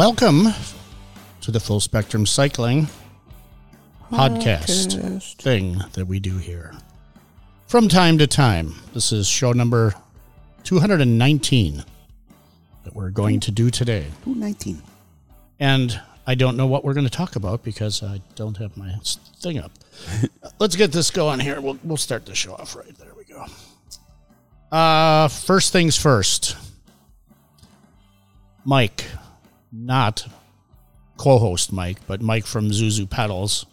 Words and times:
Welcome 0.00 0.46
to 1.42 1.50
the 1.50 1.60
Full 1.60 1.78
Spectrum 1.78 2.24
Cycling 2.24 2.88
podcast, 4.10 4.96
Podcast. 4.96 5.34
thing 5.42 5.82
that 5.92 6.06
we 6.06 6.18
do 6.18 6.38
here 6.38 6.72
from 7.66 7.86
time 7.86 8.16
to 8.16 8.26
time. 8.26 8.76
This 8.94 9.12
is 9.12 9.28
show 9.28 9.52
number 9.52 9.92
219 10.64 11.84
that 12.84 12.94
we're 12.94 13.10
going 13.10 13.40
to 13.40 13.50
do 13.50 13.68
today. 13.68 14.06
Ooh, 14.26 14.34
19. 14.34 14.82
And 15.60 16.00
I 16.26 16.34
don't 16.34 16.56
know 16.56 16.66
what 16.66 16.82
we're 16.82 16.94
going 16.94 17.04
to 17.04 17.10
talk 17.10 17.36
about 17.36 17.62
because 17.62 18.02
I 18.02 18.22
don't 18.36 18.56
have 18.56 18.74
my 18.78 18.94
thing 19.42 19.58
up. 19.58 19.72
Let's 20.58 20.76
get 20.76 20.92
this 20.92 21.10
going 21.10 21.40
here. 21.40 21.60
We'll, 21.60 21.78
we'll 21.84 21.98
start 21.98 22.24
the 22.24 22.34
show 22.34 22.54
off 22.54 22.74
right. 22.74 22.96
There 22.96 23.12
we 23.18 23.24
go. 23.24 23.44
Uh, 24.74 25.28
first 25.28 25.74
things 25.74 25.94
first. 25.94 26.56
Mike, 28.64 29.04
not 29.72 30.26
co-host 31.16 31.72
Mike, 31.72 31.98
but 32.06 32.20
Mike 32.22 32.46
from 32.46 32.70
Zuzu 32.70 33.08
Pedals 33.08 33.66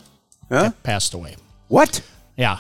Huh? 0.50 0.72
passed 0.84 1.14
away. 1.14 1.36
What? 1.68 2.02
Yeah. 2.38 2.60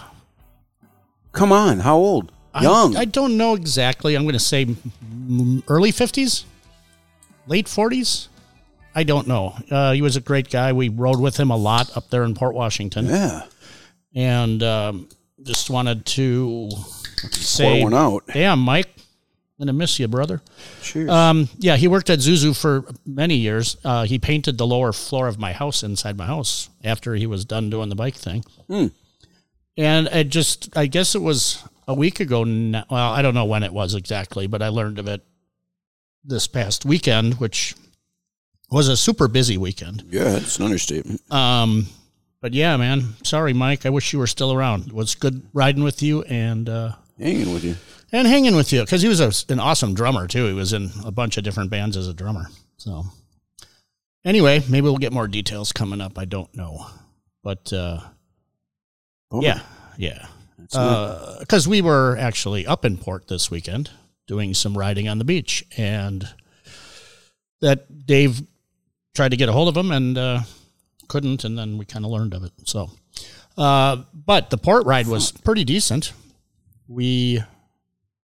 Come 1.31 1.51
on. 1.51 1.79
How 1.79 1.95
old? 1.97 2.31
Young. 2.61 2.95
I, 2.95 3.05
don't 3.05 3.37
know 3.37 3.53
exactly. 3.53 4.15
I'm 4.15 4.23
going 4.23 4.33
to 4.33 4.39
say 4.39 4.63
early 5.67 5.91
50s, 5.91 6.43
late 7.45 7.67
40s. 7.67 8.27
I 8.95 9.03
don't 9.03 9.27
know. 9.27 9.55
Uh, 9.69 9.91
he 9.91 10.01
was 10.01 10.15
a 10.15 10.21
great 10.21 10.49
guy. 10.49 10.73
We 10.73 10.89
rode 10.89 11.19
with 11.19 11.37
him 11.37 11.51
a 11.51 11.55
lot 11.55 11.95
up 11.95 12.09
there 12.09 12.23
in 12.23 12.33
Port 12.33 12.55
Washington, 12.55 13.05
yeah. 13.05 13.43
and 14.15 14.63
um, 14.63 15.07
just 15.43 15.69
wanted 15.69 16.03
to 16.07 16.69
Pour 16.71 17.29
say, 17.31 17.83
one 17.83 17.93
out. 17.93 18.23
"Damn, 18.33 18.57
Mike, 18.57 18.89
gonna 19.59 19.73
miss 19.73 19.99
you, 19.99 20.07
brother." 20.07 20.41
Cheers. 20.81 21.09
Um, 21.09 21.49
yeah, 21.57 21.75
he 21.75 21.87
worked 21.87 22.09
at 22.09 22.19
Zuzu 22.19 22.55
for 22.59 22.85
many 23.05 23.35
years. 23.35 23.77
Uh, 23.83 24.05
he 24.05 24.19
painted 24.19 24.57
the 24.57 24.67
lower 24.67 24.93
floor 24.93 25.27
of 25.27 25.37
my 25.39 25.53
house 25.53 25.83
inside 25.83 26.17
my 26.17 26.25
house 26.25 26.69
after 26.83 27.15
he 27.15 27.25
was 27.27 27.45
done 27.45 27.69
doing 27.69 27.89
the 27.89 27.95
bike 27.95 28.15
thing. 28.15 28.43
Hmm. 28.67 28.87
And 29.77 30.07
it 30.07 30.29
just, 30.29 30.75
I 30.75 30.87
guess 30.87 31.13
it 31.13 31.21
was 31.21 31.63
a 31.87 31.93
week 31.93 32.19
ago. 32.19 32.43
Now, 32.43 32.85
well, 32.89 33.11
I 33.11 33.21
don't 33.21 33.35
know 33.35 33.45
when 33.45 33.63
it 33.63 33.71
was 33.71 33.93
exactly, 33.93 34.47
but 34.47 34.61
I 34.61 34.69
learned 34.69 34.97
of 34.97 35.07
it 35.07 35.21
this 36.23 36.47
past 36.47 36.83
weekend, 36.83 37.35
which 37.35 37.75
was 38.69 38.87
a 38.87 38.97
super 38.97 39.27
busy 39.27 39.57
weekend. 39.57 40.03
yeah, 40.09 40.35
it's 40.35 40.57
an 40.57 40.65
understatement. 40.65 41.21
Um, 41.31 41.85
but 42.41 42.53
yeah, 42.53 42.75
man, 42.77 43.13
sorry, 43.23 43.53
Mike. 43.53 43.85
I 43.85 43.89
wish 43.89 44.13
you 44.13 44.19
were 44.19 44.27
still 44.27 44.51
around. 44.51 44.87
It 44.87 44.93
was 44.93 45.15
good 45.15 45.41
riding 45.53 45.83
with 45.83 46.01
you 46.03 46.23
and 46.23 46.67
uh, 46.67 46.91
Hanging 47.19 47.53
with 47.53 47.63
you. 47.63 47.75
And 48.11 48.27
hanging 48.27 48.55
with 48.55 48.71
you 48.71 48.81
because 48.81 49.01
he 49.01 49.07
was 49.07 49.19
a, 49.19 49.31
an 49.51 49.59
awesome 49.59 49.93
drummer 49.93 50.27
too. 50.27 50.47
He 50.47 50.53
was 50.53 50.73
in 50.73 50.91
a 51.05 51.11
bunch 51.11 51.37
of 51.37 51.43
different 51.43 51.69
bands 51.69 51.97
as 51.97 52.07
a 52.07 52.13
drummer. 52.13 52.47
So 52.77 53.05
anyway, 54.25 54.63
maybe 54.69 54.83
we'll 54.83 54.97
get 54.97 55.13
more 55.13 55.27
details 55.27 55.71
coming 55.71 56.01
up. 56.01 56.17
I 56.17 56.25
don't 56.25 56.53
know, 56.55 56.85
but 57.43 57.71
uh, 57.73 57.99
Bummer. 59.29 59.43
yeah, 59.43 59.61
yeah, 59.97 60.27
because 61.39 61.67
we 61.67 61.81
were 61.81 62.17
actually 62.19 62.65
up 62.65 62.85
in 62.85 62.97
port 62.97 63.27
this 63.27 63.51
weekend 63.51 63.89
doing 64.27 64.53
some 64.53 64.77
riding 64.77 65.07
on 65.07 65.17
the 65.17 65.25
beach, 65.25 65.65
and 65.77 66.27
that 67.61 68.05
Dave 68.05 68.41
tried 69.15 69.31
to 69.31 69.37
get 69.37 69.49
a 69.49 69.51
hold 69.53 69.69
of 69.69 69.75
him 69.75 69.91
and 69.91 70.17
uh, 70.17 70.41
couldn't, 71.07 71.43
and 71.43 71.57
then 71.57 71.77
we 71.77 71.85
kind 71.85 72.05
of 72.05 72.11
learned 72.11 72.33
of 72.33 72.43
it. 72.43 72.51
So, 72.65 72.91
uh, 73.57 74.03
but 74.13 74.49
the 74.49 74.57
port 74.57 74.85
ride 74.85 75.07
was 75.07 75.31
pretty 75.31 75.63
decent. 75.63 76.13
We 76.87 77.43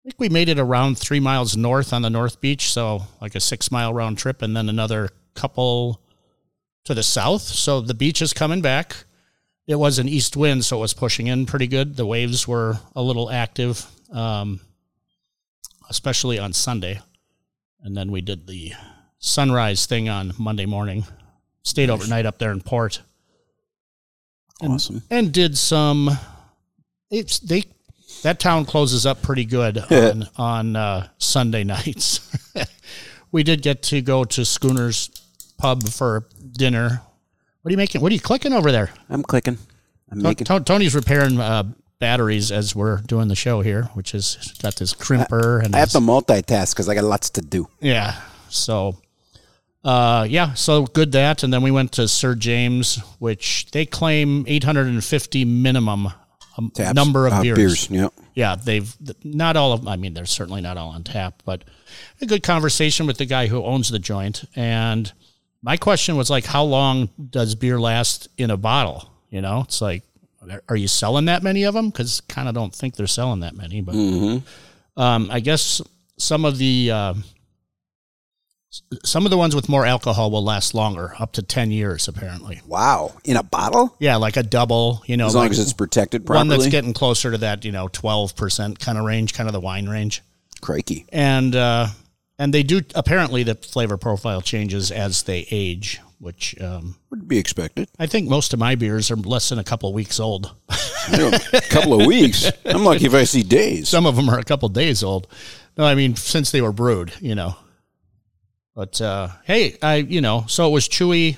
I 0.00 0.09
think 0.09 0.21
we 0.21 0.28
made 0.31 0.49
it 0.49 0.59
around 0.59 0.99
three 0.99 1.21
miles 1.21 1.56
north 1.56 1.93
on 1.93 2.00
the 2.00 2.09
North 2.09 2.41
Beach, 2.41 2.72
so 2.72 3.03
like 3.21 3.34
a 3.34 3.41
six 3.41 3.71
mile 3.71 3.93
round 3.93 4.16
trip, 4.16 4.41
and 4.41 4.56
then 4.56 4.69
another 4.69 5.11
couple 5.34 6.00
to 6.84 6.94
the 6.94 7.03
south. 7.03 7.43
So 7.43 7.83
the 7.83 7.94
beach 7.94 8.22
is 8.22 8.33
coming 8.33 8.62
back. 8.62 9.05
It 9.66 9.75
was 9.75 9.99
an 9.99 10.09
east 10.09 10.37
wind, 10.37 10.65
so 10.65 10.78
it 10.78 10.81
was 10.81 10.94
pushing 10.94 11.27
in 11.27 11.44
pretty 11.44 11.66
good. 11.66 11.97
The 11.97 12.06
waves 12.06 12.49
were 12.49 12.78
a 12.97 13.03
little 13.03 13.31
active, 13.31 13.84
um, 14.11 14.61
especially 15.91 16.38
on 16.38 16.55
Sunday. 16.55 17.00
And 17.82 17.94
then 17.94 18.11
we 18.11 18.22
did 18.22 18.47
the 18.47 18.72
sunrise 19.19 19.84
thing 19.84 20.09
on 20.09 20.32
Monday 20.38 20.67
morning. 20.67 21.05
Stayed 21.62 21.91
overnight 21.91 22.25
up 22.25 22.38
there 22.38 22.53
in 22.53 22.62
port 22.62 23.03
awesome. 24.62 25.03
and 25.11 25.32
did 25.32 25.56
some. 25.56 26.11
It's 27.11 27.38
they 27.41 27.65
that 28.22 28.38
town 28.41 28.64
closes 28.64 29.06
up 29.06 29.22
pretty 29.22 29.44
good 29.44 29.78
on 29.91 30.28
on 30.36 30.76
uh, 30.76 31.08
Sunday 31.19 31.64
nights. 31.76 32.20
we 33.32 33.42
did 33.42 33.62
get 33.62 33.82
to 33.84 34.00
go 34.03 34.25
to 34.25 34.41
Schooner's 34.44 35.10
pub 35.58 35.88
for 35.88 36.26
dinner. 36.53 37.03
What 37.62 37.69
are 37.69 37.72
you 37.72 37.76
making? 37.76 38.00
What 38.00 38.10
are 38.10 38.14
you 38.14 38.20
clicking 38.20 38.53
over 38.53 38.72
there? 38.72 38.91
I'm 39.08 39.22
clicking. 39.22 39.58
I'm 40.10 40.22
making. 40.22 40.47
To- 40.47 40.60
Tony's 40.60 40.94
repairing 40.94 41.38
uh, 41.38 41.64
batteries 41.98 42.50
as 42.50 42.75
we're 42.75 42.98
doing 43.03 43.28
the 43.28 43.36
show 43.36 43.60
here, 43.60 43.84
which 43.94 44.14
is 44.14 44.54
got 44.62 44.76
this 44.76 44.94
crimper 44.94 45.62
and 45.62 45.76
I 45.76 45.81
have 45.81 45.91
to 45.91 45.98
multitask 45.98 46.72
because 46.72 46.88
I 46.88 46.94
got 46.94 47.04
lots 47.04 47.31
to 47.31 47.42
do. 47.42 47.69
yeah. 47.81 48.20
So, 48.48 48.97
uh, 49.84 50.26
yeah, 50.28 50.54
so 50.54 50.87
good 50.87 51.12
that. 51.12 51.44
And 51.44 51.52
then 51.52 51.62
we 51.62 51.70
went 51.70 51.92
to 51.92 52.08
Sir 52.08 52.34
James, 52.34 52.97
which 53.20 53.70
they 53.70 53.87
claim 53.87 54.44
850 54.48 55.44
minimum 55.44 56.08
um, 56.65 56.71
Taps. 56.71 56.94
number 56.94 57.26
of 57.26 57.32
Uh, 57.32 57.43
beers. 57.43 57.88
Yeah. 57.91 58.09
Yeah, 58.34 58.56
they've 58.56 58.94
not 59.25 59.56
all 59.56 59.72
of. 59.72 59.87
I 59.88 59.97
mean, 59.97 60.15
they're 60.15 60.25
certainly 60.26 60.60
not 60.60 60.76
all 60.76 60.91
on 60.91 61.03
tap, 61.03 61.43
but 61.44 61.65
a 62.21 62.26
good 62.26 62.43
conversation 62.43 63.06
with 63.06 63.19
the 63.19 63.26
guy 63.26 63.47
who 63.48 63.62
owns 63.65 63.91
the 63.91 63.98
joint. 63.98 64.44
And 64.54 65.12
my 65.62 65.76
question 65.76 66.16
was 66.16 66.31
like, 66.31 66.47
how 66.47 66.62
long 66.65 67.09
does 67.31 67.54
beer 67.54 67.78
last 67.81 68.28
in 68.38 68.50
a 68.50 68.56
bottle? 68.56 69.10
You 69.31 69.41
know, 69.43 69.60
it's 69.62 69.81
like, 69.82 70.03
are 70.69 70.76
you 70.76 70.88
selling 70.88 71.26
that 71.26 71.43
many 71.43 71.65
of 71.65 71.75
them? 71.75 71.91
Because 71.91 72.20
kind 72.22 72.49
of 72.49 72.54
don't 72.54 72.75
think 72.75 72.97
they're 72.97 73.06
selling 73.06 73.41
that 73.41 73.54
many, 73.56 73.81
but 73.82 73.94
Mm-hmm. 73.94 75.00
um, 75.00 75.28
I 75.31 75.41
guess 75.41 75.82
some 76.16 76.44
of 76.44 76.56
the 76.59 76.91
uh, 76.91 77.15
some 79.04 79.25
of 79.25 79.31
the 79.31 79.36
ones 79.38 79.54
with 79.54 79.69
more 79.69 79.84
alcohol 79.84 80.31
will 80.31 80.44
last 80.44 80.75
longer, 80.75 81.14
up 81.19 81.32
to 81.32 81.42
ten 81.42 81.70
years 81.70 82.06
apparently. 82.08 82.60
Wow. 82.66 83.14
In 83.25 83.36
a 83.36 83.42
bottle? 83.42 83.97
Yeah, 83.98 84.16
like 84.16 84.36
a 84.36 84.42
double. 84.42 85.03
You 85.06 85.16
know, 85.16 85.26
As 85.26 85.34
long 85.34 85.44
like 85.44 85.53
as 85.53 85.58
it's 85.58 85.72
protected 85.72 86.25
properly. 86.25 86.38
one 86.38 86.48
that's 86.58 86.70
getting 86.70 86.92
closer 86.92 87.31
to 87.32 87.38
that, 87.38 87.64
you 87.64 87.72
know, 87.72 87.88
twelve 87.88 88.36
percent 88.36 88.78
kind 88.78 88.97
of 88.98 89.04
range, 89.04 89.34
kind 89.34 89.48
of 89.48 89.53
the 89.53 89.60
wine 89.60 89.88
range, 89.88 90.22
Crikey. 90.60 91.06
and 91.12 91.54
uh, 91.56 91.88
and 92.38 92.54
they 92.54 92.62
do 92.62 92.81
apparently 92.94 93.42
the 93.42 93.54
flavor 93.56 93.97
profile 93.97 94.41
changes 94.41 94.91
as 94.91 95.25
they 95.25 95.47
age, 95.50 96.00
which 96.20 96.54
um, 96.60 96.97
Would 97.10 97.26
be 97.28 97.38
expected. 97.38 97.88
I 97.98 98.06
think 98.06 98.28
most 98.28 98.52
of 98.52 98.58
my 98.60 98.76
beers 98.76 99.10
are 99.10 99.16
less 99.16 99.48
than 99.48 99.58
a 99.58 99.64
couple 99.64 99.92
weeks 99.92 100.20
old. 100.20 100.54
A 101.12 101.60
couple 101.70 102.00
of 102.00 102.06
weeks. 102.06 102.50
I'm 102.64 102.84
lucky 102.84 103.06
if 103.06 103.14
I 103.14 103.25
see 103.25 103.42
days. 103.42 103.88
Some 103.88 104.06
of 104.06 104.14
them 104.16 104.28
are 104.28 104.38
a 104.38 104.44
couple 104.44 104.69
days 104.69 105.02
old. 105.02 105.26
No, 105.76 105.84
I 105.84 105.94
mean 105.97 106.14
since 106.14 106.50
they 106.52 106.60
were 106.60 106.72
brewed, 106.72 107.12
you 107.20 107.34
know. 107.34 107.56
But 108.75 109.00
uh, 109.00 109.28
hey, 109.44 109.76
I 109.82 109.97
you 109.97 110.20
know, 110.20 110.44
so 110.48 110.69
it 110.69 110.72
was 110.72 110.88
Chewey, 110.88 111.36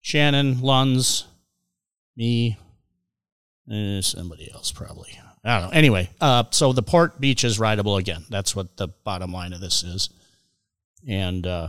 Shannon, 0.00 0.60
Luns, 0.60 1.24
me, 2.16 2.56
eh, 3.70 4.00
somebody 4.02 4.50
else 4.52 4.70
probably. 4.72 5.18
I 5.44 5.58
don't 5.60 5.70
know. 5.70 5.76
Anyway, 5.76 6.08
uh, 6.20 6.44
so 6.50 6.72
the 6.72 6.82
port 6.84 7.20
beach 7.20 7.42
is 7.42 7.58
rideable 7.58 7.96
again. 7.96 8.24
That's 8.30 8.54
what 8.54 8.76
the 8.76 8.88
bottom 8.88 9.32
line 9.32 9.52
of 9.52 9.60
this 9.60 9.82
is. 9.82 10.08
And 11.08 11.44
uh, 11.46 11.68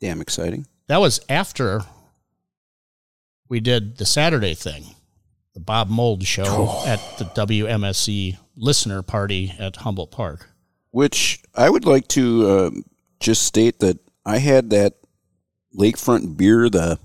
Damn 0.00 0.20
exciting. 0.20 0.66
that 0.88 1.00
was 1.00 1.20
after 1.28 1.82
we 3.48 3.60
did 3.60 3.96
the 3.98 4.06
Saturday 4.06 4.54
thing, 4.54 4.84
the 5.54 5.60
Bob 5.60 5.88
Mould 5.88 6.24
show 6.24 6.44
Oh. 6.46 6.84
at 6.86 6.98
the 7.18 7.24
WMSE 7.26 8.38
listener 8.56 9.02
party 9.02 9.54
at 9.56 9.76
Humboldt 9.76 10.10
Park. 10.10 10.50
Which 10.90 11.40
I 11.54 11.70
would 11.70 11.84
like 11.84 12.08
to 12.08 12.50
um, 12.50 12.84
just 13.20 13.44
state 13.44 13.78
that 13.80 13.98
I 14.26 14.38
had 14.38 14.70
that 14.70 14.94
lakefront 15.74 16.36
beer, 16.36 16.68
the 16.68 16.98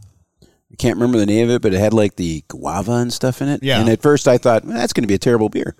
I 0.43 0.75
can't 0.77 0.95
remember 0.95 1.17
the 1.17 1.25
name 1.25 1.49
of 1.49 1.55
it, 1.55 1.61
but 1.61 1.73
it 1.73 1.79
had 1.79 1.93
like 1.93 2.15
the 2.15 2.43
guava 2.47 2.93
and 2.93 3.13
stuff 3.13 3.41
in 3.41 3.49
it. 3.49 3.61
Yeah. 3.61 3.79
And 3.79 3.89
at 3.89 4.01
first 4.01 4.27
I 4.27 4.37
thought, 4.37 4.63
"Man, 4.63 4.75
that's 4.75 4.93
going 4.93 5.03
to 5.03 5.07
be 5.07 5.13
a 5.13 5.19
terrible 5.19 5.49
beer. 5.49 5.75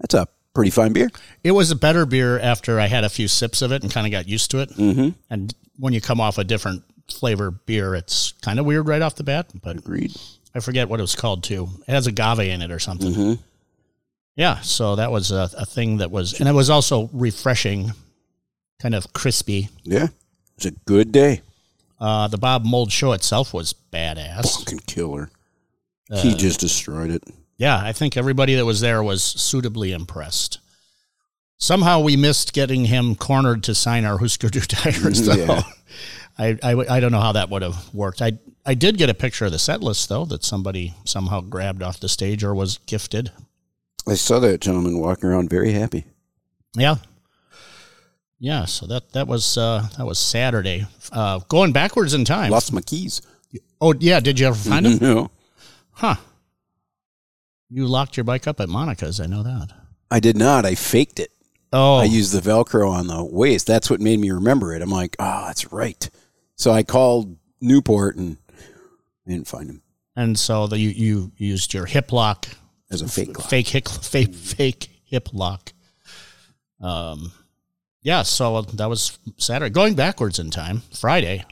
That's 0.00 0.14
a 0.14 0.28
pretty 0.54 0.70
fine 0.70 0.92
beer. 0.92 1.10
It 1.42 1.52
was 1.52 1.70
a 1.70 1.76
better 1.76 2.06
beer 2.06 2.38
after 2.38 2.78
I 2.78 2.86
had 2.86 3.04
a 3.04 3.08
few 3.08 3.26
sips 3.26 3.60
of 3.62 3.72
it 3.72 3.82
and 3.82 3.92
kind 3.92 4.06
of 4.06 4.12
got 4.12 4.28
used 4.28 4.50
to 4.52 4.58
it. 4.58 4.70
Mm-hmm. 4.70 5.10
And 5.30 5.54
when 5.78 5.92
you 5.92 6.00
come 6.00 6.20
off 6.20 6.38
a 6.38 6.44
different 6.44 6.84
flavor 7.10 7.50
beer, 7.50 7.94
it's 7.94 8.32
kind 8.42 8.58
of 8.60 8.66
weird 8.66 8.86
right 8.86 9.02
off 9.02 9.16
the 9.16 9.24
bat. 9.24 9.50
But 9.62 9.78
Agreed. 9.78 10.14
I 10.54 10.60
forget 10.60 10.88
what 10.88 11.00
it 11.00 11.02
was 11.02 11.16
called 11.16 11.42
too. 11.42 11.68
It 11.88 11.92
has 11.92 12.06
agave 12.06 12.38
in 12.40 12.62
it 12.62 12.70
or 12.70 12.78
something. 12.78 13.12
Mhm. 13.12 13.38
Yeah, 14.36 14.60
so 14.60 14.96
that 14.96 15.12
was 15.12 15.30
a, 15.30 15.48
a 15.56 15.64
thing 15.64 15.98
that 15.98 16.10
was, 16.10 16.38
and 16.40 16.48
it 16.48 16.52
was 16.52 16.68
also 16.68 17.08
refreshing, 17.12 17.92
kind 18.80 18.94
of 18.94 19.12
crispy. 19.12 19.68
Yeah. 19.84 20.08
It's 20.56 20.66
a 20.66 20.70
good 20.70 21.12
day. 21.12 21.42
Uh, 22.00 22.28
the 22.28 22.38
Bob 22.38 22.64
Mould 22.64 22.92
show 22.92 23.12
itself 23.12 23.54
was 23.54 23.74
badass. 23.92 24.58
Fucking 24.58 24.80
killer. 24.86 25.30
Uh, 26.10 26.20
he 26.20 26.34
just 26.34 26.60
destroyed 26.60 27.10
it. 27.10 27.22
Yeah, 27.56 27.80
I 27.82 27.92
think 27.92 28.16
everybody 28.16 28.54
that 28.56 28.64
was 28.64 28.80
there 28.80 29.02
was 29.02 29.22
suitably 29.22 29.92
impressed. 29.92 30.58
Somehow 31.56 32.00
we 32.00 32.16
missed 32.16 32.52
getting 32.52 32.86
him 32.86 33.14
cornered 33.14 33.62
to 33.64 33.74
sign 33.74 34.04
our 34.04 34.18
Husker 34.18 34.48
Du 34.48 34.60
tires, 34.60 35.22
though. 35.26 35.34
Yeah. 35.34 35.62
I, 36.36 36.58
I, 36.62 36.96
I 36.96 37.00
don't 37.00 37.12
know 37.12 37.20
how 37.20 37.32
that 37.32 37.48
would 37.50 37.62
have 37.62 37.94
worked. 37.94 38.20
I 38.20 38.32
I 38.66 38.74
did 38.74 38.96
get 38.96 39.10
a 39.10 39.14
picture 39.14 39.44
of 39.44 39.52
the 39.52 39.58
set 39.58 39.82
list 39.82 40.08
though 40.08 40.24
that 40.26 40.42
somebody 40.42 40.94
somehow 41.04 41.40
grabbed 41.42 41.82
off 41.82 42.00
the 42.00 42.08
stage 42.08 42.42
or 42.42 42.54
was 42.54 42.78
gifted. 42.86 43.30
I 44.06 44.14
saw 44.14 44.40
that 44.40 44.60
gentleman 44.60 44.98
walking 44.98 45.28
around 45.28 45.48
very 45.50 45.72
happy. 45.72 46.04
Yeah. 46.74 46.96
Yeah, 48.44 48.66
so 48.66 48.86
that 48.86 49.12
that 49.12 49.26
was 49.26 49.56
uh, 49.56 49.86
that 49.96 50.04
was 50.04 50.18
Saturday. 50.18 50.86
Uh, 51.10 51.40
going 51.48 51.72
backwards 51.72 52.12
in 52.12 52.24
time. 52.24 52.50
Lost 52.50 52.72
my 52.72 52.82
keys. 52.82 53.22
Oh 53.80 53.94
yeah, 53.98 54.20
did 54.20 54.38
you 54.38 54.46
ever 54.46 54.56
find 54.56 54.84
them? 54.84 54.98
No, 55.00 55.30
Huh. 55.92 56.16
You 57.70 57.86
locked 57.86 58.16
your 58.16 58.24
bike 58.24 58.46
up 58.46 58.60
at 58.60 58.68
Monica's. 58.68 59.20
I 59.20 59.26
know 59.26 59.42
that. 59.42 59.68
I 60.10 60.20
did 60.20 60.36
not. 60.36 60.66
I 60.66 60.74
faked 60.74 61.18
it. 61.18 61.30
Oh, 61.72 61.96
I 61.96 62.04
used 62.04 62.32
the 62.32 62.40
Velcro 62.40 62.90
on 62.90 63.06
the 63.06 63.24
waist. 63.24 63.66
That's 63.66 63.88
what 63.88 64.00
made 64.00 64.20
me 64.20 64.30
remember 64.30 64.74
it. 64.74 64.82
I'm 64.82 64.90
like, 64.90 65.16
oh, 65.18 65.46
that's 65.46 65.72
right. 65.72 66.08
So 66.56 66.70
I 66.70 66.82
called 66.82 67.36
Newport 67.60 68.16
and 68.16 68.36
I 69.26 69.30
didn't 69.30 69.48
find 69.48 69.70
him 69.70 69.82
and 70.16 70.38
so 70.38 70.66
the, 70.66 70.78
you 70.78 70.90
you 70.90 71.32
used 71.36 71.74
your 71.74 71.86
hip 71.86 72.12
lock, 72.12 72.46
as 72.90 73.02
a 73.02 73.08
fake 73.08 73.38
lock. 73.38 73.48
fake 73.48 73.68
hip, 73.68 73.88
fake 73.88 74.34
fake 74.34 74.88
hip 75.04 75.28
lock. 75.32 75.72
Um, 76.80 77.32
yeah. 78.04 78.22
So 78.22 78.62
that 78.62 78.88
was 78.88 79.18
Saturday. 79.36 79.72
Going 79.72 79.94
backwards 79.94 80.38
in 80.38 80.50
time, 80.50 80.82
Friday. 80.92 81.44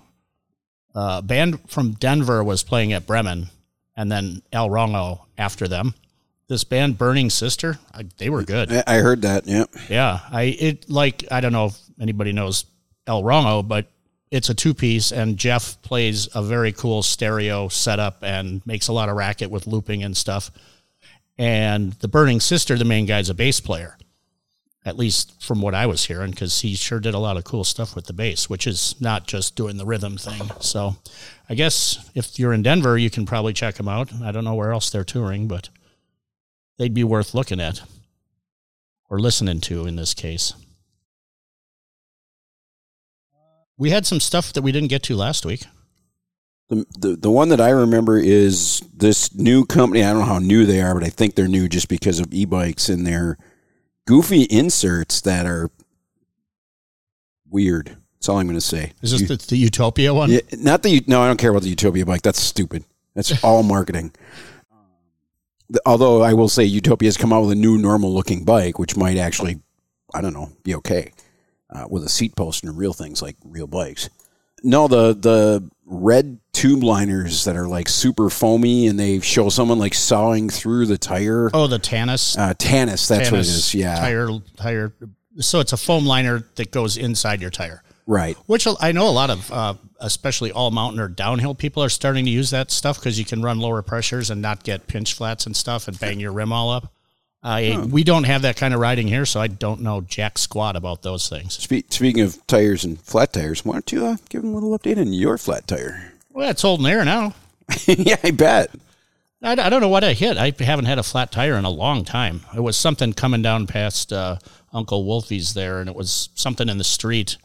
Uh, 0.94 1.20
band 1.22 1.58
from 1.68 1.92
Denver 1.92 2.44
was 2.44 2.62
playing 2.62 2.92
at 2.92 3.06
Bremen, 3.06 3.48
and 3.96 4.12
then 4.12 4.42
El 4.52 4.68
Wrongo 4.68 5.22
after 5.36 5.66
them. 5.66 5.94
This 6.48 6.64
band, 6.64 6.98
Burning 6.98 7.30
Sister, 7.30 7.78
I, 7.94 8.04
they 8.18 8.28
were 8.28 8.42
good. 8.42 8.70
I, 8.70 8.84
I 8.86 8.96
heard 8.98 9.22
that. 9.22 9.46
Yeah. 9.46 9.64
Yeah, 9.88 10.20
I 10.30 10.42
it 10.42 10.90
like 10.90 11.24
I 11.30 11.40
don't 11.40 11.52
know 11.52 11.66
if 11.66 11.78
anybody 12.00 12.32
knows 12.32 12.66
El 13.06 13.22
Wrongo, 13.22 13.66
but 13.66 13.86
it's 14.30 14.48
a 14.48 14.54
two 14.54 14.74
piece, 14.74 15.12
and 15.12 15.36
Jeff 15.36 15.80
plays 15.82 16.28
a 16.34 16.42
very 16.42 16.72
cool 16.72 17.02
stereo 17.02 17.68
setup 17.68 18.22
and 18.22 18.66
makes 18.66 18.88
a 18.88 18.92
lot 18.92 19.08
of 19.08 19.16
racket 19.16 19.50
with 19.50 19.66
looping 19.66 20.02
and 20.02 20.16
stuff. 20.16 20.50
And 21.38 21.92
the 21.94 22.08
Burning 22.08 22.40
Sister, 22.40 22.76
the 22.76 22.84
main 22.84 23.06
guy's 23.06 23.28
a 23.30 23.34
bass 23.34 23.60
player, 23.60 23.96
at 24.84 24.96
least 24.96 25.40
from 25.42 25.62
what 25.62 25.74
I 25.74 25.86
was 25.86 26.06
hearing, 26.06 26.32
because 26.32 26.60
he 26.60 26.74
sure 26.74 26.98
did 26.98 27.14
a 27.14 27.18
lot 27.18 27.36
of 27.36 27.44
cool 27.44 27.64
stuff 27.64 27.94
with 27.94 28.06
the 28.06 28.12
bass, 28.12 28.50
which 28.50 28.66
is 28.66 28.96
not 29.00 29.26
just 29.26 29.54
doing 29.54 29.76
the 29.76 29.86
rhythm 29.86 30.16
thing. 30.16 30.50
So, 30.60 30.96
I 31.48 31.54
guess 31.54 32.10
if 32.14 32.38
you're 32.38 32.52
in 32.52 32.62
Denver, 32.62 32.98
you 32.98 33.10
can 33.10 33.24
probably 33.24 33.52
check 33.52 33.76
them 33.76 33.88
out. 33.88 34.12
I 34.22 34.32
don't 34.32 34.44
know 34.44 34.54
where 34.54 34.72
else 34.72 34.90
they're 34.90 35.04
touring, 35.04 35.46
but 35.46 35.68
they'd 36.78 36.94
be 36.94 37.04
worth 37.04 37.34
looking 37.34 37.60
at 37.60 37.82
or 39.08 39.20
listening 39.20 39.60
to 39.60 39.86
in 39.86 39.96
this 39.96 40.14
case. 40.14 40.54
We 43.78 43.90
had 43.90 44.06
some 44.06 44.20
stuff 44.20 44.52
that 44.52 44.62
we 44.62 44.72
didn't 44.72 44.88
get 44.88 45.02
to 45.04 45.16
last 45.16 45.44
week. 45.44 45.64
The, 46.68 46.86
the 46.98 47.16
the 47.16 47.30
one 47.30 47.50
that 47.50 47.60
I 47.60 47.70
remember 47.70 48.18
is 48.18 48.80
this 48.94 49.34
new 49.34 49.66
company. 49.66 50.02
I 50.02 50.10
don't 50.10 50.20
know 50.20 50.26
how 50.26 50.38
new 50.38 50.64
they 50.64 50.80
are, 50.80 50.94
but 50.94 51.04
I 51.04 51.10
think 51.10 51.34
they're 51.34 51.46
new 51.46 51.68
just 51.68 51.88
because 51.88 52.18
of 52.18 52.32
e-bikes 52.32 52.88
and 52.88 53.06
their 53.06 53.36
goofy 54.06 54.42
inserts 54.42 55.20
that 55.22 55.46
are 55.46 55.70
weird. 57.48 57.96
That's 58.14 58.28
all 58.28 58.38
I'm 58.38 58.46
going 58.46 58.56
to 58.56 58.60
say. 58.60 58.92
Is 59.02 59.10
this 59.12 59.22
You- 59.22 59.26
the, 59.28 59.36
the 59.36 59.56
Utopia 59.56 60.14
one? 60.14 60.30
Yeah, 60.30 60.40
not 60.58 60.82
the 60.82 61.02
no, 61.06 61.20
I 61.22 61.26
don't 61.26 61.38
care 61.38 61.50
about 61.50 61.62
the 61.62 61.68
Utopia 61.70 62.06
bike. 62.06 62.22
That's 62.22 62.40
stupid. 62.40 62.84
That's 63.14 63.42
all 63.44 63.62
marketing. 63.62 64.12
Although 65.86 66.22
I 66.22 66.34
will 66.34 66.48
say 66.50 66.64
Utopia 66.64 67.06
has 67.06 67.16
come 67.16 67.32
out 67.32 67.40
with 67.42 67.52
a 67.52 67.54
new 67.56 67.78
normal 67.78 68.12
looking 68.12 68.44
bike, 68.44 68.78
which 68.78 68.94
might 68.96 69.16
actually, 69.16 69.60
I 70.14 70.20
don't 70.20 70.34
know, 70.34 70.50
be 70.64 70.74
okay 70.76 71.12
uh, 71.70 71.86
with 71.88 72.04
a 72.04 72.10
seat 72.10 72.36
post 72.36 72.62
and 72.64 72.76
real 72.76 72.92
things 72.92 73.22
like 73.22 73.36
real 73.44 73.66
bikes. 73.66 74.10
No, 74.62 74.86
the 74.86 75.14
the 75.14 75.68
red 75.92 76.38
tube 76.52 76.82
liners 76.82 77.44
that 77.44 77.56
are 77.56 77.68
like 77.68 77.88
super 77.88 78.30
foamy 78.30 78.86
and 78.86 78.98
they 78.98 79.20
show 79.20 79.48
someone 79.48 79.78
like 79.78 79.94
sawing 79.94 80.48
through 80.48 80.86
the 80.86 80.98
tire. 80.98 81.50
Oh, 81.52 81.66
the 81.66 81.78
Tannus. 81.78 82.36
Uh, 82.36 82.54
Tannus, 82.54 83.06
that's 83.08 83.30
what 83.30 83.40
it 83.40 83.46
is. 83.46 83.74
Yeah, 83.74 83.96
Tire, 83.96 84.28
tire. 84.56 84.92
So 85.38 85.60
it's 85.60 85.72
a 85.72 85.76
foam 85.76 86.06
liner 86.06 86.44
that 86.56 86.70
goes 86.70 86.96
inside 86.96 87.40
your 87.40 87.50
tire, 87.50 87.82
right. 88.06 88.36
which 88.46 88.66
I 88.80 88.92
know 88.92 89.08
a 89.08 89.10
lot 89.10 89.30
of, 89.30 89.50
uh, 89.52 89.74
especially 90.00 90.52
all 90.52 90.70
mountain 90.70 91.00
or 91.00 91.08
downhill 91.08 91.54
people 91.54 91.82
are 91.82 91.88
starting 91.88 92.24
to 92.26 92.30
use 92.30 92.50
that 92.50 92.70
stuff 92.70 92.98
because 92.98 93.18
you 93.18 93.24
can 93.24 93.42
run 93.42 93.58
lower 93.58 93.82
pressures 93.82 94.30
and 94.30 94.42
not 94.42 94.62
get 94.62 94.86
pinch 94.86 95.14
flats 95.14 95.46
and 95.46 95.56
stuff 95.56 95.88
and 95.88 95.98
bang 95.98 96.20
your 96.20 96.32
rim 96.32 96.52
all 96.52 96.70
up. 96.70 96.92
I 97.42 97.84
we 97.90 98.04
don't 98.04 98.24
have 98.24 98.42
that 98.42 98.56
kind 98.56 98.72
of 98.72 98.78
riding 98.80 99.08
here, 99.08 99.26
so 99.26 99.40
I 99.40 99.48
don't 99.48 99.80
know 99.80 100.00
jack 100.00 100.38
squat 100.38 100.76
about 100.76 101.02
those 101.02 101.28
things. 101.28 101.54
Spe- 101.54 101.90
speaking 101.92 102.22
of 102.22 102.44
tires 102.46 102.84
and 102.84 103.00
flat 103.00 103.32
tires, 103.32 103.64
why 103.64 103.74
don't 103.74 103.90
you 103.92 104.06
uh, 104.06 104.16
give 104.28 104.42
them 104.42 104.52
a 104.52 104.54
little 104.54 104.78
update 104.78 104.98
on 104.98 105.12
your 105.12 105.38
flat 105.38 105.66
tire? 105.66 106.12
Well, 106.30 106.48
it's 106.50 106.62
holding 106.62 106.86
air 106.86 107.04
now. 107.04 107.34
yeah, 107.86 108.16
I 108.22 108.30
bet. 108.30 108.70
I, 109.42 109.52
I 109.52 109.70
don't 109.70 109.80
know 109.80 109.88
what 109.88 110.04
I 110.04 110.12
hit. 110.12 110.36
I 110.38 110.52
haven't 110.60 110.84
had 110.84 110.98
a 111.00 111.02
flat 111.02 111.32
tire 111.32 111.54
in 111.56 111.64
a 111.64 111.70
long 111.70 112.04
time. 112.04 112.42
It 112.56 112.60
was 112.60 112.76
something 112.76 113.12
coming 113.12 113.42
down 113.42 113.66
past 113.66 114.12
uh, 114.12 114.36
Uncle 114.72 115.04
Wolfie's 115.04 115.52
there, 115.54 115.80
and 115.80 115.90
it 115.90 115.96
was 115.96 116.28
something 116.34 116.68
in 116.68 116.78
the 116.78 116.84
street 116.84 117.38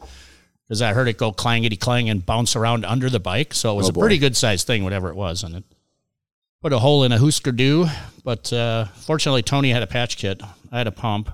because 0.68 0.80
I 0.80 0.92
heard 0.92 1.08
it 1.08 1.18
go 1.18 1.32
clangety 1.32 1.76
clang 1.76 2.08
and 2.08 2.24
bounce 2.24 2.54
around 2.54 2.84
under 2.84 3.10
the 3.10 3.18
bike. 3.18 3.52
So 3.52 3.72
it 3.72 3.76
was 3.76 3.86
Oh, 3.86 3.90
a 3.90 3.92
boy. 3.94 4.00
pretty 4.02 4.18
good 4.18 4.36
sized 4.36 4.66
thing, 4.66 4.84
whatever 4.84 5.08
it 5.08 5.16
was, 5.16 5.42
and 5.42 5.56
it 5.56 5.64
put 6.60 6.72
a 6.72 6.78
hole 6.78 7.04
in 7.04 7.12
a 7.12 7.18
Husker 7.18 7.52
Du. 7.52 7.86
But 8.24 8.52
uh, 8.52 8.86
fortunately, 8.86 9.42
Tony 9.42 9.70
had 9.70 9.82
a 9.82 9.86
patch 9.86 10.16
kit. 10.16 10.42
I 10.70 10.78
had 10.78 10.86
a 10.86 10.92
pump. 10.92 11.30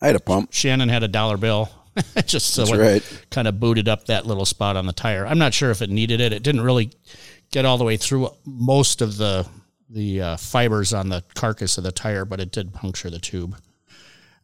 I 0.00 0.06
had 0.06 0.16
a 0.16 0.20
pump. 0.20 0.52
Shannon 0.52 0.88
had 0.88 1.02
a 1.02 1.08
dollar 1.08 1.36
bill. 1.36 1.70
Just 2.26 2.50
so 2.50 2.64
That's 2.64 2.76
it 2.76 2.80
right. 2.80 3.24
kind 3.30 3.48
of 3.48 3.58
booted 3.58 3.88
up 3.88 4.06
that 4.06 4.26
little 4.26 4.44
spot 4.44 4.76
on 4.76 4.86
the 4.86 4.92
tire. 4.92 5.26
I'm 5.26 5.38
not 5.38 5.54
sure 5.54 5.70
if 5.70 5.80
it 5.80 5.88
needed 5.88 6.20
it. 6.20 6.32
It 6.32 6.42
didn't 6.42 6.60
really 6.60 6.90
get 7.50 7.64
all 7.64 7.78
the 7.78 7.84
way 7.84 7.96
through 7.96 8.28
most 8.44 9.00
of 9.00 9.16
the 9.16 9.46
the 9.88 10.20
uh, 10.20 10.36
fibers 10.36 10.92
on 10.92 11.08
the 11.08 11.22
carcass 11.34 11.78
of 11.78 11.84
the 11.84 11.92
tire, 11.92 12.24
but 12.24 12.40
it 12.40 12.50
did 12.50 12.74
puncture 12.74 13.08
the 13.08 13.20
tube. 13.20 13.56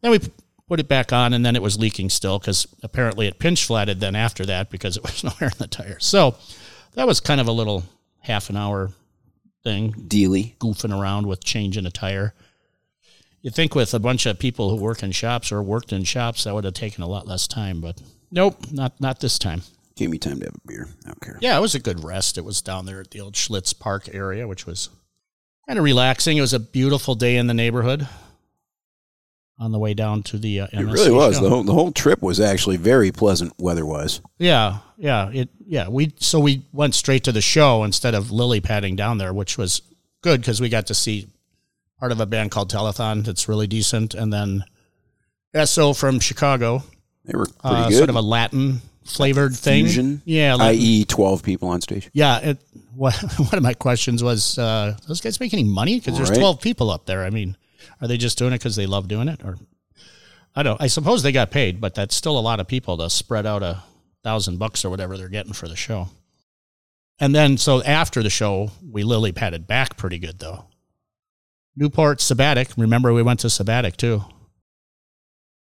Then 0.01 0.11
we 0.11 0.19
put 0.67 0.79
it 0.79 0.87
back 0.87 1.11
on, 1.11 1.33
and 1.33 1.45
then 1.45 1.55
it 1.55 1.61
was 1.61 1.77
leaking 1.77 2.09
still 2.09 2.39
because 2.39 2.65
apparently 2.81 3.27
it 3.27 3.39
pinch 3.39 3.65
flatted 3.65 3.99
then 3.99 4.15
after 4.15 4.45
that 4.45 4.69
because 4.71 4.97
it 4.97 5.03
was 5.03 5.23
nowhere 5.23 5.51
in 5.51 5.57
the 5.59 5.67
tire. 5.67 5.99
So 5.99 6.35
that 6.93 7.05
was 7.05 7.19
kind 7.19 7.41
of 7.41 7.47
a 7.47 7.51
little 7.51 7.83
half 8.19 8.49
an 8.49 8.57
hour 8.57 8.91
thing 9.63 9.93
Dealy. 10.07 10.55
goofing 10.57 10.97
around 10.97 11.27
with 11.27 11.43
changing 11.43 11.85
a 11.85 11.91
tire. 11.91 12.33
You 13.41 13.51
think 13.51 13.75
with 13.75 13.93
a 13.93 13.99
bunch 13.99 14.25
of 14.25 14.39
people 14.39 14.69
who 14.69 14.77
work 14.77 15.03
in 15.03 15.11
shops 15.11 15.51
or 15.51 15.61
worked 15.61 15.91
in 15.91 16.03
shops, 16.05 16.45
that 16.45 16.53
would 16.53 16.63
have 16.63 16.73
taken 16.73 17.03
a 17.03 17.07
lot 17.07 17.27
less 17.27 17.47
time, 17.47 17.81
but 17.81 18.01
nope, 18.31 18.57
not 18.71 18.99
not 19.01 19.19
this 19.19 19.37
time. 19.37 19.63
Gave 19.95 20.09
me 20.09 20.17
time 20.17 20.39
to 20.39 20.45
have 20.45 20.55
a 20.55 20.67
beer. 20.67 20.87
I 21.03 21.09
don't 21.09 21.21
care. 21.21 21.37
Yeah, 21.41 21.57
it 21.57 21.61
was 21.61 21.75
a 21.75 21.79
good 21.79 22.03
rest. 22.03 22.37
It 22.37 22.45
was 22.45 22.61
down 22.61 22.85
there 22.85 22.99
at 22.99 23.11
the 23.11 23.19
old 23.19 23.33
Schlitz 23.33 23.77
Park 23.77 24.09
area, 24.13 24.47
which 24.47 24.65
was 24.65 24.89
kind 25.67 25.77
of 25.77 25.85
relaxing. 25.85 26.37
It 26.37 26.41
was 26.41 26.53
a 26.53 26.59
beautiful 26.59 27.15
day 27.15 27.35
in 27.35 27.47
the 27.47 27.53
neighborhood. 27.53 28.07
On 29.63 29.71
the 29.71 29.79
way 29.79 29.93
down 29.93 30.23
to 30.23 30.37
the 30.37 30.59
uh, 30.61 30.67
It 30.73 30.83
really 30.83 31.11
was. 31.11 31.39
The 31.39 31.49
whole, 31.49 31.63
the 31.63 31.73
whole 31.73 31.91
trip 31.93 32.21
was 32.21 32.39
actually 32.41 32.75
very 32.77 33.11
pleasant 33.11 33.53
weather 33.57 33.85
wise. 33.85 34.19
Yeah, 34.37 34.79
yeah, 34.97 35.29
it 35.31 35.49
yeah. 35.65 35.87
We 35.87 36.13
so 36.19 36.39
we 36.41 36.65
went 36.73 36.95
straight 36.95 37.23
to 37.23 37.31
the 37.31 37.41
show 37.41 37.83
instead 37.85 38.13
of 38.13 38.29
lily 38.31 38.59
padding 38.59 38.95
down 38.97 39.19
there, 39.19 39.31
which 39.33 39.57
was 39.57 39.81
good 40.21 40.41
because 40.41 40.59
we 40.59 40.67
got 40.69 40.87
to 40.87 40.93
see 40.93 41.27
part 41.99 42.11
of 42.11 42.19
a 42.19 42.25
band 42.25 42.51
called 42.51 42.69
Telethon 42.71 43.23
that's 43.23 43.47
really 43.47 43.67
decent, 43.67 44.13
and 44.15 44.33
then 44.33 44.65
SO 45.65 45.93
from 45.93 46.19
Chicago, 46.19 46.83
They 47.25 47.37
were 47.37 47.45
pretty 47.45 47.75
uh, 47.75 47.89
good. 47.89 47.97
sort 47.97 48.09
of 48.09 48.15
a 48.17 48.21
Latin 48.21 48.81
flavored 49.05 49.55
thing. 49.55 49.85
Fusion? 49.85 50.21
Yeah, 50.25 50.55
Latin- 50.55 50.79
i.e., 50.81 51.05
12 51.05 51.43
people 51.43 51.69
on 51.69 51.79
stage. 51.81 52.09
yeah. 52.13 52.39
It, 52.39 52.57
what, 52.95 53.13
one 53.37 53.53
of 53.55 53.63
my 53.63 53.73
questions 53.73 54.23
was, 54.23 54.57
uh, 54.57 54.97
those 55.07 55.21
guys 55.21 55.39
make 55.39 55.53
any 55.53 55.63
money? 55.63 55.99
Because 55.99 56.17
there's 56.17 56.29
Right. 56.31 56.39
12 56.39 56.61
people 56.61 56.89
up 56.89 57.05
there. 57.05 57.23
I 57.23 57.29
mean, 57.29 57.55
are 58.01 58.07
they 58.07 58.17
just 58.17 58.37
doing 58.37 58.53
it 58.53 58.59
because 58.59 58.75
they 58.75 58.85
love 58.85 59.07
doing 59.07 59.27
it? 59.27 59.43
Or 59.43 59.57
I 60.55 60.63
don't 60.63 60.81
I 60.81 60.87
suppose 60.87 61.23
they 61.23 61.31
got 61.31 61.51
paid, 61.51 61.81
but 61.81 61.95
that's 61.95 62.15
still 62.15 62.37
a 62.37 62.41
lot 62.41 62.59
of 62.59 62.67
people 62.67 62.97
to 62.97 63.09
spread 63.09 63.45
out 63.45 63.63
a 63.63 63.83
thousand 64.23 64.57
bucks 64.57 64.85
or 64.85 64.89
whatever 64.89 65.17
they're 65.17 65.29
getting 65.29 65.53
for 65.53 65.67
the 65.67 65.75
show. 65.75 66.09
And 67.19 67.33
then, 67.33 67.57
so 67.57 67.83
after 67.83 68.23
the 68.23 68.29
show, 68.29 68.71
we 68.89 69.03
lily 69.03 69.31
padded 69.31 69.67
back 69.67 69.97
pretty 69.97 70.19
good, 70.19 70.39
though. 70.39 70.65
Newport 71.75 72.19
Sabbatic. 72.19 72.73
Remember, 72.77 73.13
we 73.13 73.23
went 73.23 73.39
to 73.41 73.47
Sabbatic 73.47 73.97
too. 73.97 74.23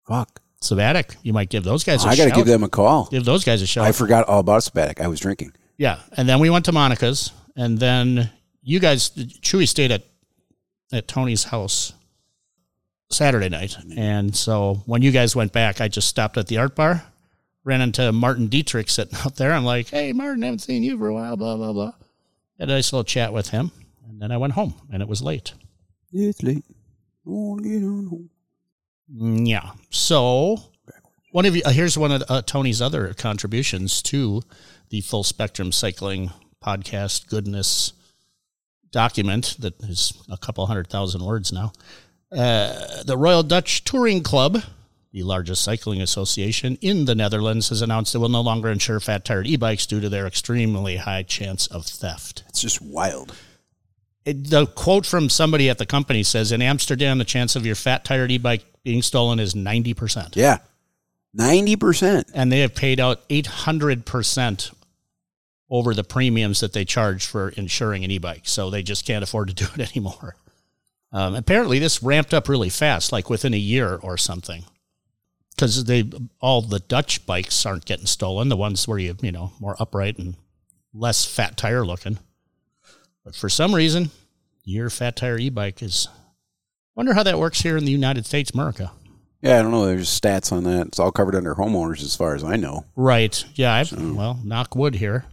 Fuck. 0.08 0.42
Sabbatic. 0.62 1.16
You 1.24 1.34
might 1.34 1.50
give 1.50 1.64
those 1.64 1.84
guys 1.84 2.06
a 2.06 2.10
I 2.10 2.16
got 2.16 2.26
to 2.26 2.36
give 2.36 2.46
them 2.46 2.64
a 2.64 2.70
call. 2.70 3.08
give 3.10 3.26
those 3.26 3.44
guys 3.44 3.62
a 3.62 3.68
shout. 3.68 3.86
I 3.86 3.92
forgot 3.92 4.28
all 4.28 4.40
about 4.40 4.62
Spatic. 4.62 5.00
I 5.02 5.08
was 5.08 5.20
drinking. 5.20 5.54
Yeah, 5.78 6.00
and 6.18 6.28
then 6.28 6.40
we 6.40 6.50
went 6.50 6.66
to 6.66 6.72
Monica's, 6.72 7.32
and 7.56 7.80
then 7.80 8.30
you 8.62 8.80
guys, 8.80 9.10
Chewey 9.10 9.68
stayed 9.68 9.92
at 9.92 10.04
at 10.94 11.08
Tony's 11.08 11.46
house 11.46 11.94
Saturday 13.14 13.50
night, 13.50 13.78
and 13.96 14.36
so 14.36 14.82
when 14.86 15.02
you 15.02 15.12
guys 15.12 15.36
went 15.36 15.52
back, 15.54 15.82
I 15.82 15.88
just 15.88 16.08
stopped 16.08 16.38
at 16.38 16.48
the 16.48 16.58
art 16.58 16.76
bar, 16.76 17.04
ran 17.64 17.82
into 17.82 18.12
Martin 18.12 18.48
Dietrich 18.48 18.90
sitting 18.90 19.18
out 19.26 19.36
there. 19.36 19.54
I'm 19.54 19.64
like, 19.66 19.90
"Hey, 19.90 20.14
Martin, 20.14 20.44
haven't 20.44 20.60
seen 20.60 20.84
you 20.84 20.98
for 20.98 21.08
a 21.08 21.14
while." 21.14 21.36
Blah 21.38 21.58
blah 21.58 21.74
blah. 21.74 21.94
Had 22.60 22.70
a 22.70 22.74
nice 22.74 22.92
little 22.94 23.04
chat 23.04 23.34
with 23.34 23.50
him, 23.50 23.72
and 24.08 24.22
then 24.22 24.32
I 24.32 24.38
went 24.38 24.54
home, 24.54 24.76
and 24.92 25.02
it 25.02 25.08
was 25.08 25.22
late. 25.22 25.54
It's 26.14 26.44
late. 26.44 26.64
Oh, 27.28 27.56
get 27.58 27.78
on 27.84 28.08
home. 28.08 28.30
Mm, 29.16 29.48
Yeah. 29.48 29.72
So 29.90 30.58
One 31.32 31.46
of 31.46 31.56
you, 31.56 31.62
uh, 31.66 31.70
here's 31.72 31.98
one 31.98 32.12
of 32.12 32.24
uh, 32.28 32.42
Tony's 32.42 32.82
other 32.82 33.14
contributions 33.14 34.02
to 34.04 34.42
the 34.90 35.00
Full 35.02 35.24
Spectrum 35.24 35.72
Cycling 35.72 36.32
podcast 36.64 37.28
goodness 37.28 37.94
document 38.92 39.56
that 39.60 39.82
is 39.84 40.12
a 40.30 40.38
couple 40.38 40.66
hundred 40.66 40.88
thousand 40.90 41.24
words 41.24 41.54
now. 41.54 41.72
Uh, 42.32 43.04
the 43.04 43.18
Royal 43.18 43.44
Dutch 43.44 43.84
Touring 43.84 44.24
Club, 44.24 44.64
the 45.12 45.24
largest 45.24 45.64
cycling 45.64 46.02
association 46.02 46.78
in 46.82 47.06
the 47.06 47.16
Netherlands, 47.16 47.70
has 47.70 47.82
announced 47.82 48.16
it 48.16 48.20
will 48.20 48.30
no 48.30 48.42
longer 48.42 48.70
insure 48.70 49.00
fat 49.00 49.26
tired 49.26 49.48
e 49.48 49.58
bikes 49.58 49.86
due 49.86 50.00
to 50.00 50.10
their 50.10 50.26
extremely 50.26 50.98
high 50.98 51.24
chance 51.24 51.68
of 51.68 51.86
theft. 51.86 52.44
It's 52.50 52.62
just 52.62 52.82
wild. 52.82 53.36
It, 54.24 54.50
the 54.50 54.68
quote 54.68 55.06
from 55.06 55.30
somebody 55.30 55.70
at 55.70 55.78
the 55.78 55.86
company 55.86 56.24
says 56.24 56.52
In 56.52 56.62
Amsterdam, 56.62 57.18
the 57.18 57.26
chance 57.26 57.56
of 57.56 57.66
your 57.66 57.76
fat 57.76 58.06
tired 58.06 58.32
e 58.32 58.38
bike 58.38 58.66
being 58.84 59.02
stolen 59.02 59.40
is 59.40 59.54
90%. 59.54 60.36
Yeah. 60.36 60.60
90%. 61.38 62.32
And 62.34 62.52
they 62.52 62.60
have 62.60 62.76
paid 62.76 63.00
out 63.00 63.28
800% 63.30 64.74
over 65.70 65.94
the 65.94 66.04
premiums 66.04 66.60
that 66.60 66.74
they 66.74 66.84
charge 66.86 67.26
for 67.26 67.50
insuring 67.50 68.04
an 68.04 68.12
e 68.12 68.20
bike. 68.20 68.44
So 68.44 68.70
they 68.70 68.84
just 68.84 69.06
can't 69.06 69.24
afford 69.24 69.50
to 69.50 69.54
do 69.54 69.68
it 69.76 69.92
anymore. 69.96 70.36
Um, 71.12 71.36
apparently, 71.36 71.80
this 71.80 72.02
ramped 72.02 72.34
up 72.34 72.48
really 72.48 72.70
fast, 72.70 73.12
like 73.12 73.30
within 73.30 73.54
a 73.54 73.58
year 73.58 73.96
or 73.96 74.18
something. 74.18 74.64
Because 75.50 75.84
they 75.84 76.10
all 76.40 76.62
the 76.62 76.80
Dutch 76.80 77.26
bikes 77.26 77.66
aren't 77.66 77.86
getting 77.86 78.06
stolen, 78.06 78.50
the 78.50 78.58
ones 78.58 78.88
where 78.88 78.98
you 78.98 79.16
you 79.22 79.32
know 79.32 79.52
more 79.60 79.76
upright 79.80 80.18
and 80.18 80.36
less 80.94 81.26
fat 81.26 81.58
tire 81.58 81.86
looking. 81.86 82.18
But 83.24 83.36
for 83.36 83.50
some 83.50 83.76
reason, 83.76 84.10
your 84.64 84.90
fat 84.90 85.16
tire 85.16 85.38
e 85.38 85.50
bike 85.50 85.82
is. 85.84 86.08
Wonder 86.96 87.14
how 87.14 87.24
that 87.24 87.40
works 87.40 87.62
here 87.62 87.78
in 87.78 87.86
the 87.86 87.92
United 87.92 88.26
States, 88.26 88.52
America. 88.52 88.92
Yeah, 89.42 89.60
I 89.60 89.62
don't 89.62 89.72
know. 89.72 89.86
There's 89.86 90.10
stats 90.10 90.52
on 90.52 90.66
that. 90.66 90.88
It's 90.88 91.00
all 91.00 91.12
covered 91.12 91.36
under 91.36 91.56
homeowners 91.56 92.04
as 92.04 92.16
far 92.16 92.36
as 92.36 92.44
I 92.44 92.58
know. 92.58 92.86
Right. 92.96 93.44
Yeah. 93.56 93.74
I've, 93.74 93.92
well, 93.92 94.40
knock 94.44 94.76
wood 94.76 94.96
here. 94.96 95.26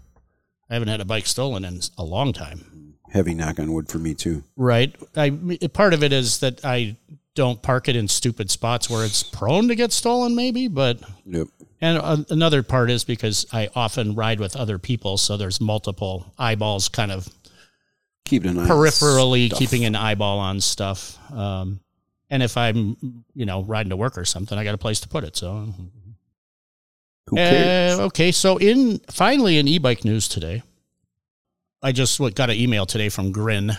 I 0.70 0.75
haven't 0.75 0.88
had 0.88 1.00
a 1.00 1.04
bike 1.04 1.26
stolen 1.26 1.64
in 1.64 1.80
a 1.99 2.04
long 2.04 2.32
time. 2.32 2.67
Heavy 3.10 3.34
knock 3.34 3.58
on 3.58 3.72
wood 3.72 3.88
for 3.88 3.98
me, 3.98 4.14
too. 4.14 4.44
Right. 4.56 4.94
I 5.16 5.30
part 5.72 5.94
of 5.94 6.02
it 6.02 6.12
is 6.12 6.38
that 6.40 6.64
I 6.64 6.96
don't 7.34 7.62
park 7.62 7.88
it 7.88 7.96
in 7.96 8.08
stupid 8.08 8.50
spots 8.50 8.90
where 8.90 9.04
it's 9.04 9.22
prone 9.22 9.68
to 9.68 9.74
get 9.74 9.92
stolen, 9.92 10.34
maybe. 10.34 10.68
But 10.68 11.00
Yep. 11.24 11.48
and 11.80 11.98
uh, 11.98 12.16
another 12.30 12.62
part 12.62 12.90
is 12.90 13.04
because 13.04 13.46
I 13.52 13.70
often 13.74 14.14
ride 14.14 14.40
with 14.40 14.56
other 14.56 14.78
people, 14.78 15.16
so 15.18 15.36
there's 15.36 15.60
multiple 15.60 16.32
eyeballs 16.38 16.88
kind 16.88 17.12
of 17.12 17.28
Keeping 18.24 18.50
an 18.50 18.58
eye 18.58 18.68
peripherally 18.68 19.50
keeping 19.54 19.84
an 19.86 19.94
eyeball 19.96 20.38
on 20.38 20.60
stuff. 20.60 21.16
Um, 21.32 21.80
and 22.28 22.42
if 22.42 22.58
I'm, 22.58 23.24
you 23.34 23.46
know, 23.46 23.62
riding 23.62 23.88
to 23.88 23.96
work 23.96 24.18
or 24.18 24.26
something, 24.26 24.58
I 24.58 24.64
got 24.64 24.74
a 24.74 24.78
place 24.78 25.00
to 25.00 25.08
put 25.08 25.24
it. 25.24 25.34
So 25.34 25.72
Who 27.28 27.36
cares? 27.36 27.98
Uh, 27.98 28.02
okay, 28.04 28.32
so 28.32 28.58
in 28.58 28.98
finally 29.10 29.56
in 29.58 29.66
e-bike 29.68 30.04
news 30.04 30.28
today, 30.28 30.62
I 31.82 31.92
just 31.92 32.18
got 32.35 32.50
an 32.50 32.56
email 32.56 32.87
today 32.87 33.08
from 33.08 33.30
Grin, 33.30 33.76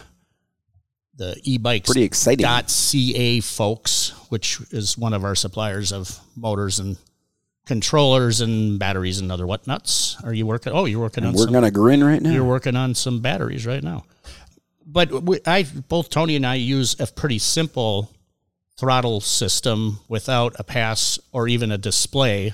the 1.15 1.37
e-bikes 1.43 1.89
Pretty 1.89 2.03
exciting. 2.03 2.43
dot 2.43 2.69
ca 2.69 3.41
folks, 3.41 4.13
which 4.29 4.61
is 4.71 4.97
one 4.97 5.13
of 5.13 5.25
our 5.25 5.35
suppliers 5.35 5.91
of 5.91 6.17
motors 6.35 6.79
and 6.79 6.97
controllers 7.65 8.39
and 8.39 8.79
batteries 8.79 9.19
and 9.19 9.31
other 9.31 9.45
whatnots. 9.45 10.15
Are 10.23 10.33
you 10.33 10.45
working? 10.45 10.71
Oh, 10.71 10.85
you're 10.85 11.01
working 11.01 11.25
on 11.25 11.33
We're 11.33 11.43
some. 11.43 11.51
going 11.51 11.65
to 11.65 11.71
grin 11.71 12.03
right 12.03 12.21
now. 12.21 12.31
You're 12.31 12.45
working 12.45 12.77
on 12.77 12.95
some 12.95 13.19
batteries 13.19 13.65
right 13.67 13.83
now. 13.83 14.05
But 14.85 15.11
we, 15.11 15.39
I, 15.45 15.63
both 15.63 16.09
Tony 16.09 16.35
and 16.37 16.45
I 16.47 16.55
use 16.55 16.99
a 16.99 17.05
pretty 17.05 17.37
simple 17.37 18.11
throttle 18.77 19.19
system 19.19 19.99
without 20.07 20.55
a 20.57 20.63
pass 20.63 21.19
or 21.33 21.49
even 21.49 21.69
a 21.71 21.77
display, 21.77 22.53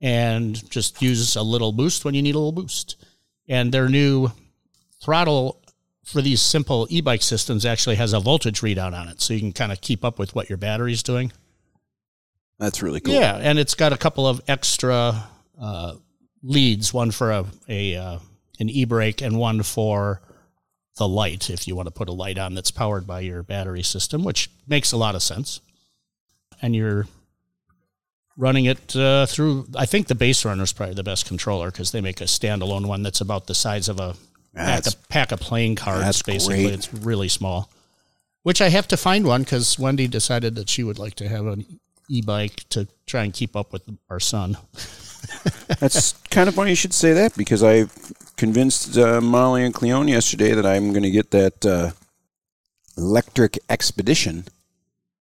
and 0.00 0.68
just 0.68 1.00
use 1.00 1.36
a 1.36 1.42
little 1.42 1.70
boost 1.72 2.04
when 2.04 2.14
you 2.14 2.22
need 2.22 2.34
a 2.34 2.38
little 2.38 2.52
boost. 2.52 2.96
And 3.48 3.72
their 3.72 3.88
new 3.88 4.30
throttle 5.00 5.62
for 6.04 6.22
these 6.22 6.40
simple 6.40 6.86
e-bike 6.90 7.22
systems 7.22 7.66
actually 7.66 7.96
has 7.96 8.12
a 8.12 8.20
voltage 8.20 8.62
readout 8.62 8.98
on 8.98 9.08
it, 9.08 9.20
so 9.20 9.34
you 9.34 9.40
can 9.40 9.52
kind 9.52 9.72
of 9.72 9.80
keep 9.80 10.04
up 10.04 10.18
with 10.18 10.34
what 10.34 10.48
your 10.48 10.56
battery's 10.56 11.02
doing. 11.02 11.32
That's 12.58 12.82
really 12.82 13.00
cool. 13.00 13.14
Yeah, 13.14 13.36
and 13.36 13.58
it's 13.58 13.74
got 13.74 13.92
a 13.92 13.96
couple 13.96 14.26
of 14.26 14.40
extra 14.48 15.28
uh, 15.60 15.94
leads, 16.42 16.92
one 16.92 17.10
for 17.10 17.30
a, 17.30 17.44
a 17.68 17.96
uh, 17.96 18.18
an 18.58 18.68
e-brake 18.68 19.22
and 19.22 19.38
one 19.38 19.62
for 19.62 20.20
the 20.96 21.06
light 21.06 21.50
if 21.50 21.68
you 21.68 21.76
want 21.76 21.86
to 21.86 21.92
put 21.92 22.08
a 22.08 22.12
light 22.12 22.38
on 22.38 22.54
that's 22.54 22.72
powered 22.72 23.06
by 23.06 23.20
your 23.20 23.42
battery 23.42 23.82
system, 23.82 24.24
which 24.24 24.50
makes 24.66 24.92
a 24.92 24.96
lot 24.96 25.14
of 25.14 25.22
sense. 25.22 25.60
And 26.60 26.74
you're 26.74 27.06
running 28.36 28.64
it 28.64 28.96
uh, 28.96 29.26
through. 29.26 29.66
I 29.76 29.86
think 29.86 30.08
the 30.08 30.14
Base 30.16 30.44
Runner 30.44 30.64
is 30.64 30.72
probably 30.72 30.94
the 30.94 31.04
best 31.04 31.26
controller 31.26 31.70
because 31.70 31.92
they 31.92 32.00
make 32.00 32.20
a 32.20 32.24
standalone 32.24 32.86
one 32.86 33.02
that's 33.02 33.20
about 33.20 33.46
the 33.46 33.54
size 33.54 33.88
of 33.88 34.00
a 34.00 34.16
pack, 34.54 34.86
of, 34.86 35.08
pack 35.08 35.32
of 35.32 35.40
playing 35.40 35.76
cards. 35.76 36.22
basically, 36.22 36.64
great. 36.64 36.74
it's 36.74 36.92
really 36.92 37.28
small. 37.28 37.70
Which 38.42 38.60
I 38.60 38.68
have 38.68 38.88
to 38.88 38.96
find 38.96 39.26
one 39.26 39.42
because 39.42 39.78
Wendy 39.78 40.08
decided 40.08 40.54
that 40.54 40.70
she 40.70 40.82
would 40.82 40.98
like 40.98 41.14
to 41.16 41.28
have 41.28 41.46
an 41.46 41.80
e-bike 42.08 42.64
to 42.70 42.88
try 43.06 43.24
and 43.24 43.32
keep 43.32 43.54
up 43.54 43.72
with 43.72 43.82
our 44.08 44.20
son. 44.20 44.56
That's 45.80 46.12
kind 46.30 46.48
of 46.48 46.54
funny 46.54 46.70
you 46.70 46.76
should 46.76 46.94
say 46.94 47.12
that 47.12 47.36
because 47.36 47.62
I 47.62 47.86
convinced 48.36 48.96
uh, 48.96 49.20
Molly 49.20 49.64
and 49.64 49.74
Cleone 49.74 50.08
yesterday 50.08 50.54
that 50.54 50.64
I'm 50.64 50.90
going 50.92 51.02
to 51.02 51.10
get 51.10 51.30
that 51.32 51.66
uh, 51.66 51.90
electric 52.96 53.58
expedition. 53.68 54.44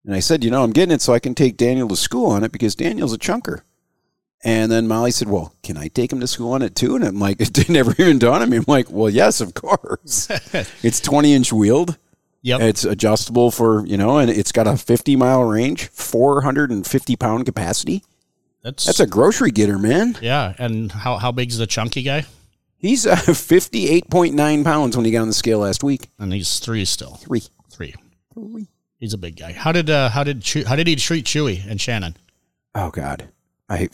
And 0.05 0.13
I 0.13 0.19
said, 0.19 0.43
you 0.43 0.51
know, 0.51 0.63
I'm 0.63 0.71
getting 0.71 0.93
it 0.93 1.01
so 1.01 1.13
I 1.13 1.19
can 1.19 1.35
take 1.35 1.55
Daniel 1.55 1.87
to 1.87 1.95
school 1.95 2.31
on 2.31 2.43
it 2.43 2.51
because 2.51 2.75
Daniel's 2.75 3.13
a 3.13 3.17
chunker. 3.17 3.61
And 4.43 4.71
then 4.71 4.87
Molly 4.87 5.11
said, 5.11 5.29
well, 5.29 5.53
can 5.63 5.77
I 5.77 5.87
take 5.87 6.11
him 6.11 6.19
to 6.19 6.27
school 6.27 6.51
on 6.51 6.61
it 6.61 6.75
too? 6.75 6.95
And 6.95 7.03
I'm 7.03 7.19
like, 7.19 7.37
it 7.39 7.69
never 7.69 7.91
even 7.97 8.19
dawned 8.19 8.43
on 8.43 8.49
me. 8.49 8.57
I'm 8.57 8.65
like, 8.67 8.89
well, 8.89 9.09
yes, 9.09 9.41
of 9.41 9.53
course. 9.53 10.27
it's 10.83 10.99
20 10.99 11.33
inch 11.33 11.53
wheeled. 11.53 11.97
Yep. 12.41 12.59
It's 12.61 12.83
adjustable 12.83 13.51
for, 13.51 13.85
you 13.85 13.95
know, 13.95 14.17
and 14.17 14.29
it's 14.29 14.51
got 14.51 14.67
a 14.67 14.75
50 14.75 15.15
mile 15.15 15.43
range, 15.45 15.87
450 15.87 17.15
pound 17.15 17.45
capacity. 17.45 18.03
That's, 18.63 18.85
That's 18.85 18.99
a 18.99 19.07
grocery 19.07 19.51
getter, 19.51 19.77
man. 19.77 20.17
yeah. 20.21 20.53
And 20.57 20.91
how 20.91 21.17
how 21.17 21.31
big 21.31 21.49
is 21.51 21.57
the 21.57 21.67
chunky 21.67 22.01
guy? 22.01 22.25
He's 22.77 23.07
uh, 23.07 23.15
58.9 23.17 24.63
pounds 24.65 24.97
when 24.97 25.05
he 25.05 25.11
got 25.11 25.21
on 25.21 25.27
the 25.27 25.33
scale 25.33 25.59
last 25.59 25.83
week. 25.83 26.09
And 26.19 26.33
he's 26.33 26.59
three 26.59 26.83
still. 26.83 27.15
Three. 27.15 27.43
Three. 27.69 27.93
He's 28.99 29.13
a 29.13 29.17
big 29.17 29.37
guy. 29.37 29.53
How 29.53 29.71
did 29.71 29.89
uh, 29.89 30.09
how 30.09 30.23
did 30.23 30.41
Chew, 30.41 30.65
how 30.65 30.75
did 30.75 30.87
he 30.87 30.95
treat 30.97 31.25
Chewey 31.25 31.65
and 31.65 31.79
Shannon? 31.79 32.17
Oh 32.75 32.89
God. 32.89 33.29
I 33.69 33.89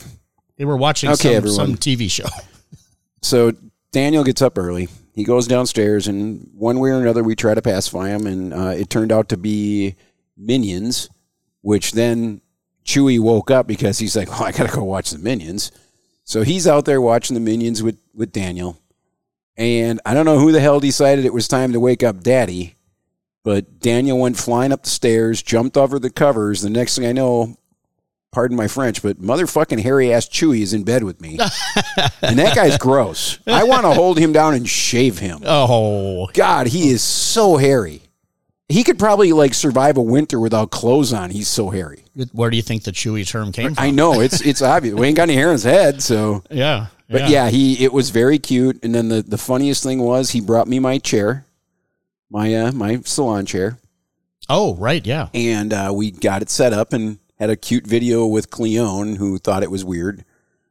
They 0.60 0.66
were 0.66 0.76
watching 0.76 1.08
Okay, 1.08 1.16
some, 1.16 1.34
everyone. 1.36 1.56
some 1.68 1.76
TV 1.78 2.10
show. 2.10 2.26
so 3.22 3.54
Daniel 3.92 4.22
gets 4.22 4.42
up 4.42 4.58
early. 4.58 4.90
He 5.14 5.24
goes 5.24 5.46
downstairs, 5.46 6.06
and 6.06 6.50
one 6.52 6.80
way 6.80 6.90
or 6.90 7.00
another, 7.00 7.22
we 7.22 7.34
try 7.34 7.54
to 7.54 7.62
pacify 7.62 8.10
him, 8.10 8.26
and 8.26 8.52
uh, 8.52 8.74
it 8.76 8.90
turned 8.90 9.10
out 9.10 9.30
to 9.30 9.38
be 9.38 9.96
minions, 10.36 11.08
which 11.62 11.92
then 11.92 12.42
Chewey 12.84 13.18
woke 13.18 13.50
up 13.50 13.66
because 13.66 13.98
he's 14.00 14.14
like, 14.14 14.28
"Oh, 14.38 14.44
I 14.44 14.52
gotta 14.52 14.70
go 14.70 14.84
watch 14.84 15.12
the 15.12 15.18
minions." 15.18 15.72
So 16.24 16.42
he's 16.42 16.66
out 16.66 16.84
there 16.84 17.00
watching 17.00 17.32
the 17.32 17.40
minions 17.40 17.82
with 17.82 17.96
with 18.12 18.30
Daniel, 18.30 18.78
and 19.56 19.98
I 20.04 20.12
don't 20.12 20.26
know 20.26 20.38
who 20.38 20.52
the 20.52 20.60
hell 20.60 20.78
decided 20.78 21.24
it 21.24 21.32
was 21.32 21.48
time 21.48 21.72
to 21.72 21.80
wake 21.80 22.02
up 22.02 22.20
Daddy, 22.20 22.74
but 23.44 23.80
Daniel 23.80 24.18
went 24.18 24.36
flying 24.36 24.72
up 24.72 24.82
the 24.82 24.90
stairs, 24.90 25.42
jumped 25.42 25.78
over 25.78 25.98
the 25.98 26.10
covers. 26.10 26.60
The 26.60 26.68
next 26.68 26.96
thing 26.98 27.06
I 27.06 27.12
know, 27.12 27.56
pardon 28.32 28.56
my 28.56 28.68
French, 28.68 29.02
but 29.02 29.20
motherfucking 29.20 29.80
hairy 29.80 30.12
ass 30.12 30.28
Chewey 30.28 30.60
is 30.62 30.72
in 30.72 30.84
bed 30.84 31.02
with 31.04 31.20
me. 31.20 31.38
and 32.22 32.38
that 32.38 32.52
guy's 32.54 32.78
gross. 32.78 33.38
I 33.46 33.64
want 33.64 33.82
to 33.82 33.90
hold 33.92 34.18
him 34.18 34.32
down 34.32 34.54
and 34.54 34.68
shave 34.68 35.18
him. 35.18 35.40
Oh, 35.44 36.26
God, 36.32 36.68
he 36.68 36.90
is 36.90 37.02
so 37.02 37.56
hairy. 37.56 38.02
He 38.68 38.84
could 38.84 39.00
probably 39.00 39.32
like 39.32 39.52
survive 39.54 39.96
a 39.96 40.02
winter 40.02 40.38
without 40.38 40.70
clothes 40.70 41.12
on. 41.12 41.30
He's 41.30 41.48
so 41.48 41.70
hairy. 41.70 42.04
where 42.32 42.50
do 42.50 42.56
you 42.56 42.62
think 42.62 42.84
the 42.84 42.92
Chewey 42.92 43.26
term 43.26 43.50
came 43.50 43.74
from? 43.74 43.82
I 43.82 43.90
know 43.90 44.20
it's 44.20 44.40
it's 44.42 44.62
obvious. 44.62 44.94
We 44.94 45.08
ain't 45.08 45.16
got 45.16 45.24
any 45.24 45.34
hair 45.34 45.48
on 45.48 45.52
his 45.54 45.64
head, 45.64 46.00
so. 46.00 46.44
yeah, 46.52 46.86
But 47.08 47.28
yeah. 47.30 47.48
he 47.50 47.82
it 47.84 47.92
was 47.92 48.10
very 48.10 48.38
cute. 48.38 48.78
And 48.84 48.94
then 48.94 49.08
the 49.08 49.22
the 49.22 49.38
funniest 49.38 49.82
thing 49.82 50.00
was 50.00 50.30
he 50.30 50.40
brought 50.40 50.68
me 50.68 50.78
my 50.78 50.98
chair, 50.98 51.46
my 52.30 52.54
uh 52.54 52.70
my 52.70 53.00
salon 53.04 53.44
chair, 53.44 53.78
Oh, 54.48 54.76
right. 54.76 55.04
Yeah. 55.04 55.30
and 55.34 55.72
uh, 55.72 55.90
we 55.92 56.12
got 56.12 56.40
it 56.42 56.48
set 56.50 56.72
up 56.72 56.92
and 56.92 57.18
had 57.40 57.50
a 57.50 57.56
cute 57.56 57.86
video 57.86 58.26
with 58.26 58.50
Cleone, 58.50 59.16
who 59.16 59.38
thought 59.38 59.62
it 59.64 59.70
was 59.70 59.84
weird. 59.84 60.24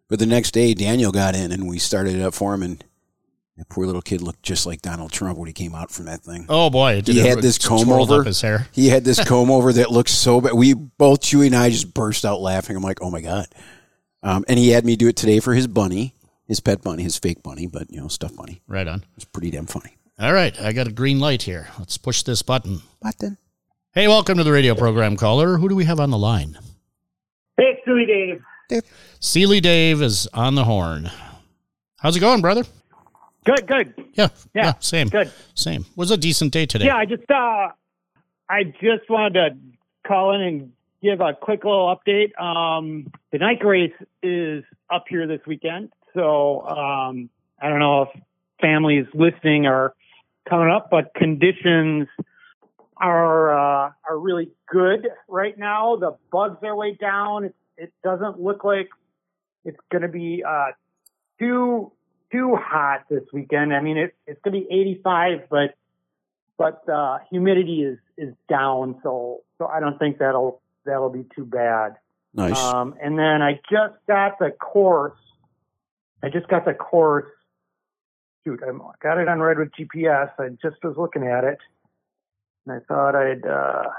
But 0.08 0.20
the 0.20 0.26
next 0.26 0.52
day, 0.52 0.74
Daniel 0.74 1.12
got 1.12 1.36
in 1.36 1.52
and 1.52 1.68
we 1.68 1.80
started 1.80 2.16
it 2.16 2.22
up 2.22 2.34
for 2.34 2.54
him, 2.54 2.64
and 2.64 2.84
that 3.58 3.68
poor 3.70 3.86
little 3.86 4.02
kid 4.02 4.22
looked 4.22 4.44
just 4.44 4.66
like 4.66 4.82
Donald 4.82 5.12
Trump 5.12 5.38
when 5.38 5.48
he 5.48 5.54
came 5.54 5.76
out 5.76 5.92
from 5.92 6.06
that 6.06 6.22
thing. 6.22 6.46
Oh 6.48 6.70
boy, 6.70 7.02
He 7.06 7.20
had 7.20 7.42
this 7.42 7.58
comb 7.58 7.92
over. 7.92 8.24
his 8.24 8.40
hair. 8.42 8.68
He 8.72 8.88
had 8.88 9.04
this 9.04 9.22
comb 9.24 9.52
over 9.52 9.74
that 9.74 9.92
looked 9.92 10.10
so 10.10 10.40
bad. 10.40 10.54
We 10.54 10.74
both, 10.74 11.22
Chewey 11.22 11.48
and 11.48 11.56
I, 11.56 11.70
just 11.70 11.94
burst 11.94 12.24
out 12.24 12.40
laughing. 12.40 12.76
I'm 12.78 12.84
like, 12.84 13.02
oh 13.02 13.12
my 13.12 13.22
god! 13.22 13.48
Um, 14.24 14.46
and 14.48 14.58
he 14.58 14.70
had 14.70 14.86
me 14.86 14.96
do 14.96 15.08
it 15.10 15.16
today 15.16 15.40
for 15.40 15.54
his 15.54 15.68
bunny, 15.68 16.14
his 16.46 16.60
pet 16.60 16.82
bunny, 16.82 17.04
his 17.04 17.18
fake 17.18 17.44
bunny, 17.44 17.68
but 17.68 17.92
you 17.92 18.00
know, 18.00 18.08
stuffed 18.08 18.36
bunny. 18.36 18.62
Right 18.68 18.88
on. 18.88 19.04
It's 19.16 19.26
pretty 19.26 19.52
damn 19.52 19.66
funny. 19.66 19.96
All 20.20 20.34
right, 20.34 20.60
I 20.62 20.74
got 20.74 20.88
a 20.88 20.92
green 20.92 21.20
light 21.20 21.42
here. 21.44 21.68
Let's 21.80 21.98
push 21.98 22.24
this 22.24 22.42
button. 22.42 22.82
Button. 23.02 23.38
Hey, 23.94 24.08
welcome 24.08 24.38
to 24.38 24.44
the 24.44 24.52
radio 24.52 24.76
program 24.76 25.16
caller. 25.18 25.58
Who 25.58 25.68
do 25.70 25.76
we 25.76 25.86
have 25.86 26.00
on 26.00 26.12
the 26.12 26.18
line? 26.18 26.58
Hey, 27.58 27.76
it's 27.78 27.88
Stewie 27.88 28.06
Dave. 28.70 28.84
Seeley 29.20 29.60
Dave 29.60 30.02
is 30.02 30.28
on 30.34 30.56
the 30.56 30.64
horn. 30.64 31.10
How's 32.00 32.16
it 32.16 32.20
going, 32.20 32.42
brother? 32.42 32.64
Good, 33.46 33.68
good. 33.68 33.94
Yeah, 34.14 34.28
Yeah, 34.54 34.74
same, 34.80 35.08
Good. 35.08 35.32
same. 35.56 35.86
Was 35.96 36.12
a 36.12 36.18
decent 36.18 36.54
day 36.54 36.66
today. 36.66 36.86
Yeah, 36.86 36.98
I 36.98 37.06
just 37.06 37.30
uh 37.32 37.70
I 38.50 38.64
just 38.80 39.10
wanted 39.10 39.34
to 39.34 39.58
call 40.08 40.34
in 40.36 40.42
and 40.42 40.72
give 41.02 41.20
a 41.22 41.34
quick 41.34 41.64
little 41.64 41.94
update. 41.96 42.40
Um 42.40 43.12
the 43.32 43.40
NICA 43.40 43.66
race 43.66 43.94
is 44.22 44.64
up 44.90 45.06
here 45.10 45.26
this 45.26 45.42
weekend. 45.48 45.90
So 46.14 46.62
um 46.68 47.30
I 47.62 47.70
don't 47.70 47.80
know 47.80 48.04
if 48.04 48.10
families 48.62 49.06
listening 49.14 49.66
are 49.66 49.96
coming 50.48 50.70
up, 50.70 50.90
but 50.92 51.14
conditions 51.16 52.08
are 53.00 53.54
uh 53.88 53.92
are 54.10 54.20
really 54.20 54.52
good 54.72 55.08
right 55.28 55.58
now. 55.58 55.96
The 55.96 56.18
bugs 56.32 56.58
are 56.64 56.76
way 56.76 56.96
down. 56.96 57.46
It 57.46 57.56
it 57.78 57.94
doesn't 58.04 58.40
look 58.40 58.64
like 58.64 58.90
it's 59.66 59.80
gonna 59.92 60.08
be 60.08 60.44
uh 60.48 60.72
too 61.40 61.92
too 62.32 62.56
hot 62.56 63.06
this 63.10 63.24
weekend. 63.34 63.74
I 63.74 63.82
mean, 63.82 63.98
it, 63.98 64.16
it's 64.28 64.40
going 64.44 64.54
to 64.54 64.68
be 64.68 64.82
85, 64.82 65.50
but 65.50 65.76
but 66.58 66.88
uh, 66.90 67.20
humidity 67.30 67.84
is 67.84 67.98
is 68.18 68.34
down, 68.50 69.00
so 69.02 69.44
so 69.58 69.68
I 69.68 69.80
don't 69.80 69.98
think 69.98 70.18
that'll 70.18 70.62
that'll 70.86 71.10
be 71.10 71.26
too 71.34 71.46
bad. 71.46 71.96
Nice. 72.34 72.58
Um, 72.58 72.96
and 73.02 73.18
then 73.18 73.42
I 73.42 73.62
just 73.72 73.96
got 74.08 74.40
the 74.40 74.52
course. 74.52 75.18
I 76.22 76.30
just 76.30 76.50
got 76.50 76.66
the 76.66 76.74
course. 76.74 77.32
Shoot, 78.44 78.60
I 78.62 78.72
got 79.02 79.18
it 79.18 79.30
on 79.30 79.40
Ride 79.40 79.58
with 79.58 79.72
GPS. 79.72 80.32
I 80.38 80.50
just 80.62 80.84
was 80.84 80.96
looking 80.98 81.24
at 81.24 81.46
it, 81.46 81.60
I 82.72 82.80
thought 82.88 83.16
I'd. 83.16 83.46
Uh, 83.46 83.90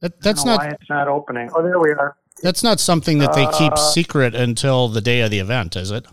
That, 0.00 0.20
that's 0.20 0.44
don't 0.44 0.56
why 0.58 0.68
it's 0.68 0.90
not 0.90 1.08
opening. 1.08 1.50
Oh, 1.54 1.62
there 1.62 1.78
we 1.78 1.90
are. 1.90 2.16
that's 2.42 2.62
not 2.62 2.80
something 2.80 3.18
that 3.18 3.32
they 3.32 3.46
keep 3.58 3.72
Uh, 3.72 3.76
secret 3.76 4.34
until 4.34 4.88
the 4.88 5.00
day 5.00 5.20
of 5.22 5.30
the 5.30 5.38
event, 5.38 5.74
is 5.76 5.90
it? 5.90 6.06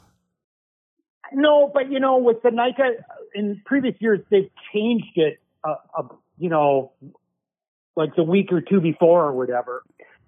No, 1.34 1.70
but 1.74 1.92
you 1.92 2.00
know, 2.00 2.18
with 2.18 2.42
the 2.44 2.52
NICA 2.52 3.04
in 3.36 3.62
previous 3.66 3.96
years, 4.00 4.20
they've 4.30 4.50
changed 4.74 5.18
it. 5.18 5.40
Uh, 5.64 5.76
uh, 5.98 6.04
you 6.38 6.50
know, 6.50 6.92
like 7.96 8.16
the 8.16 8.24
week 8.24 8.52
or 8.52 8.62
two 8.62 8.80
before 8.82 9.26
or 9.26 9.34
whatever. 9.34 9.84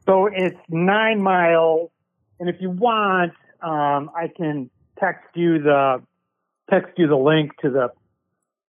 So 0.05 0.27
it's 0.27 0.57
nine 0.69 1.21
miles, 1.21 1.89
and 2.39 2.49
if 2.49 2.57
you 2.59 2.69
want, 2.69 3.33
um, 3.61 4.11
I 4.15 4.29
can 4.35 4.69
text 4.99 5.25
you 5.35 5.61
the 5.61 6.01
text 6.69 6.93
you 6.97 7.07
the 7.07 7.15
link 7.17 7.51
to 7.61 7.69
the 7.69 7.89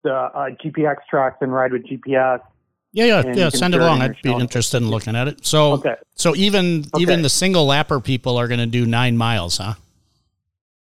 the 0.02 0.14
uh, 0.14 0.50
GPX 0.62 0.96
tracks 1.08 1.38
and 1.40 1.52
ride 1.52 1.72
with 1.72 1.84
GPS. 1.86 2.40
Yeah, 2.94 3.04
yeah, 3.06 3.32
yeah. 3.34 3.48
Send 3.48 3.74
it 3.74 3.78
share 3.78 3.86
along. 3.86 4.02
I'd 4.02 4.20
be 4.22 4.32
interested 4.32 4.76
in 4.78 4.90
looking 4.90 5.16
at 5.16 5.26
it. 5.26 5.46
So, 5.46 5.72
Okay. 5.74 5.94
so 6.14 6.36
even 6.36 6.84
even 6.98 7.22
the 7.22 7.30
single 7.30 7.66
lapper 7.66 8.02
people 8.02 8.36
are 8.36 8.48
going 8.48 8.60
to 8.60 8.66
do 8.66 8.84
nine 8.84 9.16
miles, 9.16 9.56
huh? 9.58 9.74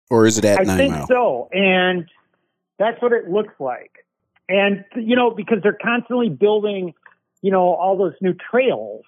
or 0.10 0.28
is 0.28 0.38
it 0.38 0.46
at 0.46 0.60
I 0.60 0.64
nine 0.64 0.78
think 0.78 0.94
mile? 0.94 1.08
so, 1.08 1.50
and 1.54 2.10
that's 2.78 3.02
what 3.02 3.14
it 3.14 3.30
looks 3.30 3.54
like. 3.60 4.06
And 4.50 4.84
you 4.96 5.16
know, 5.16 5.32
because 5.32 5.60
they're 5.64 5.78
constantly 5.82 6.30
building, 6.30 6.94
you 7.42 7.52
know, 7.52 7.74
all 7.74 7.98
those 7.98 8.14
new 8.22 8.34
trails. 8.34 9.04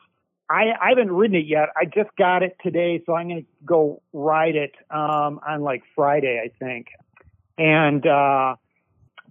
I, 0.48 0.74
I 0.80 0.90
haven't 0.90 1.12
ridden 1.12 1.38
it 1.38 1.48
yet. 1.48 1.70
I 1.76 1.86
just 1.86 2.16
got 2.18 2.44
it 2.44 2.56
today, 2.62 3.02
so 3.08 3.16
I'm 3.16 3.28
going 3.30 3.42
to 3.42 3.48
go 3.66 4.04
ride 4.14 4.56
it 4.56 4.74
um, 4.92 5.40
on 5.46 5.62
like 5.62 5.82
Friday, 5.96 6.40
I 6.40 6.50
think. 6.64 6.88
And 7.58 8.06
uh, 8.06 8.56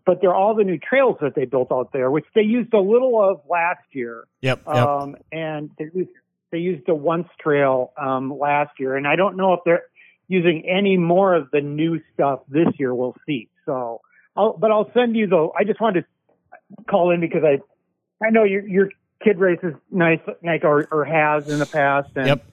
but 0.06 0.20
they're 0.20 0.34
all 0.34 0.54
the 0.54 0.64
new 0.64 0.78
trails 0.78 1.16
that 1.20 1.34
they 1.34 1.44
built 1.44 1.72
out 1.72 1.92
there, 1.92 2.10
which 2.10 2.26
they 2.34 2.42
used 2.42 2.72
a 2.74 2.80
little 2.80 3.22
of 3.22 3.40
last 3.48 3.84
year. 3.92 4.26
Yep. 4.42 4.62
Yep. 4.66 4.88
Um, 4.88 5.16
and 5.32 5.70
they 5.78 5.86
used, 5.94 6.10
they 6.52 6.58
used 6.58 6.86
the 6.86 6.94
once 6.94 7.28
trail 7.40 7.92
um, 8.00 8.36
last 8.38 8.72
year, 8.78 8.96
and 8.96 9.06
I 9.06 9.16
don't 9.16 9.36
know 9.36 9.54
if 9.54 9.60
they're 9.64 9.84
using 10.28 10.64
any 10.68 10.96
more 10.96 11.34
of 11.34 11.50
the 11.50 11.60
new 11.60 12.00
stuff 12.12 12.40
this 12.48 12.68
year. 12.78 12.94
We'll 12.94 13.16
see. 13.26 13.48
So, 13.66 14.00
I'll, 14.36 14.56
but 14.56 14.70
I'll 14.70 14.90
send 14.94 15.16
you 15.16 15.26
the. 15.26 15.48
I 15.58 15.64
just 15.64 15.80
wanted 15.80 16.02
to 16.02 16.84
call 16.88 17.10
in 17.10 17.20
because 17.20 17.42
I, 17.44 17.60
I 18.24 18.30
know 18.30 18.44
your 18.44 18.66
your 18.66 18.88
kid 19.22 19.38
races 19.38 19.74
NICA, 19.90 20.36
like 20.42 20.64
or, 20.64 20.86
or 20.90 21.04
has 21.04 21.44
in 21.48 21.58
the 21.58 21.66
past, 21.66 22.08
and 22.16 22.26
Yep. 22.26 22.44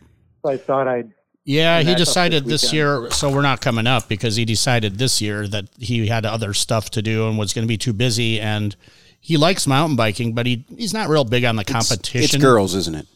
so 0.41 0.49
I 0.49 0.57
thought 0.57 0.87
I'd. 0.87 1.11
Yeah, 1.43 1.79
and 1.79 1.87
he 1.87 1.95
decided 1.95 2.45
this 2.45 2.61
this 2.61 2.73
year, 2.73 3.09
so 3.11 3.31
we're 3.31 3.41
not 3.41 3.61
coming 3.61 3.87
up 3.87 4.07
because 4.07 4.35
he 4.35 4.45
decided 4.45 4.97
this 4.99 5.21
year 5.21 5.47
that 5.47 5.65
he 5.79 6.05
had 6.07 6.25
other 6.25 6.53
stuff 6.53 6.91
to 6.91 7.01
do 7.01 7.27
and 7.27 7.37
was 7.37 7.51
going 7.53 7.63
to 7.63 7.67
be 7.67 7.77
too 7.77 7.93
busy. 7.93 8.39
And 8.39 8.75
he 9.19 9.37
likes 9.37 9.65
mountain 9.65 9.95
biking, 9.95 10.33
but 10.33 10.45
he 10.45 10.65
he's 10.77 10.93
not 10.93 11.09
real 11.09 11.23
big 11.23 11.43
on 11.45 11.55
the 11.55 11.63
competition. 11.65 12.21
It's, 12.23 12.35
girls, 12.37 12.75
isn't 12.75 12.95
it? 12.95 13.07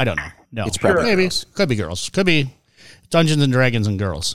I 0.00 0.04
don't 0.04 0.16
know. 0.16 0.26
No, 0.50 0.64
It's 0.66 0.78
probably 0.78 1.04
maybe 1.04 1.22
girls. 1.24 1.46
could 1.54 1.68
be 1.68 1.76
girls, 1.76 2.08
could 2.10 2.26
be 2.26 2.50
Dungeons 3.10 3.42
and 3.42 3.52
Dragons 3.52 3.86
and 3.86 3.98
girls. 3.98 4.34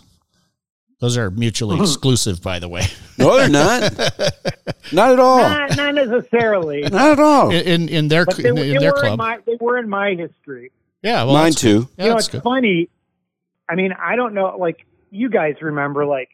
Those 1.01 1.17
are 1.17 1.29
mutually 1.29 1.79
exclusive, 1.81 2.41
by 2.41 2.59
the 2.59 2.69
way. 2.69 2.83
No, 3.17 3.37
they're 3.37 3.49
not. 3.49 3.81
not 4.93 5.11
at 5.11 5.19
all. 5.19 5.39
Not, 5.39 5.75
not 5.77 5.95
necessarily, 5.95 6.81
Not 6.83 7.11
at 7.11 7.19
all. 7.19 7.51
In 7.51 7.65
in, 7.83 7.89
in 7.89 8.07
their 8.07 8.25
they, 8.25 8.47
in, 8.49 8.57
in 8.57 8.73
they 8.73 8.77
their 8.79 8.91
were 8.93 8.99
in 9.03 9.05
club. 9.07 9.17
my 9.17 9.39
they 9.45 9.57
were 9.59 9.77
in 9.77 9.89
my 9.89 10.13
history. 10.13 10.71
yeah, 11.01 11.23
well, 11.23 11.33
Mine 11.33 11.51
too. 11.53 11.89
Yeah, 11.97 12.03
you 12.05 12.09
know, 12.11 12.17
it's 12.17 12.27
good. 12.29 12.43
funny. 12.43 12.87
I 13.69 13.75
mean, 13.75 13.93
I 13.93 14.15
don't 14.15 14.33
know. 14.33 14.55
Like 14.57 14.85
you 15.11 15.29
guys 15.29 15.55
remember, 15.61 16.05
like 16.05 16.29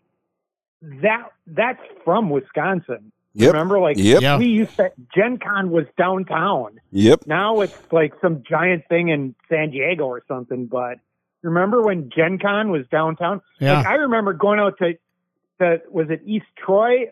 that. 0.82 1.30
That's 1.48 1.82
from 2.04 2.30
Wisconsin. 2.30 3.12
Yep. 3.34 3.52
Remember, 3.54 3.80
like 3.80 3.98
Yep. 3.98 4.22
Yeah. 4.22 4.38
we 4.38 4.46
used 4.46 4.76
to. 4.78 4.92
Gen 5.14 5.38
Con 5.38 5.70
was 5.70 5.86
downtown. 5.98 6.80
Yep. 6.92 7.28
Now 7.28 7.60
it's 7.62 7.78
like 7.92 8.14
some 8.22 8.44
giant 8.50 8.88
thing 8.88 9.10
in 9.10 9.36
San 9.50 9.72
Diego 9.72 10.06
or 10.06 10.22
something. 10.28 10.68
But 10.68 11.00
remember 11.42 11.82
when 11.82 12.10
Gen 12.16 12.40
Con 12.40 12.72
was 12.72 12.86
downtown? 12.90 13.42
Yeah. 13.60 13.78
Like 13.80 13.88
I 13.88 13.96
remember 13.96 14.32
going 14.34 14.60
out 14.60 14.78
to, 14.78 14.94
to 15.60 15.82
was 15.92 16.10
it 16.10 16.22
East 16.26 16.46
Troy 16.58 17.08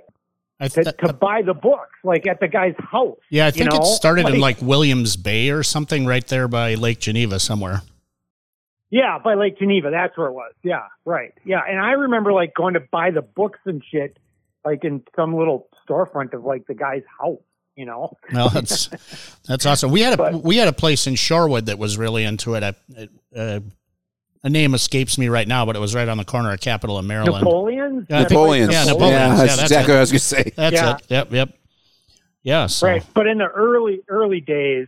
I 0.61 0.69
to, 0.69 0.83
th- 0.83 0.97
to 1.03 1.11
buy 1.11 1.41
the 1.41 1.53
books, 1.53 1.97
like 2.05 2.25
at 2.25 2.39
the 2.39 2.47
guy's 2.47 2.75
house. 2.79 3.17
yeah, 3.29 3.43
I 3.43 3.47
you 3.47 3.51
think 3.51 3.71
know? 3.73 3.79
it 3.79 3.85
started 3.85 4.27
in 4.29 4.39
like 4.39 4.61
Williams 4.61 5.17
Bay 5.17 5.49
or 5.49 5.61
something 5.61 6.05
right 6.05 6.25
there 6.25 6.47
by 6.47 6.75
Lake 6.75 6.99
Geneva 6.99 7.39
somewhere. 7.39 7.81
Yeah, 8.95 9.17
by 9.17 9.33
Lake 9.33 9.57
Geneva. 9.57 9.89
That's 9.89 10.15
where 10.15 10.27
it 10.27 10.33
was. 10.33 10.53
Yeah, 10.61 10.83
right. 11.03 11.33
Yeah, 11.43 11.61
and 11.67 11.79
I 11.79 11.93
remember 11.93 12.31
like 12.31 12.53
going 12.53 12.75
to 12.75 12.79
buy 12.79 13.09
the 13.09 13.23
books 13.23 13.57
and 13.65 13.81
shit, 13.91 14.17
like 14.63 14.83
in 14.83 15.01
some 15.15 15.35
little 15.35 15.67
storefront 15.89 16.33
of 16.33 16.43
like 16.45 16.67
the 16.67 16.75
guy's 16.75 17.01
house. 17.19 17.39
You 17.75 17.85
know. 17.87 18.15
Well, 18.31 18.49
that's 18.49 18.89
that's 19.47 19.65
awesome. 19.65 19.89
We 19.89 20.01
had 20.01 20.13
a 20.13 20.17
But- 20.17 20.43
we 20.43 20.57
had 20.57 20.67
a 20.67 20.73
place 20.73 21.07
in 21.07 21.15
Shorewood 21.15 21.65
that 21.65 21.79
was 21.79 21.97
really 21.97 22.23
into 22.23 22.53
it. 22.53 22.63
I, 22.63 23.09
uh, 23.35 23.59
a 24.43 24.49
name 24.49 24.75
escapes 24.75 25.17
me 25.17 25.27
right 25.27 25.47
now, 25.47 25.65
but 25.65 25.75
it 25.75 25.79
was 25.79 25.95
right 25.95 26.07
on 26.07 26.17
the 26.17 26.25
corner 26.25 26.51
of 26.53 26.59
Capitol 26.59 26.99
and 26.99 27.07
Maryland. 27.07 27.43
Napoleon's. 27.43 28.05
Yeah, 28.09 28.19
I 28.19 28.23
Napoleon's. 28.23 28.73
yeah, 28.73 28.83
Yeah, 28.85 28.91
Napoleon's. 28.91 29.13
Yeah, 29.13 29.27
that's, 29.37 29.49
that's 29.55 29.61
exactly 29.63 29.91
it. 29.91 29.95
what 29.95 29.97
I 29.97 30.01
was 30.01 30.11
going 30.11 30.19
to 30.19 30.25
say. 30.25 30.51
That's 30.55 30.73
Yeah. 30.75 30.95
it. 30.97 31.01
Yep, 31.09 31.31
yep. 31.33 31.49
Yeah. 32.43 32.67
So 32.67 32.87
Right, 32.87 33.03
but 33.15 33.25
in 33.25 33.39
the 33.39 33.47
early 33.47 34.01
early 34.07 34.41
days, 34.41 34.87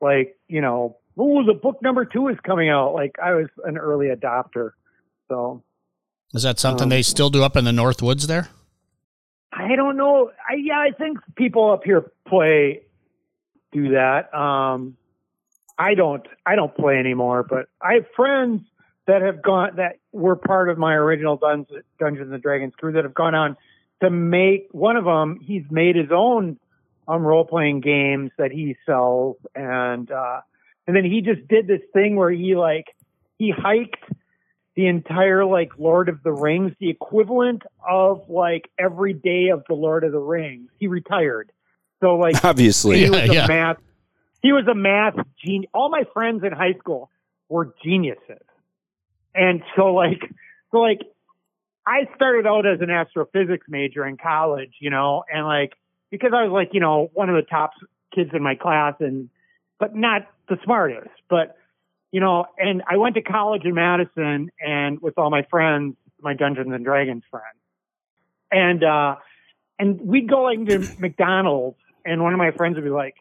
like 0.00 0.38
you 0.48 0.62
know, 0.62 0.96
oh, 1.18 1.44
the 1.44 1.54
book 1.54 1.80
number 1.82 2.04
two 2.04 2.28
is 2.28 2.36
coming 2.44 2.68
out. 2.68 2.94
Like 2.94 3.16
I 3.22 3.34
was 3.34 3.48
an 3.64 3.78
early 3.78 4.08
adopter, 4.08 4.70
so 5.28 5.62
is 6.32 6.42
that 6.42 6.58
something 6.58 6.84
Um, 6.84 6.90
they 6.90 7.02
still 7.02 7.30
do 7.30 7.42
up 7.42 7.56
in 7.56 7.64
the 7.64 7.72
North 7.72 8.02
Woods 8.02 8.26
there? 8.26 8.48
I 9.52 9.76
don't 9.76 9.96
know. 9.96 10.30
I 10.48 10.54
yeah, 10.54 10.78
I 10.78 10.90
think 10.90 11.18
people 11.36 11.70
up 11.70 11.84
here 11.84 12.10
play 12.26 12.82
do 13.72 13.90
that. 13.90 14.34
Um, 14.34 14.96
I 15.78 15.94
don't. 15.94 16.26
I 16.44 16.56
don't 16.56 16.74
play 16.74 16.98
anymore, 16.98 17.42
but 17.42 17.68
I 17.80 17.94
have 17.94 18.06
friends 18.16 18.62
that 19.06 19.22
have 19.22 19.42
gone 19.42 19.76
that 19.76 19.98
were 20.12 20.36
part 20.36 20.70
of 20.70 20.78
my 20.78 20.94
original 20.94 21.36
Dun- 21.36 21.66
Dungeons 21.98 22.32
and 22.32 22.42
Dragons 22.42 22.74
crew 22.76 22.92
that 22.92 23.04
have 23.04 23.14
gone 23.14 23.34
on 23.34 23.56
to 24.02 24.10
make. 24.10 24.68
One 24.72 24.96
of 24.96 25.04
them, 25.04 25.38
he's 25.40 25.64
made 25.70 25.94
his 25.94 26.10
own 26.10 26.58
um, 27.06 27.22
role 27.22 27.44
playing 27.44 27.80
games 27.80 28.30
that 28.38 28.50
he 28.50 28.76
sells, 28.86 29.36
and 29.54 30.10
uh, 30.10 30.40
and 30.86 30.96
then 30.96 31.04
he 31.04 31.20
just 31.20 31.46
did 31.48 31.66
this 31.66 31.80
thing 31.92 32.16
where 32.16 32.30
he 32.30 32.56
like 32.56 32.86
he 33.38 33.50
hiked 33.50 34.04
the 34.76 34.86
entire 34.86 35.44
like 35.44 35.72
Lord 35.78 36.08
of 36.08 36.22
the 36.22 36.32
Rings, 36.32 36.72
the 36.80 36.90
equivalent 36.90 37.62
of 37.88 38.28
like 38.28 38.70
every 38.78 39.12
day 39.12 39.48
of 39.48 39.62
the 39.68 39.74
Lord 39.74 40.04
of 40.04 40.12
the 40.12 40.18
Rings. 40.18 40.70
He 40.78 40.88
retired. 40.88 41.52
So 42.00 42.16
like 42.16 42.44
Obviously. 42.44 42.98
he 42.98 43.04
Yeah, 43.04 43.16
a 43.16 43.32
yeah. 43.32 43.46
math 43.46 43.76
he 44.42 44.52
was 44.52 44.66
a 44.70 44.74
math 44.74 45.14
genius. 45.42 45.70
All 45.72 45.88
my 45.88 46.04
friends 46.12 46.42
in 46.44 46.52
high 46.52 46.74
school 46.78 47.10
were 47.48 47.72
geniuses. 47.82 48.42
And 49.34 49.62
so 49.76 49.94
like 49.94 50.20
so 50.70 50.78
like 50.78 51.00
I 51.86 52.08
started 52.16 52.46
out 52.46 52.66
as 52.66 52.80
an 52.80 52.90
astrophysics 52.90 53.66
major 53.68 54.06
in 54.06 54.16
college, 54.16 54.74
you 54.80 54.90
know, 54.90 55.24
and 55.32 55.46
like 55.46 55.74
because 56.10 56.32
I 56.34 56.42
was 56.44 56.52
like, 56.52 56.70
you 56.72 56.80
know, 56.80 57.10
one 57.14 57.28
of 57.30 57.36
the 57.36 57.48
top 57.48 57.72
kids 58.14 58.30
in 58.32 58.42
my 58.42 58.54
class 58.54 58.94
and 59.00 59.28
but 59.78 59.94
not 59.94 60.22
the 60.48 60.56
smartest, 60.64 61.10
but 61.28 61.56
you 62.12 62.20
know, 62.20 62.46
and 62.58 62.82
I 62.88 62.96
went 62.96 63.16
to 63.16 63.22
college 63.22 63.62
in 63.64 63.74
Madison 63.74 64.50
and 64.60 65.00
with 65.00 65.18
all 65.18 65.30
my 65.30 65.42
friends, 65.50 65.96
my 66.20 66.34
Dungeons 66.34 66.72
and 66.72 66.84
Dragons 66.84 67.24
friends. 67.30 67.58
And 68.52 68.84
uh 68.84 69.16
and 69.78 70.00
we'd 70.00 70.28
go 70.28 70.42
like 70.42 70.64
to 70.68 70.78
McDonald's 71.00 71.78
and 72.04 72.22
one 72.22 72.32
of 72.32 72.38
my 72.38 72.52
friends 72.52 72.76
would 72.76 72.84
be 72.84 72.90
like, 72.90 73.16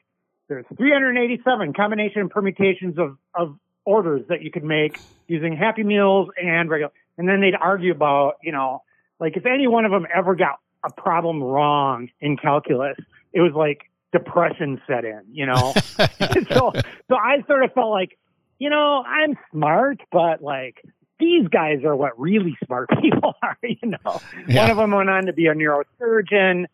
There's 0.47 0.65
three 0.77 0.91
hundred 0.91 1.15
and 1.15 1.19
eighty 1.19 1.41
seven 1.43 1.73
combination 1.73 2.21
and 2.21 2.29
permutations 2.29 2.97
of, 2.99 3.17
of 3.33 3.57
orders 3.85 4.27
that 4.29 4.41
you 4.41 4.51
could 4.51 4.63
make 4.63 4.99
using 5.27 5.57
Happy 5.57 5.83
Meals 5.83 6.29
and 6.41 6.69
regular. 6.69 6.93
And 7.17 7.27
then 7.27 7.41
they'd 7.41 7.55
argue 7.55 7.91
about, 7.91 8.35
you 8.41 8.51
know, 8.51 8.83
like 9.19 9.37
if 9.37 9.45
any 9.45 9.67
one 9.67 9.85
of 9.85 9.91
them 9.91 10.05
ever 10.13 10.35
got 10.35 10.59
a 10.83 10.91
problem 10.91 11.41
wrong 11.41 12.09
in 12.19 12.37
calculus, 12.37 12.97
it 13.31 13.41
was 13.41 13.53
like 13.55 13.89
depression 14.13 14.82
set 14.88 15.04
in, 15.04 15.21
you 15.30 15.45
know? 15.45 15.73
so, 16.49 16.71
so 17.10 17.15
I 17.15 17.43
sort 17.47 17.65
of 17.65 17.73
felt 17.73 17.89
like, 17.89 18.17
you 18.60 18.69
know, 18.69 19.04
I'm 19.06 19.38
smart, 19.52 19.99
but 20.12 20.41
like 20.41 20.82
these 21.19 21.47
guys 21.49 21.84
are 21.84 21.95
what 21.95 22.17
really 22.17 22.56
smart 22.65 22.89
people 23.02 23.34
are, 23.41 23.58
you 23.62 23.89
know? 23.89 24.21
Yeah. 24.47 24.62
One 24.62 24.71
of 24.71 24.78
them 24.78 24.91
went 24.91 25.10
on 25.10 25.26
to 25.26 25.34
be 25.34 25.47
a 25.47 25.54
neurosurgeon. 25.54 26.65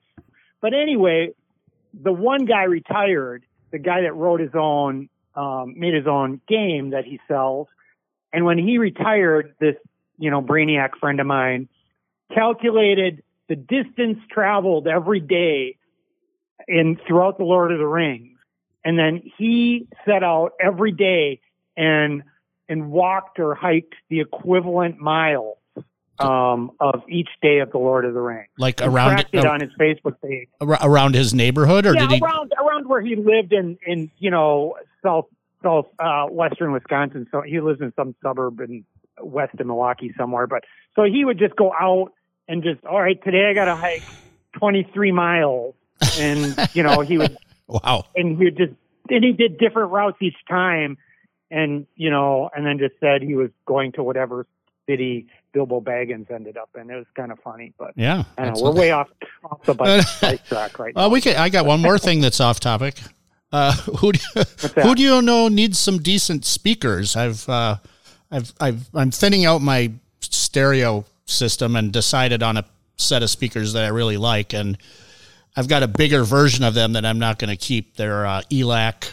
But 0.61 0.73
anyway, 0.73 1.33
the 1.93 2.11
one 2.11 2.45
guy 2.45 2.63
retired, 2.63 3.45
the 3.71 3.79
guy 3.79 4.01
that 4.01 4.13
wrote 4.13 4.41
his 4.41 4.53
own, 4.53 5.09
um, 5.35 5.73
made 5.77 5.93
his 5.93 6.05
own 6.05 6.41
game 6.47 6.91
that 6.91 7.05
he 7.05 7.19
sells. 7.27 7.67
And 8.33 8.45
when 8.45 8.57
he 8.57 8.77
retired, 8.77 9.55
this, 9.59 9.75
you 10.17 10.29
know, 10.29 10.41
brainiac 10.41 10.97
friend 10.99 11.19
of 11.19 11.25
mine 11.25 11.69
calculated 12.33 13.23
the 13.47 13.55
distance 13.55 14.19
traveled 14.29 14.87
every 14.87 15.19
day 15.19 15.77
in 16.67 16.97
throughout 17.07 17.37
the 17.37 17.43
Lord 17.43 17.71
of 17.71 17.79
the 17.79 17.87
Rings. 17.87 18.37
And 18.83 18.97
then 18.97 19.21
he 19.37 19.87
set 20.05 20.23
out 20.23 20.51
every 20.61 20.91
day 20.91 21.41
and 21.75 22.23
and 22.67 22.91
walked 22.91 23.39
or 23.39 23.55
hiked 23.55 23.95
the 24.09 24.19
equivalent 24.19 24.99
miles 24.99 25.57
um, 26.19 26.71
of 26.79 27.01
each 27.09 27.29
day 27.41 27.59
of 27.59 27.71
the 27.71 27.77
Lord 27.77 28.05
of 28.05 28.13
the 28.13 28.21
Rings. 28.21 28.49
Like 28.57 28.81
And 28.81 28.93
around 28.93 29.25
it 29.31 29.45
on 29.45 29.61
his 29.61 29.71
Facebook 29.79 30.15
page. 30.21 30.49
around 30.61 31.15
his 31.15 31.33
neighborhood, 31.33 31.85
or 31.85 31.93
yeah, 31.93 32.01
did 32.01 32.11
he? 32.11 32.19
around 32.21 32.53
around 32.61 32.87
where 32.87 33.01
he 33.01 33.15
lived 33.15 33.53
in 33.53 33.77
in 33.85 34.11
you 34.17 34.31
know 34.31 34.75
south 35.03 35.25
south 35.63 35.87
uh, 35.99 36.25
western 36.27 36.71
Wisconsin. 36.71 37.27
So 37.31 37.41
he 37.41 37.59
lives 37.59 37.81
in 37.81 37.93
some 37.95 38.15
suburb 38.21 38.59
in 38.59 38.85
west 39.21 39.59
of 39.59 39.65
Milwaukee 39.65 40.13
somewhere. 40.17 40.47
But 40.47 40.63
so 40.95 41.03
he 41.03 41.25
would 41.25 41.39
just 41.39 41.55
go 41.55 41.73
out 41.73 42.13
and 42.47 42.63
just 42.63 42.83
all 42.85 43.01
right 43.01 43.21
today 43.23 43.47
I 43.49 43.53
got 43.53 43.65
to 43.65 43.75
hike 43.75 44.03
23 44.57 45.11
miles, 45.11 45.75
and 46.17 46.55
you 46.73 46.83
know 46.83 47.01
he 47.01 47.17
would 47.17 47.37
Wow. 47.67 48.05
and 48.15 48.37
he 48.37 48.45
would 48.45 48.57
just 48.57 48.73
and 49.09 49.23
he 49.23 49.31
did 49.31 49.57
different 49.57 49.91
routes 49.91 50.17
each 50.21 50.37
time, 50.47 50.97
and 51.51 51.85
you 51.95 52.09
know 52.09 52.49
and 52.55 52.65
then 52.65 52.79
just 52.79 52.95
said 52.99 53.21
he 53.21 53.35
was 53.35 53.49
going 53.65 53.91
to 53.93 54.03
whatever 54.03 54.45
city 54.87 55.27
Bilbo 55.53 55.81
Baggins 55.81 56.29
ended 56.31 56.57
up 56.57 56.69
in. 56.79 56.89
It 56.89 56.95
was 56.95 57.05
kind 57.15 57.31
of 57.31 57.39
funny, 57.39 57.73
but. 57.77 57.93
Yeah. 57.95 58.23
I 58.37 58.43
don't 58.43 58.53
that's 58.53 58.61
know, 58.61 58.71
we're 58.71 58.75
way 58.75 58.91
off, 58.91 59.09
off 59.43 59.63
the 59.63 59.73
bike, 59.73 60.05
bike 60.21 60.45
track 60.45 60.79
right 60.79 60.95
now. 60.95 61.01
Well, 61.01 61.11
we 61.11 61.21
can. 61.21 61.35
I 61.37 61.49
got 61.49 61.65
one 61.65 61.81
more 61.81 61.97
thing 61.97 62.21
that's 62.21 62.39
off 62.39 62.59
topic. 62.59 62.99
Uh, 63.51 63.73
who 63.99 64.11
do, 64.11 64.19
who 64.81 64.95
do 64.95 65.01
you 65.01 65.21
know 65.21 65.47
needs 65.47 65.79
some 65.79 65.99
decent 65.99 66.45
speakers? 66.45 67.15
I've 67.15 67.47
uh, 67.49 67.77
I've 68.31 68.53
I've 68.59 68.89
I'm 68.93 69.11
thinning 69.11 69.45
out 69.45 69.61
my 69.61 69.91
stereo 70.21 71.05
system 71.25 71.75
and 71.75 71.91
decided 71.91 72.43
on 72.43 72.57
a 72.57 72.65
set 72.97 73.23
of 73.23 73.29
speakers 73.29 73.73
that 73.73 73.85
I 73.85 73.87
really 73.87 74.17
like, 74.17 74.53
and 74.53 74.77
I've 75.59 75.67
got 75.67 75.83
a 75.83 75.89
bigger 75.89 76.23
version 76.23 76.63
of 76.63 76.73
them 76.73 76.93
that 76.93 77.05
I'm 77.05 77.19
not 77.19 77.37
going 77.37 77.49
to 77.49 77.57
keep. 77.57 77.97
They're 77.97 78.25
uh, 78.25 78.43
ELAC 78.49 79.11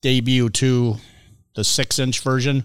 debut 0.00 0.48
two, 0.48 0.96
the 1.54 1.62
six 1.62 1.98
inch 1.98 2.20
version. 2.20 2.64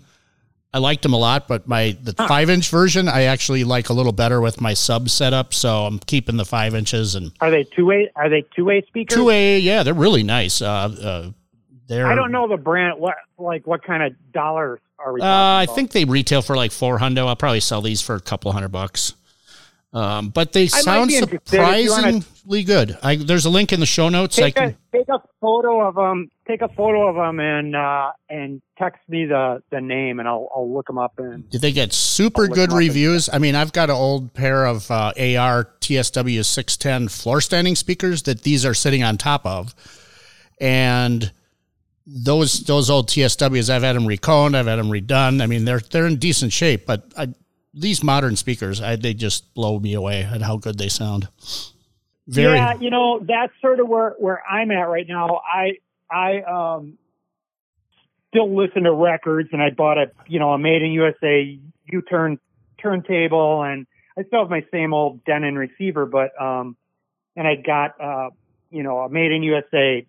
I 0.73 0.77
liked 0.77 1.03
them 1.03 1.11
a 1.11 1.17
lot, 1.17 1.45
but 1.45 1.67
my 1.67 1.97
the 2.01 2.13
five 2.13 2.49
inch 2.49 2.69
version 2.69 3.09
I 3.09 3.23
actually 3.23 3.65
like 3.65 3.89
a 3.89 3.93
little 3.93 4.13
better 4.13 4.39
with 4.39 4.61
my 4.61 4.73
sub 4.73 5.09
setup. 5.09 5.53
So 5.53 5.85
I'm 5.85 5.99
keeping 5.99 6.37
the 6.37 6.45
five 6.45 6.73
inches 6.73 7.15
and 7.15 7.33
Are 7.41 7.51
they 7.51 7.65
two 7.65 7.87
way? 7.87 8.09
Are 8.15 8.29
they 8.29 8.45
two 8.55 8.63
way 8.63 8.83
speakers? 8.87 9.17
Two 9.17 9.29
A, 9.29 9.59
yeah, 9.59 9.83
they're 9.83 9.93
really 9.93 10.23
nice. 10.23 10.61
Uh, 10.61 10.67
uh, 10.67 11.31
they're. 11.87 12.07
I 12.07 12.15
don't 12.15 12.31
know 12.31 12.47
the 12.47 12.55
brand. 12.55 13.01
What 13.01 13.15
like 13.37 13.67
what 13.67 13.83
kind 13.83 14.01
of 14.01 14.13
dollars 14.31 14.79
are 14.97 15.11
we? 15.11 15.19
Uh, 15.19 15.25
I 15.25 15.65
think 15.65 15.91
they 15.91 16.05
retail 16.05 16.41
for 16.41 16.55
like 16.55 16.71
four 16.71 16.97
hundred. 16.97 17.25
I'll 17.25 17.35
probably 17.35 17.59
sell 17.59 17.81
these 17.81 18.01
for 18.01 18.15
a 18.15 18.21
couple 18.21 18.49
hundred 18.53 18.69
bucks. 18.69 19.13
Um, 19.91 20.29
but 20.29 20.53
they 20.53 20.67
sound 20.67 21.07
be 21.07 21.17
interested 21.17 21.41
if 21.45 21.53
you 21.53 21.59
wanna- 21.91 22.21
surprisingly 22.21 22.63
good. 22.63 22.97
I, 23.01 23.15
there's 23.15 23.45
a 23.45 23.49
link 23.49 23.73
in 23.73 23.79
the 23.79 23.87
show 23.87 24.09
notes. 24.09 24.37
I 24.37 24.43
take 24.43 24.55
can. 24.55 24.69
a 24.69 24.97
take 24.97 25.09
a 25.09 25.19
photo 25.41 25.87
of 25.87 25.95
them. 25.95 26.29
Take 26.47 26.61
a 26.61 26.67
photo 26.67 27.07
of 27.07 27.15
them 27.15 27.39
and 27.39 27.75
uh, 27.75 28.11
and 28.29 28.61
text 28.77 29.01
me 29.07 29.25
the 29.25 29.63
the 29.71 29.81
name 29.81 30.19
and 30.19 30.27
I'll 30.27 30.47
I'll 30.55 30.71
look 30.71 30.85
them 30.87 30.99
up 30.99 31.13
and 31.17 31.49
Did 31.49 31.61
they 31.61 31.71
get 31.71 31.91
super 31.91 32.47
good 32.47 32.71
reviews? 32.71 33.29
I 33.33 33.39
mean, 33.39 33.55
I've 33.55 33.73
got 33.73 33.89
an 33.89 33.95
old 33.95 34.33
pair 34.35 34.65
of 34.65 34.91
uh, 34.91 35.13
AR 35.17 35.69
TSW 35.81 36.45
610 36.45 37.07
floor 37.07 37.41
standing 37.41 37.75
speakers 37.75 38.23
that 38.23 38.43
these 38.43 38.65
are 38.65 38.75
sitting 38.75 39.03
on 39.03 39.17
top 39.17 39.43
of, 39.43 39.73
and 40.61 41.31
those 42.05 42.61
those 42.61 42.91
old 42.91 43.09
TSWs, 43.09 43.69
I've 43.71 43.83
had 43.83 43.95
them 43.95 44.05
reconed, 44.05 44.55
I've 44.55 44.67
had 44.67 44.77
them 44.77 44.89
redone. 44.89 45.41
I 45.41 45.47
mean, 45.47 45.65
they're 45.65 45.79
they're 45.79 46.07
in 46.07 46.17
decent 46.17 46.53
shape, 46.53 46.85
but 46.85 47.11
I, 47.17 47.33
these 47.73 48.03
modern 48.03 48.35
speakers, 48.35 48.81
I, 48.81 48.95
they 48.95 49.13
just 49.13 49.53
blow 49.53 49.79
me 49.79 49.93
away 49.93 50.23
at 50.23 50.41
how 50.41 50.57
good 50.57 50.77
they 50.77 50.89
sound. 50.89 51.27
Very, 52.27 52.57
yeah, 52.57 52.73
you 52.79 52.91
know 52.91 53.19
that's 53.19 53.53
sort 53.59 53.79
of 53.79 53.87
where 53.87 54.15
where 54.19 54.43
I'm 54.47 54.69
at 54.71 54.87
right 54.87 55.07
now. 55.07 55.41
I 55.51 55.77
I 56.11 56.41
um 56.41 56.97
still 58.29 58.55
listen 58.55 58.83
to 58.83 58.93
records 58.93 59.49
and 59.51 59.61
I 59.61 59.71
bought 59.71 59.97
a 59.97 60.11
you 60.27 60.37
know 60.37 60.51
a 60.51 60.59
made 60.59 60.83
in 60.83 60.91
USA 60.91 61.59
U 61.87 62.01
turn 62.03 62.39
turntable 62.81 63.63
and 63.63 63.87
I 64.15 64.23
still 64.23 64.41
have 64.41 64.49
my 64.49 64.63
same 64.71 64.93
old 64.93 65.23
Denon 65.25 65.55
receiver, 65.55 66.05
but 66.05 66.39
um 66.39 66.77
and 67.35 67.47
I 67.47 67.55
got 67.55 67.99
uh 67.99 68.29
you 68.69 68.83
know 68.83 68.99
a 68.99 69.09
made 69.09 69.31
in 69.31 69.41
USA 69.41 70.05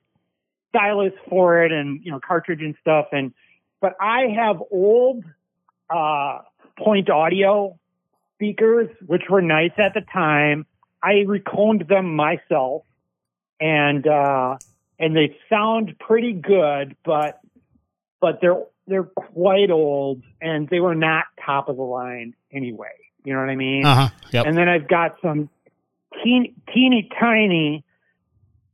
stylus 0.69 1.15
for 1.29 1.65
it 1.65 1.73
and 1.73 2.05
you 2.05 2.13
know 2.13 2.21
cartridge 2.21 2.61
and 2.61 2.75
stuff 2.83 3.07
and 3.13 3.33
but 3.81 3.95
I 3.99 4.27
have 4.37 4.63
old 4.71 5.25
uh 5.89 6.41
point 6.83 7.11
audio 7.11 7.79
speakers 8.37 8.89
which 9.07 9.23
were 9.29 9.43
nice 9.43 9.73
at 9.79 9.95
the 9.95 10.03
time. 10.13 10.67
I 11.03 11.25
reconed 11.27 11.89
them 11.89 12.15
myself 12.15 12.83
and 13.61 14.07
uh 14.07 14.57
and 14.99 15.17
they 15.17 15.37
sound 15.49 15.99
pretty 15.99 16.33
good 16.33 16.97
but 17.05 17.41
but 18.21 18.41
they're 18.41 18.63
they're 18.87 19.05
quite 19.05 19.71
old 19.71 20.23
and 20.41 20.69
they 20.69 20.81
were 20.81 20.95
not 20.95 21.25
top 21.45 21.69
of 21.69 21.77
the 21.77 21.83
line 21.83 22.35
anyway. 22.53 22.89
You 23.25 23.35
know 23.35 23.41
what 23.41 23.51
I 23.51 23.57
mean? 23.57 23.85
uh 23.85 23.95
huh, 23.95 24.09
yep. 24.33 24.47
And 24.47 24.57
then 24.57 24.69
I've 24.69 24.89
got 24.89 25.17
some 25.23 25.49
teeny, 26.23 26.55
teeny 26.75 27.09
tiny 27.19 27.85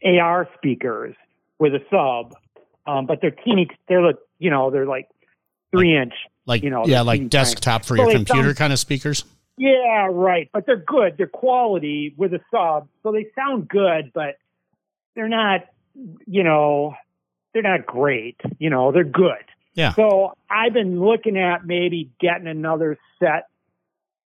AR 0.05 0.49
speakers 0.57 1.14
with 1.59 1.75
a 1.75 1.81
sub, 1.90 2.35
um, 2.87 3.07
but 3.07 3.21
they're 3.21 3.31
teeny. 3.31 3.69
They're 3.88 4.03
like 4.03 4.16
you 4.38 4.51
know 4.51 4.71
they're 4.71 4.87
like 4.87 5.09
three 5.71 5.97
inch. 5.97 6.14
Like 6.47 6.63
you 6.63 6.71
know, 6.71 6.87
yeah, 6.87 7.03
like 7.03 7.29
desktop 7.29 7.85
for 7.85 7.97
So 7.97 8.05
your 8.05 8.13
computer 8.13 8.43
sound- 8.49 8.57
kind 8.57 8.73
of 8.73 8.79
speakers. 8.79 9.25
Yeah, 9.59 10.09
right. 10.11 10.49
But 10.53 10.67
they're 10.67 10.77
good. 10.77 11.17
They're 11.17 11.27
quality 11.27 12.15
with 12.17 12.33
a 12.35 12.41
sub, 12.51 12.89
so 13.03 13.11
they 13.13 13.27
sound 13.35 13.69
good, 13.69 14.13
but 14.15 14.37
they're 15.15 15.29
not. 15.29 15.67
You 16.27 16.43
know, 16.43 16.95
they're 17.55 17.63
not 17.63 17.87
great. 17.87 18.37
You 18.59 18.69
know, 18.69 18.93
they're 18.93 19.03
good. 19.05 19.45
Yeah. 19.73 19.95
So 19.95 20.35
I've 20.51 20.75
been 20.75 21.03
looking 21.03 21.39
at 21.39 21.65
maybe 21.67 22.11
getting 22.21 22.47
another 22.47 22.99
set 23.19 23.47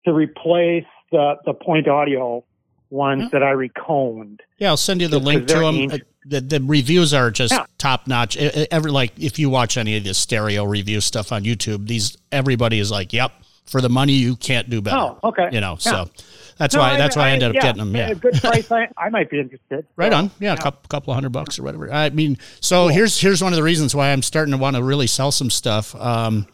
to 0.05 0.13
replace 0.13 0.85
the 1.11 1.35
the 1.45 1.55
point 1.55 1.89
audio 1.89 2.45
ones 2.91 3.23
Yeah. 3.25 3.29
that 3.33 3.43
I 3.43 3.53
reconed. 3.53 4.41
Yeah, 4.59 4.69
I'll 4.69 4.77
send 4.77 5.01
you 5.01 5.09
the 5.09 5.19
link 5.19 5.49
to 5.49 5.55
them. 5.59 5.75
ancient. 5.75 6.03
The, 6.29 6.41
the 6.41 6.61
reviews 6.61 7.15
are 7.15 7.31
just 7.31 7.53
Yeah. 7.53 7.67
top 7.79 8.07
notch. 8.07 8.37
Every 8.37 8.91
like 8.91 9.13
if 9.19 9.39
you 9.39 9.49
watch 9.51 9.77
any 9.77 9.97
of 9.97 10.05
the 10.05 10.15
stereo 10.15 10.65
review 10.65 11.01
stuff 11.01 11.31
on 11.33 11.45
YouTube, 11.45 11.87
these 11.87 12.17
everybody 12.33 12.81
is 12.81 12.91
like, 12.91 13.13
"Yep, 13.13 13.33
for 13.67 13.81
the 13.81 13.89
money 13.89 14.15
you 14.15 14.35
can't 14.37 14.69
do 14.69 14.81
better." 14.81 14.97
Oh, 14.97 15.19
okay. 15.23 15.49
You 15.53 15.61
know, 15.61 15.73
Yeah. 15.81 16.05
so 16.05 16.11
that's 16.59 16.75
No, 16.75 16.81
why 16.81 16.97
that's 16.97 17.15
why 17.17 17.29
I 17.29 17.31
ended 17.31 17.51
up 17.51 17.55
yeah, 17.55 17.61
getting 17.61 17.79
them. 17.79 17.95
Yeah, 17.95 18.09
a 18.09 18.15
good 18.17 18.35
price. 18.41 18.71
I, 18.73 18.89
I 18.99 19.09
might 19.11 19.31
be 19.31 19.39
interested. 19.39 19.87
right 19.95 20.13
on. 20.13 20.31
Yeah, 20.41 20.55
a 20.55 20.57
couple, 20.57 20.83
couple 20.89 21.15
hundred 21.15 21.31
bucks 21.31 21.59
or 21.61 21.63
whatever. 21.63 21.93
I 21.93 22.11
mean, 22.11 22.39
so 22.61 22.89
here's 22.89 23.21
here's 23.21 23.41
one 23.43 23.53
of 23.53 23.57
the 23.57 23.63
reasons 23.63 23.95
why 23.95 24.11
I'm 24.13 24.23
starting 24.23 24.53
to 24.53 24.59
want 24.59 24.75
to 24.77 24.83
really 24.83 25.07
sell 25.07 25.31
some 25.31 25.51
stuff. 25.51 25.95
Um, 25.95 26.47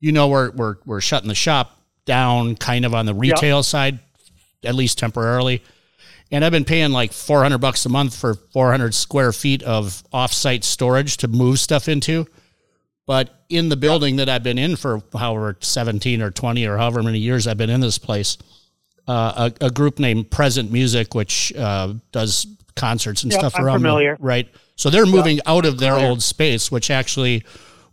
you 0.00 0.10
know, 0.10 0.26
we're 0.28 0.50
we're 0.50 0.76
we're 0.86 1.00
shutting 1.00 1.28
the 1.28 1.34
shop 1.36 1.78
down, 2.04 2.56
kind 2.56 2.84
of 2.84 2.94
on 2.94 3.06
the 3.06 3.14
retail 3.14 3.62
side, 3.62 4.00
at 4.64 4.74
least 4.74 4.98
temporarily. 4.98 5.62
And 6.32 6.44
I've 6.44 6.52
been 6.52 6.64
paying 6.64 6.90
like 6.90 7.12
400 7.12 7.58
bucks 7.58 7.86
a 7.86 7.88
month 7.88 8.16
for 8.16 8.34
400 8.34 8.94
square 8.94 9.32
feet 9.32 9.62
of 9.62 10.02
offsite 10.12 10.64
storage 10.64 11.18
to 11.18 11.28
move 11.28 11.60
stuff 11.60 11.88
into. 11.88 12.26
But 13.06 13.44
in 13.50 13.68
the 13.68 13.76
building 13.76 14.16
that 14.16 14.28
I've 14.28 14.42
been 14.42 14.58
in 14.58 14.76
for 14.76 15.02
however 15.12 15.56
17 15.60 16.22
or 16.22 16.30
20 16.30 16.66
or 16.66 16.78
however 16.78 17.02
many 17.02 17.18
years 17.18 17.46
I've 17.46 17.58
been 17.58 17.68
in 17.70 17.80
this 17.80 17.98
place, 17.98 18.38
uh, 19.06 19.50
a, 19.60 19.66
a 19.66 19.70
group 19.70 19.98
named 19.98 20.30
Present 20.30 20.72
Music, 20.72 21.14
which 21.14 21.52
uh, 21.54 21.92
does 22.12 22.46
concerts 22.74 23.22
and 23.22 23.30
Yep, 23.30 23.40
stuff 23.40 23.54
I'm 23.56 23.64
around, 23.66 23.74
the- 23.82 23.88
familiar. 23.88 24.16
right? 24.20 24.48
So 24.76 24.88
they're 24.90 25.06
moving 25.06 25.38
out 25.46 25.66
of 25.66 25.78
their 25.78 25.92
familiar. 25.92 26.10
old 26.10 26.22
space, 26.22 26.72
which 26.72 26.90
actually 26.90 27.44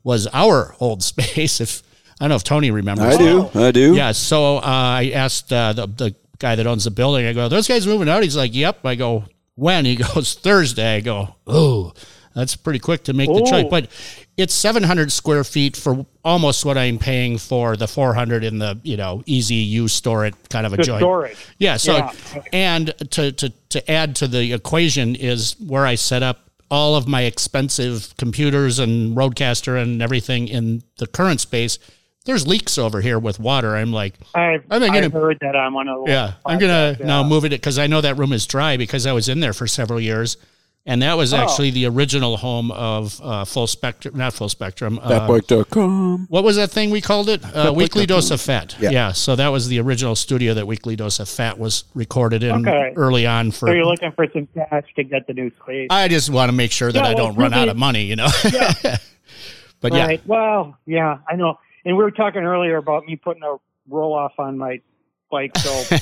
was 0.04 0.26
our 0.28 0.74
old 0.80 1.04
space. 1.12 1.60
If 1.62 1.84
I 2.20 2.24
don't 2.26 2.30
know 2.30 2.36
if 2.38 2.44
Tony 2.44 2.72
remembers. 2.72 3.15
I 3.15 3.17
do. 3.17 3.50
I 3.54 3.72
do. 3.72 3.94
Yeah. 3.96 4.13
So 4.13 4.58
uh, 4.58 4.62
I 4.63 5.12
asked 5.13 5.52
uh, 5.52 5.74
the 5.74 5.88
the 5.88 6.15
guy 6.41 6.56
that 6.56 6.67
owns 6.67 6.84
the 6.84 6.91
building. 6.91 7.25
I 7.25 7.34
go, 7.34 7.47
"Those 7.47 7.67
guys 7.67 7.88
moving 7.88 8.10
out?" 8.10 8.23
He's 8.23 8.36
like, 8.36 8.54
"Yep." 8.54 8.86
I 8.86 8.95
go, 8.95 9.23
"When?" 9.56 9.86
He 9.86 9.95
goes, 10.13 10.34
"Thursday." 10.34 10.97
I 10.97 10.99
go, 10.99 11.36
"Oh." 11.47 11.93
That's 12.34 12.56
pretty 12.56 12.80
quick 12.80 13.04
to 13.04 13.13
make 13.13 13.27
the 13.27 13.41
choice. 13.43 13.65
But 13.69 13.89
it's 14.38 14.54
700 14.54 15.12
square 15.12 15.43
feet 15.43 15.75
for 15.75 16.06
almost 16.23 16.63
what 16.63 16.77
I'm 16.77 16.97
paying 16.97 17.38
for 17.38 17.75
the 17.75 17.89
400 17.89 18.45
in 18.45 18.58
the, 18.58 18.80
you 18.84 18.95
know, 18.95 19.21
easy 19.25 19.56
use 19.56 19.91
store 19.91 20.25
it 20.25 20.34
kind 20.49 20.65
of 20.65 20.71
a 20.71 20.77
The 20.77 20.84
joint. 20.84 21.01
storage. 21.01 21.36
Yeah. 21.60 21.75
So, 21.75 21.97
Yeah. 21.97 22.13
and 22.54 22.93
to, 23.12 23.34
to, 23.34 23.49
to 23.71 23.91
add 23.91 24.15
to 24.15 24.30
the 24.30 24.54
equation 24.54 25.15
is 25.17 25.58
where 25.60 25.86
I 25.86 25.95
set 25.95 26.23
up 26.23 26.49
all 26.69 26.95
of 26.95 27.06
my 27.06 27.23
expensive 27.23 28.13
computers 28.17 28.80
and 28.80 29.13
RodeCaster 29.13 29.82
and 29.82 30.01
everything 30.01 30.47
in 30.47 30.84
the 30.99 31.08
current 31.08 31.41
space. 31.41 31.80
There's 32.25 32.45
leaks 32.47 32.77
over 32.77 33.01
here 33.01 33.17
with 33.17 33.39
water. 33.39 33.75
I'm 33.75 33.91
like, 33.91 34.13
I've, 34.36 34.63
I'm 34.69 34.84
I've 34.84 34.93
gonna- 34.93 35.10
heard 35.10 35.38
that 35.41 35.55
on 35.55 35.73
one 35.73 35.88
of 35.88 36.05
the 36.05 36.12
yeah, 36.12 36.34
I'm 36.45 36.60
gonna 36.60 36.95
podcasts, 36.99 37.05
now 37.05 37.23
move 37.23 37.45
it 37.45 37.49
because 37.49 37.79
I 37.79 37.88
know 37.88 37.99
that 38.01 38.17
room 38.17 38.31
is 38.31 38.45
dry 38.45 38.77
because 38.77 39.07
I 39.07 39.12
was 39.12 39.27
in 39.27 39.39
there 39.39 39.53
for 39.53 39.65
several 39.65 39.99
years, 39.99 40.38
and 40.86 41.01
that 41.01 41.17
was 41.17 41.34
Oh. 41.34 41.38
actually 41.38 41.71
the 41.71 41.88
original 41.88 42.38
home 42.38 42.69
of 42.69 43.19
uh, 43.23 43.43
Full 43.45 43.65
Spectrum, 43.65 44.15
not 44.15 44.34
Full 44.34 44.49
Spectrum. 44.49 44.99
Uh, 45.01 45.27
Fatbike.com. 45.27 46.27
what 46.29 46.43
was 46.43 46.57
that 46.57 46.69
thing 46.69 46.91
we 46.91 47.01
called 47.01 47.27
it? 47.27 47.43
Uh, 47.43 47.73
Weekly 47.75 48.05
Dose 48.05 48.29
of 48.29 48.39
Fat. 48.39 48.75
Yeah. 48.79 48.91
Yeah. 48.91 49.12
So 49.13 49.36
that 49.36 49.47
was 49.49 49.67
the 49.67 49.79
original 49.79 50.15
studio 50.15 50.53
that 50.53 50.67
Weekly 50.67 50.95
Dose 50.95 51.19
of 51.19 51.27
Fat 51.27 51.57
was 51.57 51.86
recorded 51.95 52.43
in 52.43 52.67
Okay. 52.67 52.93
early 52.97 53.25
on. 53.25 53.49
For 53.49 53.67
So 53.69 53.73
you're 53.73 53.86
looking 53.86 54.12
for 54.12 54.27
some 54.31 54.47
cash 54.53 54.84
to 54.95 55.03
get 55.03 55.25
the 55.25 55.34
new 55.34 55.51
space. 55.63 55.88
I 55.89 56.07
just 56.07 56.29
want 56.29 56.49
to 56.49 56.53
make 56.55 56.71
sure 56.71 56.91
that 56.91 56.99
Yeah, 57.03 57.10
I 57.10 57.15
well, 57.15 57.27
don't 57.29 57.36
run 57.38 57.53
out 57.55 57.67
of 57.67 57.77
money, 57.77 58.03
you 58.03 58.15
know. 58.15 58.29
Yeah. 58.51 58.97
but 59.81 59.91
yeah, 59.93 60.17
Well, 60.27 60.77
yeah, 60.86 61.17
I 61.27 61.36
know. 61.36 61.57
And 61.86 61.98
we 61.98 62.04
were 62.04 62.12
talking 62.12 62.41
earlier 62.41 62.78
about 62.78 63.06
me 63.06 63.15
putting 63.15 63.44
a 63.44 63.58
Rohloff 63.89 64.32
on 64.38 64.58
my 64.58 64.82
bike. 65.30 65.58
So 65.58 65.98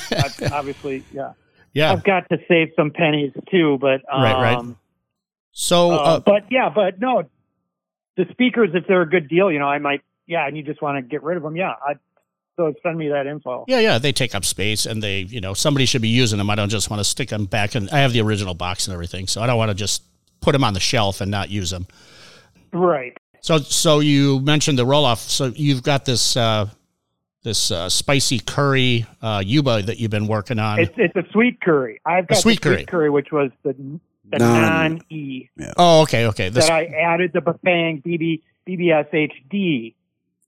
obviously, 0.51 1.03
yeah, 1.11 1.33
yeah. 1.73 1.91
I've 1.91 2.03
got 2.03 2.29
to 2.29 2.37
save 2.47 2.69
some 2.75 2.91
pennies 2.91 3.31
too. 3.49 3.77
But 3.79 4.01
um, 4.11 4.21
Right, 4.23 4.55
right. 4.55 4.75
So 5.51 5.91
uh, 5.91 5.95
uh, 5.95 6.19
but 6.19 6.43
yeah, 6.51 6.69
but 6.73 6.99
no, 6.99 7.23
the 8.17 8.25
speakers, 8.31 8.69
if 8.73 8.85
they're 8.87 9.01
a 9.01 9.09
good 9.09 9.27
deal, 9.29 9.51
you 9.51 9.59
know, 9.59 9.67
I 9.67 9.79
might, 9.79 10.01
yeah, 10.27 10.45
and 10.47 10.55
you 10.55 10.63
just 10.63 10.81
want 10.81 10.97
to 10.97 11.01
get 11.01 11.23
rid 11.23 11.37
of 11.37 11.43
them, 11.43 11.55
yeah. 11.55 11.73
I, 11.81 11.95
so 12.57 12.73
send 12.83 12.97
me 12.97 13.07
that 13.09 13.25
info. 13.25 13.63
Yeah, 13.67 13.79
yeah, 13.79 13.97
they 13.97 14.11
take 14.11 14.35
up 14.35 14.43
space, 14.43 14.85
and 14.85 15.01
they, 15.01 15.21
you 15.21 15.39
know, 15.39 15.53
somebody 15.53 15.85
should 15.85 16.01
be 16.01 16.09
using 16.09 16.37
them. 16.37 16.49
I 16.49 16.55
don't 16.55 16.69
just 16.69 16.89
want 16.89 16.99
to 16.99 17.05
stick 17.05 17.29
them 17.29 17.45
back, 17.45 17.75
and 17.75 17.89
I 17.89 17.99
have 17.99 18.11
the 18.11 18.21
original 18.21 18.53
box 18.53 18.87
and 18.87 18.93
everything, 18.93 19.27
so 19.27 19.41
I 19.41 19.47
don't 19.47 19.57
want 19.57 19.69
to 19.69 19.75
just 19.75 20.03
put 20.41 20.51
them 20.51 20.63
on 20.63 20.73
the 20.73 20.79
shelf 20.79 21.21
and 21.21 21.31
not 21.31 21.49
use 21.49 21.69
them. 21.69 21.87
Right. 22.73 23.17
So, 23.41 23.57
so 23.59 23.99
you 23.99 24.39
mentioned 24.41 24.77
the 24.77 24.85
Rohloff. 24.85 25.17
So 25.17 25.45
you've 25.55 25.83
got 25.83 26.05
this 26.05 26.35
uh, 26.35 26.69
this 27.43 27.71
uh, 27.71 27.89
spicy 27.89 28.39
curry 28.39 29.05
uh, 29.21 29.41
yuba 29.45 29.81
that 29.83 29.99
you've 29.99 30.11
been 30.11 30.27
working 30.27 30.59
on. 30.59 30.79
It's 30.79 30.93
it's 30.97 31.15
a 31.15 31.23
sweet 31.31 31.61
curry. 31.61 32.01
I've 32.05 32.27
got 32.27 32.39
sweet 32.39 32.61
the 32.61 32.69
curry. 32.69 32.75
sweet 32.77 32.87
curry, 32.87 33.09
which 33.09 33.31
was 33.31 33.51
the 33.63 33.73
the 34.31 34.37
Non- 34.37 34.61
non 34.61 35.01
E 35.09 35.49
oh, 35.77 36.01
okay, 36.01 36.27
okay. 36.27 36.49
This, 36.49 36.67
that 36.67 36.73
I 36.73 36.85
added 36.85 37.31
the 37.33 37.39
Bafang 37.39 38.03
BB 38.03 38.41
BBS 38.67 39.09
HD. 39.11 39.93
to, 39.93 39.95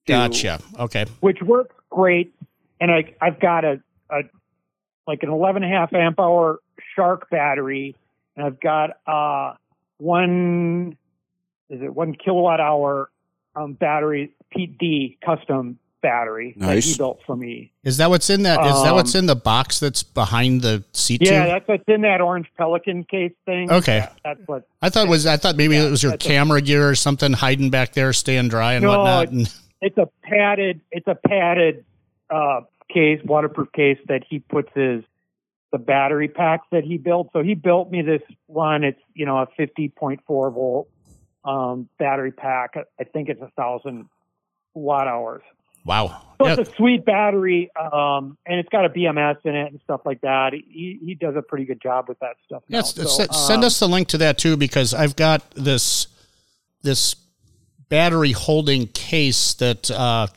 gotcha. 0.05 0.61
Okay, 0.77 1.05
Which 1.21 1.41
works 1.41 1.75
great, 1.89 2.33
and 2.79 2.91
I 2.91 3.13
I've 3.21 3.39
got 3.39 3.65
a 3.65 3.81
a 4.09 4.21
like 5.07 5.23
an 5.23 5.29
11 5.29 5.63
and 5.63 5.73
a 5.73 5.75
half 5.75 5.93
amp 5.93 6.19
hour 6.19 6.59
Shark 6.95 7.29
battery, 7.29 7.95
and 8.35 8.45
I've 8.45 8.59
got 8.59 8.91
uh 9.07 9.55
one 9.97 10.97
is 11.71 11.81
it 11.81 11.93
one 11.95 12.13
kilowatt 12.13 12.59
hour 12.59 13.09
um, 13.55 13.73
battery 13.73 14.31
Pete 14.51 14.77
D 14.77 15.17
custom 15.25 15.79
battery 16.01 16.53
that 16.57 16.65
Nice. 16.65 16.91
he 16.93 16.97
built 16.97 17.19
for 17.27 17.35
me. 17.35 17.71
is 17.83 17.97
that 17.97 18.09
what's 18.09 18.29
in 18.29 18.41
that? 18.43 18.65
Is 18.65 18.81
that 18.83 18.93
what's 18.93 19.13
Um, 19.15 19.19
in 19.19 19.25
the 19.27 19.35
box 19.35 19.79
that's 19.79 20.01
behind 20.03 20.61
the 20.61 20.83
seat? 20.93 21.21
Yeah, 21.21 21.43
tube? 21.43 21.47
that's 21.53 21.67
what's 21.67 21.83
in 21.87 22.01
that 22.01 22.21
orange 22.21 22.47
Pelican 22.57 23.03
case 23.03 23.33
thing. 23.45 23.71
Okay. 23.71 23.97
Yeah, 23.97 24.09
that's 24.23 24.39
what. 24.47 24.67
I 24.81 24.89
thought 24.89 25.07
was. 25.07 25.25
I 25.27 25.37
thought 25.37 25.55
maybe 25.57 25.75
Yeah, 25.75 25.85
it 25.87 25.91
was 25.91 26.01
your 26.01 26.13
that's 26.13 26.25
a- 26.25 26.29
camera 26.29 26.61
gear 26.61 26.89
or 26.89 26.95
something 26.95 27.33
hiding 27.33 27.69
back 27.69 27.93
there, 27.93 28.13
staying 28.13 28.47
dry 28.49 28.73
and 28.73 28.83
No, 28.83 28.89
whatnot. 28.97 29.29
And, 29.29 29.53
It's 29.81 29.97
a 29.97 30.07
padded. 30.23 30.81
It's 30.91 31.07
a 31.07 31.15
padded 31.15 31.85
uh, 32.31 32.61
case, 32.91 33.19
waterproof 33.25 33.71
case 33.71 33.97
that 34.07 34.23
he 34.27 34.39
puts 34.39 34.69
his 34.73 35.03
the 35.71 35.77
battery 35.77 36.27
packs 36.27 36.65
that 36.71 36.83
he 36.83 36.97
built. 36.97 37.29
So 37.31 37.43
he 37.43 37.53
built 37.55 37.91
me 37.91 38.01
this 38.01 38.21
one. 38.47 38.83
It's 38.83 38.99
you 39.13 39.25
know 39.27 39.37
a 39.37 39.47
50.4 39.59 40.19
volt 40.27 40.89
um, 41.43 41.89
battery 41.99 42.31
pack. 42.31 42.75
I 42.99 43.03
think 43.03 43.29
it's 43.29 43.41
a 43.41 43.51
thousand 43.57 44.07
watt 44.73 45.07
hours. 45.07 45.43
wow. 45.85 46.21
So 46.39 46.47
Yeah, 46.47 46.55
it's 46.59 46.69
a 46.69 46.75
sweet 46.75 47.05
battery, 47.05 47.69
um, 47.75 48.37
and 48.47 48.59
it's 48.59 48.69
got 48.69 48.85
a 48.85 48.89
BMS 48.89 49.37
in 49.45 49.55
it 49.55 49.71
and 49.71 49.79
stuff 49.83 50.01
like 50.05 50.21
that. 50.21 50.53
He 50.53 50.99
he 51.03 51.13
does 51.15 51.35
a 51.35 51.41
pretty 51.41 51.65
good 51.65 51.81
job 51.81 52.07
with 52.09 52.19
that 52.19 52.35
stuff. 52.45 52.63
Yes, 52.67 52.95
So, 52.95 53.03
s- 53.03 53.47
send 53.47 53.63
um, 53.63 53.65
us 53.67 53.79
the 53.79 53.87
link 53.87 54.07
to 54.09 54.17
that 54.19 54.37
too, 54.37 54.57
because 54.57 54.93
I've 54.93 55.15
got 55.15 55.51
this 55.51 56.07
this 56.83 57.15
battery 57.89 58.31
holding 58.31 58.87
case 58.87 59.53
that 59.55 59.91
uh, 59.91 60.27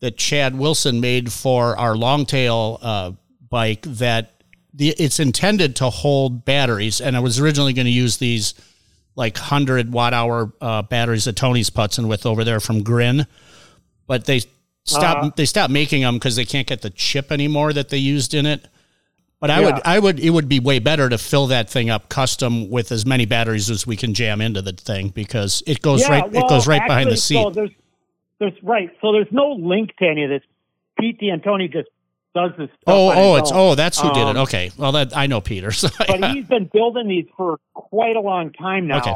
that 0.00 0.16
Chad 0.18 0.56
Wilson 0.58 1.00
made 1.00 1.32
for 1.32 1.76
our 1.78 1.96
longtail 1.96 2.78
uh, 2.82 3.12
bike. 3.48 3.82
That 3.82 4.32
the 4.72 4.90
it's 4.98 5.18
intended 5.18 5.74
to 5.76 5.90
hold 5.90 6.44
batteries, 6.44 7.00
and 7.00 7.16
I 7.16 7.20
was 7.20 7.40
originally 7.40 7.72
going 7.72 7.86
to 7.86 7.90
use 7.92 8.18
these 8.18 8.54
like 9.16 9.36
hundred 9.38 9.92
watt 9.92 10.12
hour 10.12 10.52
uh, 10.60 10.82
batteries 10.82 11.24
that 11.24 11.36
Tony's 11.36 11.70
putzing 11.70 12.08
with 12.08 12.26
over 12.26 12.44
there 12.44 12.60
from 12.60 12.82
Grin, 12.82 13.26
but 14.06 14.24
they 14.26 14.40
stopped 14.84 15.20
Uh-huh. 15.20 15.30
they 15.36 15.44
stopped 15.46 15.72
making 15.72 16.02
them 16.02 16.14
because 16.16 16.36
they 16.36 16.44
can't 16.44 16.66
get 16.66 16.82
the 16.82 16.90
chip 16.90 17.30
anymore 17.32 17.72
that 17.72 17.88
they 17.90 17.98
used 17.98 18.34
in 18.34 18.44
it. 18.46 18.66
But 19.40 19.50
I 19.50 19.60
Yeah. 19.60 19.66
would, 19.66 19.82
I 19.84 19.98
would, 19.98 20.20
it 20.20 20.30
would 20.30 20.48
be 20.48 20.58
way 20.58 20.78
better 20.78 21.08
to 21.08 21.18
fill 21.18 21.46
that 21.48 21.68
thing 21.68 21.90
up 21.90 22.08
custom 22.08 22.70
with 22.70 22.90
as 22.90 23.04
many 23.04 23.26
batteries 23.26 23.68
as 23.68 23.86
we 23.86 23.94
can 23.96 24.14
jam 24.14 24.40
into 24.40 24.62
the 24.62 24.72
thing 24.72 25.08
because 25.08 25.62
it 25.66 25.82
goes 25.82 26.00
Yeah, 26.00 26.10
right, 26.20 26.34
it 26.34 26.48
goes 26.48 26.66
right 26.66 26.80
behind 26.86 27.08
the 27.08 27.12
actually, 27.12 27.16
seat. 27.20 27.42
So 27.42 27.50
there's, 27.50 27.70
there's 28.38 28.62
right. 28.62 28.90
So 29.02 29.12
there's 29.12 29.30
no 29.30 29.52
link 29.52 29.94
to 29.98 30.06
any 30.08 30.24
of 30.24 30.30
this. 30.30 30.42
Pete 30.98 31.20
D'Antoni 31.20 31.70
just 31.70 31.88
does 32.34 32.50
this. 32.58 32.68
Stuff 32.68 32.82
oh, 32.86 33.12
oh, 33.14 33.36
it's 33.36 33.52
own. 33.52 33.58
oh, 33.58 33.74
that's 33.74 34.00
who 34.00 34.12
did 34.12 34.20
it. 34.20 34.36
Um, 34.36 34.36
Okay, 34.38 34.70
well 34.76 34.92
that 34.92 35.16
I 35.16 35.26
know 35.26 35.40
Peter. 35.40 35.70
So 35.72 35.88
But 35.98 36.32
he's 36.32 36.46
been 36.46 36.68
building 36.72 37.08
these 37.08 37.26
for 37.36 37.58
quite 37.74 38.16
a 38.16 38.20
long 38.20 38.52
time 38.52 38.86
now. 38.86 38.98
Okay. 38.98 39.14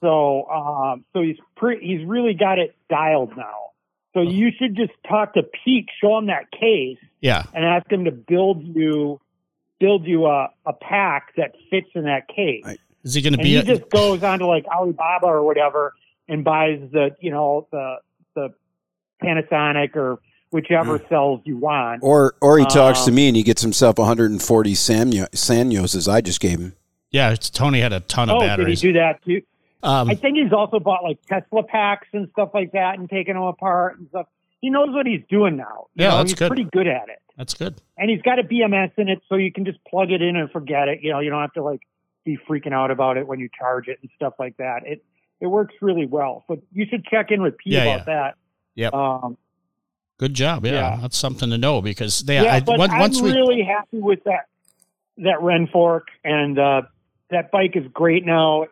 So, 0.00 0.48
um, 0.48 1.04
so 1.12 1.20
he's 1.20 1.36
pre- 1.56 1.80
he's 1.80 2.06
really 2.06 2.34
got 2.34 2.58
it 2.58 2.74
dialed 2.88 3.36
now. 3.36 3.70
So 4.14 4.22
you 4.22 4.50
should 4.58 4.74
just 4.74 4.92
talk 5.08 5.34
to 5.34 5.42
Pete, 5.42 5.88
show 6.00 6.18
him 6.18 6.26
that 6.26 6.50
case, 6.50 6.98
yeah, 7.20 7.44
and 7.54 7.64
ask 7.64 7.90
him 7.90 8.04
to 8.06 8.10
build 8.10 8.62
you 8.64 9.20
build 9.78 10.06
you 10.06 10.26
a, 10.26 10.50
a 10.66 10.72
pack 10.72 11.34
that 11.36 11.54
fits 11.70 11.88
in 11.94 12.04
that 12.04 12.28
case. 12.28 12.62
Right. 12.64 12.80
is 13.02 13.14
he 13.14 13.22
going 13.22 13.32
to 13.34 13.38
be? 13.38 13.50
he 13.50 13.56
A, 13.56 13.62
just 13.62 13.88
goes 13.88 14.22
onto 14.22 14.46
like 14.46 14.66
Alibaba 14.66 15.26
or 15.26 15.42
whatever 15.42 15.94
and 16.28 16.44
buys 16.44 16.80
the 16.92 17.16
you 17.20 17.30
know 17.30 17.66
the 17.70 17.96
the 18.34 18.54
Panasonic 19.22 19.96
or 19.96 20.20
whichever 20.50 21.00
cells 21.08 21.40
you 21.44 21.56
want. 21.56 22.02
Or 22.02 22.34
or 22.40 22.58
he 22.58 22.64
talks 22.66 23.02
to 23.04 23.10
Um, 23.10 23.14
me 23.16 23.28
and 23.28 23.36
he 23.36 23.42
gets 23.42 23.62
himself 23.62 23.98
140 23.98 24.72
Samyo, 24.72 25.28
Sanyoses 25.30 26.10
I 26.12 26.20
just 26.20 26.40
gave 26.40 26.58
him. 26.58 26.74
yeah, 27.10 27.30
it's, 27.32 27.50
Tony 27.50 27.80
had 27.80 27.92
a 27.92 28.00
ton 28.00 28.30
of 28.30 28.36
oh, 28.36 28.40
did 28.40 28.44
he 28.44 28.48
batteries. 28.48 28.80
do 28.80 28.92
that 28.94 29.24
too? 29.24 29.42
Um, 29.82 30.10
I 30.10 30.14
think 30.14 30.36
he's 30.36 30.52
also 30.52 30.78
bought 30.78 31.02
like 31.02 31.18
Tesla 31.26 31.62
packs 31.62 32.08
and 32.12 32.28
stuff 32.32 32.50
like 32.52 32.72
that 32.72 32.98
and 32.98 33.08
taken 33.08 33.34
them 33.34 33.44
apart 33.44 33.98
and 33.98 34.08
stuff. 34.10 34.26
He 34.60 34.68
knows 34.68 34.88
what 34.90 35.06
he's 35.06 35.22
doing 35.30 35.56
now. 35.56 35.86
You 35.94 36.04
Yeah, 36.04 36.10
know, 36.10 36.16
that's 36.18 36.32
he's 36.32 36.38
good. 36.38 36.48
pretty 36.48 36.64
good 36.70 36.86
at 36.86 37.08
it. 37.08 37.18
that's 37.38 37.54
good. 37.54 37.80
And 37.96 38.10
he's 38.10 38.20
got 38.20 38.38
a 38.38 38.42
BMS 38.42 38.92
in 38.98 39.08
it, 39.08 39.22
so 39.28 39.36
you 39.36 39.50
can 39.50 39.64
just 39.64 39.78
plug 39.84 40.10
it 40.10 40.20
in 40.20 40.36
and 40.36 40.50
forget 40.50 40.88
it. 40.88 40.98
You 41.02 41.12
know, 41.12 41.20
you 41.20 41.30
don't 41.30 41.40
have 41.40 41.54
to 41.54 41.62
like 41.62 41.80
be 42.26 42.36
freaking 42.46 42.74
out 42.74 42.90
about 42.90 43.16
it 43.16 43.26
when 43.26 43.38
you 43.40 43.48
charge 43.58 43.88
it 43.88 43.98
and 44.02 44.10
stuff 44.16 44.34
like 44.38 44.58
that. 44.58 44.80
It 44.84 45.02
it 45.40 45.46
works 45.46 45.74
really 45.80 46.04
well. 46.04 46.44
So 46.46 46.60
you 46.74 46.84
should 46.90 47.06
check 47.06 47.30
in 47.30 47.40
with 47.40 47.56
Pete 47.56 47.72
Yeah, 47.72 47.84
about 47.84 48.04
that. 48.06 48.34
Yep. 48.74 48.92
Um, 48.92 49.38
Good 50.20 50.34
job. 50.34 50.66
Yeah, 50.66 50.72
Yeah. 50.72 50.98
that's 51.00 51.16
something 51.16 51.48
to 51.48 51.56
know 51.56 51.80
because 51.80 52.20
they, 52.20 52.34
yeah, 52.34 52.56
I, 52.56 52.60
but 52.60 52.78
once, 52.78 52.92
I'm 52.92 53.00
once 53.00 53.22
we, 53.22 53.32
really 53.32 53.62
happy 53.62 54.00
with 54.00 54.22
that 54.24 54.48
that 55.16 55.40
Wren 55.40 55.66
fork, 55.66 56.08
and 56.22 56.58
uh, 56.58 56.82
that 57.30 57.50
bike 57.50 57.74
is 57.74 57.86
great 57.94 58.26
now 58.26 58.66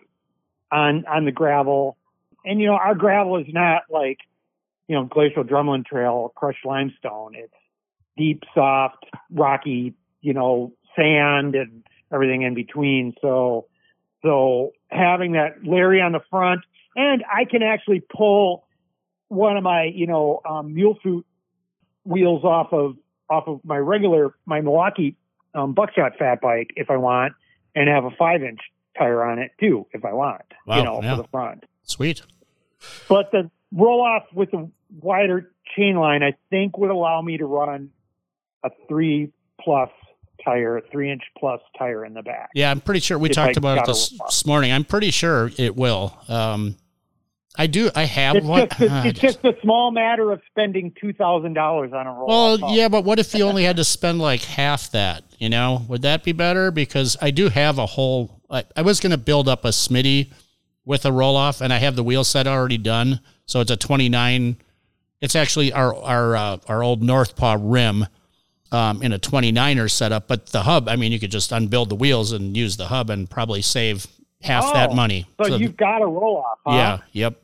on 0.70 1.06
on 1.06 1.24
the 1.24 1.32
gravel. 1.32 1.96
And 2.44 2.61
you 2.61 2.66
know, 2.66 2.74
our 2.74 2.94
gravel 2.94 3.38
is 3.38 3.46
not 3.48 3.84
like 3.88 4.18
you 4.88 4.94
know 4.94 5.04
glacial 5.04 5.42
drumlin 5.42 5.87
trail 5.87 6.30
crushed 6.37 6.66
limestone. 6.66 7.34
It's 7.34 7.54
deep, 8.18 8.42
soft, 8.54 9.06
rocky, 9.30 9.94
you 10.20 10.34
know, 10.34 10.74
sand 10.96 11.54
and 11.54 11.82
everything 12.12 12.42
in 12.42 12.52
between. 12.52 13.14
So 13.22 13.68
so 14.22 14.72
having 14.90 15.32
that 15.32 15.64
Larry 15.64 16.02
on 16.02 16.12
the 16.12 16.20
front, 16.28 16.61
and 16.94 17.24
I 17.24 17.46
can 17.46 17.62
actually 17.62 18.02
pull 18.14 18.66
one 19.28 19.56
of 19.56 19.62
my 19.62 19.84
you 19.84 20.06
know 20.06 20.42
um, 20.46 20.74
mule 20.74 20.98
foot 21.02 21.24
wheels 22.09 22.42
off 22.44 22.73
of 22.73 22.97
off 23.31 23.44
of 23.47 23.61
my 23.64 23.77
regular 23.77 24.35
my 24.47 24.61
Milwaukee 24.61 25.16
um, 25.55 25.75
buckshot 25.75 26.12
fat 26.18 26.40
bike 26.40 26.71
if 26.77 26.90
I 26.90 26.97
want, 26.97 27.35
and 27.75 27.88
have 27.88 28.05
a 28.05 28.11
five 28.18 28.42
inch 28.42 28.61
tire 28.97 29.23
on 29.23 29.38
it 29.38 29.53
too 29.61 29.87
if 29.92 30.05
I 30.05 30.12
want. 30.12 30.42
Wow, 30.66 30.79
you 30.79 30.85
know, 30.85 31.03
yeah. 31.03 31.16
for 31.16 31.23
the 31.23 31.29
front. 31.29 31.64
sweet. 31.83 32.23
But 33.09 33.31
the 33.33 33.51
Rohloff 33.75 34.33
with 34.33 34.51
the 34.51 34.71
wider 35.01 35.53
chain 35.77 35.97
line, 35.97 36.23
I 36.23 36.35
think 36.51 36.79
would 36.79 36.90
allow 36.90 37.21
me 37.21 37.37
to 37.38 37.44
run 37.44 37.90
a 38.64 38.71
three 38.88 39.33
plus 39.61 39.90
tire, 40.44 40.79
a 40.79 40.83
three 40.90 41.11
inch 41.11 41.23
plus 41.38 41.61
tire 41.79 42.05
in 42.05 42.14
the 42.14 42.23
back. 42.23 42.51
Yeah, 42.55 42.71
I'm 42.71 42.81
pretty 42.81 43.01
sure 43.01 43.18
we 43.18 43.29
talked 43.29 43.57
about 43.57 43.79
it 43.79 43.87
this, 43.87 44.11
this 44.27 44.47
morning. 44.47 44.73
I'm 44.73 44.85
pretty 44.85 45.11
sure 45.11 45.51
it 45.59 45.77
will. 45.77 46.16
Um, 46.29 46.77
I 47.56 47.66
do. 47.66 47.90
I 47.94 48.04
have 48.04 48.37
It's 48.37 48.46
one. 48.46 48.68
just, 48.68 48.80
Ah, 48.90 49.04
it's 49.04 49.18
just 49.20 49.44
a 49.44 49.54
small 49.62 49.90
matter 49.90 50.30
of 50.32 50.40
spending 50.50 50.92
two 51.00 51.12
thousand 51.12 51.54
dollars 51.54 51.92
on 51.92 52.06
a 52.06 52.12
roll. 52.12 52.26
Well, 52.28 52.74
yeah, 52.74 52.88
but 52.88 53.04
what 53.04 53.18
if 53.18 53.34
you 53.34 53.44
only 53.44 53.64
had 53.64 53.76
to 53.76 53.84
spend 53.84 54.18
like 54.20 54.42
half 54.42 54.90
that? 54.92 55.24
You 55.38 55.48
know, 55.48 55.82
would 55.88 56.02
that 56.02 56.24
be 56.24 56.32
better? 56.32 56.70
Because 56.70 57.16
I 57.20 57.30
do 57.30 57.48
have 57.48 57.78
a 57.78 57.87
whole. 57.87 58.40
I, 58.50 58.64
I 58.76 58.82
was 58.82 59.00
going 59.00 59.11
to 59.12 59.18
build 59.18 59.48
up 59.48 59.64
a 59.64 59.68
Smitty 59.68 60.32
with 60.84 61.04
a 61.04 61.11
Rohloff, 61.11 61.61
and 61.61 61.72
I 61.72 61.78
have 61.78 61.96
the 61.96 62.02
wheel 62.04 62.24
set 62.24 62.46
already 62.46 62.78
done. 62.78 63.20
So 63.46 63.61
it's 63.61 63.70
a 63.70 63.76
29. 63.76 64.56
It's 65.20 65.34
actually 65.34 65.72
our 65.72 65.94
our 65.94 66.37
uh, 66.37 66.56
our 66.68 66.82
old 66.82 67.02
Northpaw 67.02 67.58
rim 67.61 68.06
um, 68.70 69.02
in 69.02 69.12
a 69.12 69.18
29er 69.18 69.90
setup, 69.90 70.28
but 70.28 70.46
the 70.46 70.62
hub. 70.62 70.88
I 70.88 70.94
mean, 70.96 71.11
you 71.11 71.18
could 71.18 71.30
just 71.32 71.50
unbuild 71.50 71.88
the 71.88 71.96
wheels 71.96 72.30
and 72.32 72.56
use 72.56 72.76
the 72.76 72.87
hub 72.87 73.11
and 73.11 73.28
probably 73.28 73.62
save 73.62 74.06
half 74.42 74.72
that 74.72 74.90
Oh, 74.90 74.94
money. 74.94 75.27
So, 75.42 75.57
you've 75.57 75.77
got 75.77 76.03
a 76.03 76.05
Rohloff. 76.07 76.44
Huh? 76.66 76.72
Yeah. 76.74 76.98
Yep. 77.12 77.37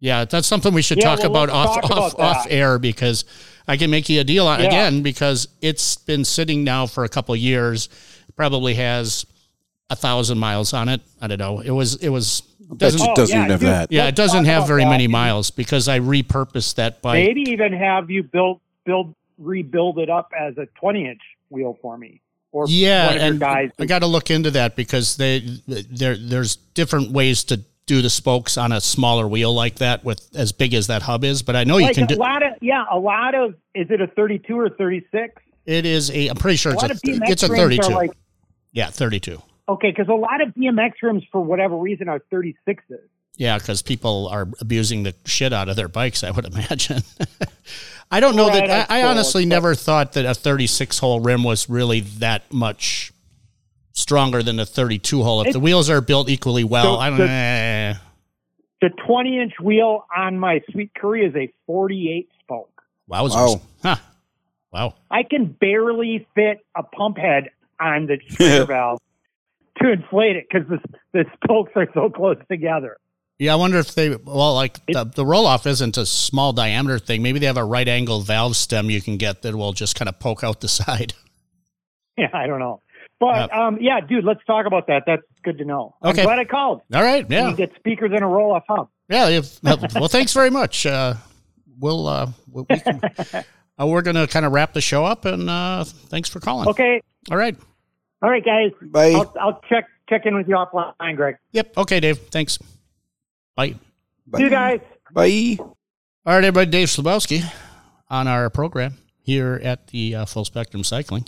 Yeah, 0.00 0.24
that's 0.26 0.46
something 0.46 0.72
we 0.72 0.82
should 0.82 0.98
Yeah, 0.98 1.04
talk 1.16 1.18
well, 1.20 1.30
about 1.30 1.50
off 1.50 1.74
let's 1.76 1.88
talk 1.88 1.96
off 1.98 2.14
about 2.14 2.36
off 2.36 2.46
air 2.50 2.78
because 2.78 3.24
I 3.66 3.76
can 3.76 3.90
make 3.90 4.08
you 4.08 4.20
a 4.20 4.24
deal 4.24 4.46
on 4.46 4.60
Yeah. 4.60 4.66
again 4.66 5.02
because 5.02 5.48
it's 5.60 5.96
been 5.96 6.24
sitting 6.24 6.62
now 6.62 6.86
for 6.86 7.02
a 7.04 7.08
couple 7.08 7.34
of 7.34 7.40
years. 7.40 7.88
Probably 8.36 8.74
has 8.74 9.26
a 9.90 9.96
thousand 9.96 10.38
miles 10.38 10.72
on 10.72 10.88
it. 10.88 11.00
I 11.20 11.26
don't 11.26 11.38
know. 11.38 11.58
It 11.60 11.70
was 11.70 11.96
it 11.96 12.10
was 12.10 12.42
doesn't 12.76 13.00
Oh, 13.00 13.14
doesn't 13.16 13.34
yeah, 13.36 13.40
even 13.46 13.50
have 13.50 13.60
dude. 13.60 13.68
that. 13.70 13.90
yeah 13.92 14.06
it 14.06 14.14
doesn't 14.14 14.44
have 14.44 14.68
very 14.68 14.84
that. 14.84 14.90
many 14.90 15.08
miles 15.08 15.50
because 15.50 15.88
I 15.88 15.98
repurposed 15.98 16.76
that 16.76 17.02
bike. 17.02 17.14
Maybe 17.26 17.40
even 17.50 17.72
have 17.72 18.08
you 18.10 18.22
build 18.22 18.60
build 18.84 19.14
rebuild 19.38 19.98
it 19.98 20.10
up 20.10 20.32
as 20.38 20.56
a 20.58 20.66
twenty 20.78 21.08
inch 21.08 21.22
wheel 21.50 21.76
for 21.82 21.98
me. 21.98 22.20
Or 22.52 22.64
Yeah, 22.68 23.06
one 23.06 23.14
of 23.16 23.20
your 23.22 23.30
and 23.32 23.40
guys. 23.40 23.70
I 23.78 23.86
got 23.86 23.98
to 24.00 24.06
look 24.06 24.30
into 24.30 24.50
that 24.52 24.74
because 24.76 25.16
they 25.16 25.40
there 25.66 26.16
there's 26.16 26.56
different 26.56 27.10
ways 27.12 27.44
to 27.44 27.60
do 27.86 28.02
the 28.02 28.10
spokes 28.10 28.56
on 28.58 28.70
a 28.72 28.80
smaller 28.80 29.26
wheel 29.26 29.54
like 29.54 29.76
that 29.76 30.04
with 30.04 30.28
as 30.34 30.52
big 30.52 30.74
as 30.74 30.86
that 30.88 31.02
hub 31.02 31.24
is. 31.24 31.42
But 31.42 31.56
I 31.56 31.64
know 31.64 31.78
you 31.78 31.84
like 31.86 31.94
can 31.94 32.04
a 32.04 32.08
do. 32.08 32.14
lot 32.16 32.42
of 32.42 32.52
yeah, 32.60 32.84
a 32.90 32.98
lot 32.98 33.34
of 33.34 33.54
is 33.74 33.86
it 33.90 34.00
a 34.00 34.06
thirty 34.06 34.38
two 34.38 34.58
or 34.58 34.70
thirty 34.70 35.06
six? 35.12 35.34
It 35.66 35.84
is 35.84 36.10
a. 36.10 36.28
I'm 36.28 36.36
pretty 36.36 36.56
sure 36.56 36.72
A 36.72 36.74
it's 36.76 36.84
a. 36.84 36.88
BMX 37.06 37.28
It's 37.30 37.42
a 37.42 37.48
32. 37.48 37.88
like 37.94 38.12
yeah, 38.72 38.88
32. 38.88 39.42
okay, 39.68 39.90
because 39.90 40.08
a 40.08 40.14
lot 40.14 40.40
of 40.40 40.54
BMX 40.54 40.92
rims 41.02 41.24
for 41.30 41.42
whatever 41.42 41.76
reason 41.76 42.08
are 42.08 42.20
thirty 42.30 42.56
sixes. 42.66 43.00
Yeah, 43.36 43.56
because 43.58 43.82
people 43.82 44.28
are 44.28 44.48
abusing 44.60 45.04
the 45.04 45.14
shit 45.24 45.52
out 45.52 45.68
of 45.68 45.76
their 45.76 45.88
bikes. 45.88 46.24
I 46.24 46.30
would 46.30 46.44
imagine. 46.46 47.02
I 48.10 48.20
don't 48.20 48.36
know 48.36 48.48
Right, 48.48 48.66
that. 48.66 48.90
I 48.90 48.98
I, 48.98 49.00
I 49.00 49.04
honestly 49.08 49.42
suppose, 49.42 49.50
but- 49.50 49.54
never 49.56 49.74
thought 49.74 50.12
that 50.14 50.24
a 50.24 50.34
36 50.34 50.98
hole 50.98 51.20
rim 51.20 51.44
was 51.44 51.68
really 51.68 52.00
that 52.00 52.50
much 52.52 53.12
stronger 53.92 54.42
than 54.42 54.58
a 54.60 54.64
32 54.66 55.22
hole. 55.22 55.40
If 55.42 55.48
It- 55.48 55.52
the 55.54 55.60
wheels 55.60 55.90
are 55.90 56.00
built 56.00 56.28
equally 56.30 56.64
well, 56.64 56.94
So 56.96 57.00
I 57.00 57.10
don't. 57.10 57.18
the- 57.18 57.28
eh. 57.30 57.94
The 58.80 58.90
twenty 58.90 59.40
inch 59.40 59.54
wheel 59.60 60.04
on 60.16 60.38
my 60.38 60.60
Sweet 60.70 60.92
Curry 60.94 61.26
is 61.26 61.34
a 61.34 61.52
forty 61.66 62.12
eight 62.12 62.28
spoke. 62.44 62.70
Wowzers. 63.10 63.34
Wow. 63.56 63.60
Huh. 63.82 63.96
Wow. 64.72 64.94
I 65.10 65.24
can 65.24 65.46
barely 65.46 66.28
fit 66.36 66.58
a 66.76 66.84
pump 66.84 67.18
head 67.18 67.50
on 67.80 68.06
the 68.06 68.16
trigger 68.30 68.66
valve 68.66 69.00
to 69.82 69.90
inflate 69.90 70.36
it 70.36 70.46
because 70.48 70.68
the 70.68 70.78
the 71.12 71.24
spokes 71.42 71.72
are 71.74 71.88
so 71.92 72.08
close 72.08 72.36
together. 72.48 72.98
Yeah, 73.38 73.52
I 73.52 73.56
wonder 73.56 73.78
if 73.78 73.94
they 73.94 74.16
well, 74.16 74.54
like 74.54 74.84
the, 74.86 75.04
the 75.04 75.24
Rohloff 75.24 75.64
isn't 75.66 75.96
a 75.96 76.04
small 76.04 76.52
diameter 76.52 76.98
thing. 76.98 77.22
Maybe 77.22 77.38
they 77.38 77.46
have 77.46 77.56
a 77.56 77.64
right 77.64 77.86
angle 77.86 78.20
valve 78.20 78.56
stem 78.56 78.90
you 78.90 79.00
can 79.00 79.16
get 79.16 79.42
that 79.42 79.54
will 79.54 79.72
just 79.72 79.94
kind 79.94 80.08
of 80.08 80.18
poke 80.18 80.42
out 80.42 80.60
the 80.60 80.68
side. 80.80 81.14
Yeah, 82.16 82.30
I 82.32 82.46
don't 82.48 82.58
know. 82.58 82.82
But 83.20 83.54
um, 83.56 83.78
yeah, 83.80 84.00
dude, 84.00 84.24
let's 84.24 84.44
talk 84.44 84.66
about 84.66 84.86
that. 84.88 85.02
That's 85.06 85.22
good 85.42 85.58
to 85.58 85.64
know. 85.64 85.94
Okay. 86.04 86.20
I'm 86.22 86.26
glad 86.26 86.38
I 86.38 86.44
called. 86.44 86.82
All 86.92 87.02
right, 87.02 87.26
yeah, 87.28 87.50
You 87.50 87.56
get 87.56 87.74
speakers 87.76 88.10
and 88.12 88.20
a 88.22 88.26
Rohloff 88.26 88.62
hub. 88.68 88.88
yeah. 89.08 89.28
If, 89.28 89.60
well, 89.62 90.08
thanks 90.08 90.32
very 90.32 90.50
much. 90.50 90.86
Uh, 90.86 91.14
we'll 91.78 92.06
uh, 92.06 92.30
we 92.50 92.62
we 92.68 92.78
can, 92.80 93.00
uh, 93.80 93.86
we're 93.86 94.02
gonna 94.02 94.26
kind 94.26 94.46
of 94.46 94.52
wrap 94.52 94.72
the 94.72 94.80
show 94.80 95.04
up, 95.04 95.24
and 95.24 95.48
uh, 95.48 95.84
thanks 95.84 96.28
for 96.28 96.40
calling. 96.40 96.68
Okay. 96.68 97.00
All 97.30 97.36
right. 97.36 97.56
All 98.22 98.30
right, 98.30 98.44
guys. 98.44 98.72
Bye. 98.82 99.12
I'll, 99.12 99.34
I'll 99.40 99.60
check 99.68 99.86
check 100.08 100.22
in 100.24 100.34
with 100.36 100.48
you 100.48 100.54
offline, 100.56 101.16
Greg. 101.16 101.36
Yep. 101.52 101.76
Okay, 101.76 102.00
Dave. 102.00 102.18
Thanks. 102.30 102.58
Bye. 103.58 103.74
Bye. 104.24 104.38
See 104.38 104.44
you 104.44 104.50
guys. 104.50 104.80
Bye. 105.12 105.56
All 105.58 105.66
right, 106.26 106.44
everybody. 106.44 106.70
Dave 106.70 106.86
Slabowski 106.86 107.44
on 108.08 108.28
our 108.28 108.50
program 108.50 108.98
here 109.20 109.60
at 109.64 109.88
the 109.88 110.14
uh, 110.14 110.24
Full 110.26 110.44
Spectrum 110.44 110.84
Cycling. 110.84 111.26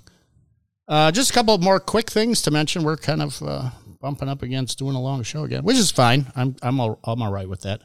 Uh, 0.86 1.10
just 1.10 1.30
a 1.30 1.32
couple 1.32 1.58
more 1.58 1.80
quick 1.80 2.08
things 2.08 2.40
to 2.42 2.52
mention. 2.52 2.84
We're 2.84 2.98
kind 2.98 3.20
of 3.20 3.42
uh, 3.42 3.70
bumping 4.00 4.28
up 4.28 4.42
against 4.42 4.78
doing 4.78 4.94
a 4.94 5.00
long 5.00 5.24
show 5.24 5.42
again, 5.42 5.64
which 5.64 5.76
is 5.76 5.90
fine. 5.90 6.30
I'm 6.36 6.54
I'm 6.62 6.78
all, 6.78 7.00
I'm 7.02 7.20
all 7.20 7.32
right 7.32 7.48
with 7.48 7.62
that. 7.62 7.80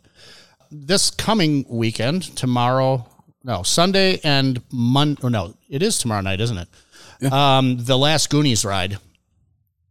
This 0.70 1.10
coming 1.10 1.66
weekend, 1.68 2.38
tomorrow, 2.38 3.10
no 3.44 3.64
Sunday 3.64 4.20
and 4.24 4.62
Monday. 4.72 5.22
Oh, 5.24 5.30
no, 5.30 5.56
it 5.72 5.82
is 5.82 5.98
tomorrow 5.98 6.22
night, 6.22 6.40
isn't 6.40 6.60
it? 6.60 7.34
Um, 7.34 7.78
the 7.84 7.98
last 7.98 8.30
Goonies 8.30 8.64
ride. 8.64 9.00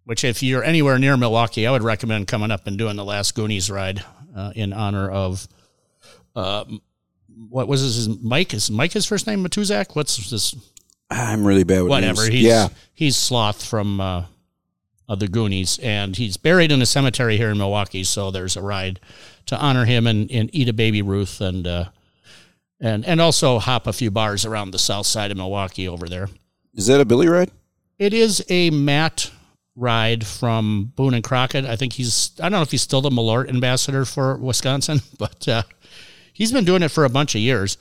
Which, 0.05 0.23
if 0.23 0.45
you're 0.45 0.63
anywhere 0.63 0.99
near 0.99 1.17
Milwaukee, 1.17 1.67
I 1.67 1.73
would 1.73 1.83
recommend 1.83 2.29
coming 2.29 2.53
up 2.53 2.69
and 2.69 2.79
doing 2.79 2.95
the 2.95 3.05
last 3.05 3.35
Goonies 3.35 3.69
ride 3.69 4.05
uh, 4.35 4.53
in 4.55 4.73
honor 4.73 5.11
of 5.11 5.47
uh, 6.37 6.65
what 7.49 7.69
was 7.69 7.81
his, 7.81 7.97
his 7.97 8.09
Mike? 8.23 8.55
Is 8.55 8.71
Mike 8.71 8.93
his 8.93 9.07
first 9.07 9.27
name? 9.27 9.45
Matuszak? 9.45 9.95
What's 9.95 10.31
this? 10.31 10.55
I'm 11.11 11.47
really 11.47 11.65
bad 11.65 11.83
with 11.83 11.91
Whatever. 11.91 12.23
names. 12.23 12.35
He's 12.35 12.43
yeah. 12.43 12.69
he's 12.93 13.17
Sloth 13.17 13.65
from 13.65 14.01
uh, 14.01 14.25
of 15.09 15.21
the 15.21 15.29
Goonies, 15.29 15.79
and 15.79 16.17
he's 16.17 16.37
buried 16.37 16.73
in 16.73 16.81
a 16.83 16.87
cemetery 16.87 17.37
here 17.37 17.51
in 17.51 17.59
Milwaukee. 17.59 18.05
So 18.05 18.31
there's 18.31 18.57
a 18.57 18.63
ride 18.63 19.01
to 19.47 19.59
honor 19.59 19.85
him 19.85 20.07
and, 20.07 20.31
and 20.31 20.51
eat 20.53 20.69
a 20.69 20.73
baby 20.73 21.03
Ruth 21.03 21.41
and 21.41 21.67
uh, 21.67 21.85
and 22.81 23.05
and 23.05 23.21
also 23.21 23.59
hop 23.59 23.87
a 23.87 23.93
few 23.93 24.11
bars 24.11 24.45
around 24.45 24.71
the 24.71 24.79
south 24.79 25.07
side 25.07 25.31
of 25.31 25.37
Milwaukee 25.37 25.89
over 25.89 26.09
there. 26.09 26.29
Is 26.75 26.87
that 26.87 27.01
a 27.01 27.05
Billy 27.05 27.29
ride? 27.29 27.51
It 27.99 28.13
is 28.13 28.45
a 28.49 28.71
Matt 28.71 29.31
ride 29.77 30.27
from 30.27 30.93
Boone 30.97 31.15
and 31.15 31.25
Crockett. 31.25 31.65
I 31.65 31.77
think 31.77 31.95
he's 31.95 32.33
I 32.41 32.45
don't 32.45 32.53
know 32.53 32.63
if 32.63 32.71
he's 32.71 32.83
still 32.83 33.01
the 33.01 33.11
Malort 33.11 33.49
ambassador 33.49 34.05
for 34.05 34.37
Wisconsin, 34.37 35.01
but 35.19 35.47
uh, 35.49 35.63
he's 36.33 36.53
been 36.53 36.65
doing 36.65 36.83
it 36.83 36.91
for 36.91 37.05
a 37.05 37.11
bunch 37.11 37.35
of 37.35 37.41
years. 37.41 37.77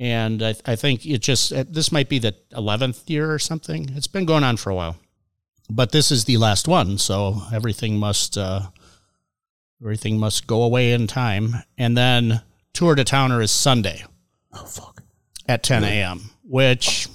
And 0.00 0.42
I, 0.42 0.54
I 0.64 0.76
think 0.76 1.04
it 1.04 1.18
just 1.18 1.50
this 1.72 1.90
might 1.90 2.08
be 2.08 2.18
the 2.20 2.34
eleventh 2.52 3.10
year 3.10 3.32
or 3.32 3.38
something. 3.38 3.90
It's 3.94 4.06
been 4.06 4.26
going 4.26 4.44
on 4.44 4.56
for 4.56 4.70
a 4.70 4.74
while, 4.74 4.96
but 5.68 5.90
this 5.90 6.10
is 6.12 6.24
the 6.24 6.36
last 6.36 6.68
one, 6.68 6.98
so 6.98 7.42
everything 7.52 7.98
must 7.98 8.38
uh, 8.38 8.68
everything 9.82 10.18
must 10.18 10.46
go 10.46 10.62
away 10.62 10.92
in 10.92 11.08
time. 11.08 11.56
And 11.76 11.96
then 11.96 12.42
Tour 12.72 12.94
de 12.94 13.02
Towner 13.04 13.42
is 13.42 13.50
Sunday 13.50 14.04
Oh 14.52 14.64
fuck. 14.64 15.02
at 15.48 15.64
10 15.64 15.82
a.m., 15.82 16.30
which, 16.44 17.08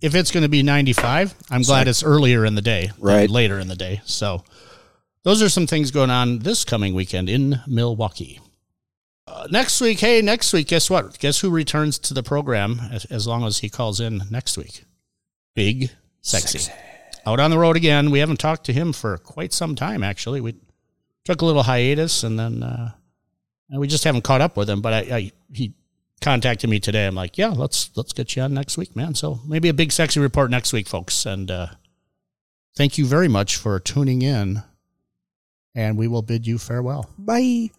if 0.00 0.14
it's 0.14 0.30
going 0.30 0.42
to 0.42 0.48
be 0.48 0.62
95, 0.62 1.34
I'm 1.50 1.62
glad 1.62 1.88
it's 1.88 2.02
earlier 2.02 2.44
in 2.44 2.54
the 2.54 2.62
day, 2.62 2.86
than 2.86 2.94
Right. 2.98 3.30
later 3.30 3.58
in 3.58 3.68
the 3.68 3.76
day. 3.76 4.00
So, 4.04 4.44
those 5.22 5.42
are 5.42 5.48
some 5.48 5.66
things 5.66 5.90
going 5.90 6.10
on 6.10 6.40
this 6.40 6.64
coming 6.64 6.94
weekend 6.94 7.28
in 7.28 7.60
Milwaukee. 7.66 8.40
Uh, 9.26 9.48
next 9.50 9.80
week, 9.80 9.98
hey, 10.00 10.22
next 10.22 10.52
week, 10.52 10.68
guess 10.68 10.88
what? 10.88 11.18
Guess 11.18 11.40
who 11.40 11.50
returns 11.50 11.98
to 11.98 12.14
the 12.14 12.22
program 12.22 12.80
as, 12.92 13.04
as 13.06 13.26
long 13.26 13.44
as 13.44 13.58
he 13.58 13.68
calls 13.68 13.98
in 14.00 14.22
next 14.30 14.56
week? 14.56 14.84
Big 15.54 15.90
Sexy. 16.20 16.70
Out 17.26 17.40
on 17.40 17.50
the 17.50 17.58
road 17.58 17.76
again. 17.76 18.10
We 18.12 18.20
haven't 18.20 18.38
talked 18.38 18.64
to 18.66 18.72
him 18.72 18.92
for 18.92 19.18
quite 19.18 19.52
some 19.52 19.74
time, 19.74 20.04
actually. 20.04 20.40
We 20.40 20.54
took 21.24 21.42
a 21.42 21.44
little 21.44 21.64
hiatus 21.64 22.22
and 22.22 22.38
then 22.38 22.62
uh, 22.62 22.92
and 23.68 23.80
we 23.80 23.88
just 23.88 24.04
haven't 24.04 24.22
caught 24.22 24.40
up 24.40 24.56
with 24.56 24.70
him. 24.70 24.80
But 24.80 24.92
I, 24.92 25.16
I 25.16 25.32
he 25.52 25.72
contacted 26.20 26.70
me 26.70 26.80
today. 26.80 27.06
I'm 27.06 27.14
like, 27.14 27.38
yeah, 27.38 27.48
let's 27.48 27.90
let's 27.96 28.12
get 28.12 28.36
you 28.36 28.42
on 28.42 28.54
next 28.54 28.76
week, 28.76 28.96
man. 28.96 29.14
So 29.14 29.40
maybe 29.46 29.68
a 29.68 29.74
big 29.74 29.92
sexy 29.92 30.20
report 30.20 30.50
next 30.50 30.72
week, 30.72 30.88
folks. 30.88 31.26
And 31.26 31.50
uh, 31.50 31.66
thank 32.76 32.98
you 32.98 33.06
very 33.06 33.28
much 33.28 33.56
for 33.56 33.78
tuning 33.78 34.22
in. 34.22 34.62
And 35.74 35.98
we 35.98 36.08
will 36.08 36.22
bid 36.22 36.46
you 36.46 36.58
farewell. 36.58 37.10
Bye. 37.18 37.70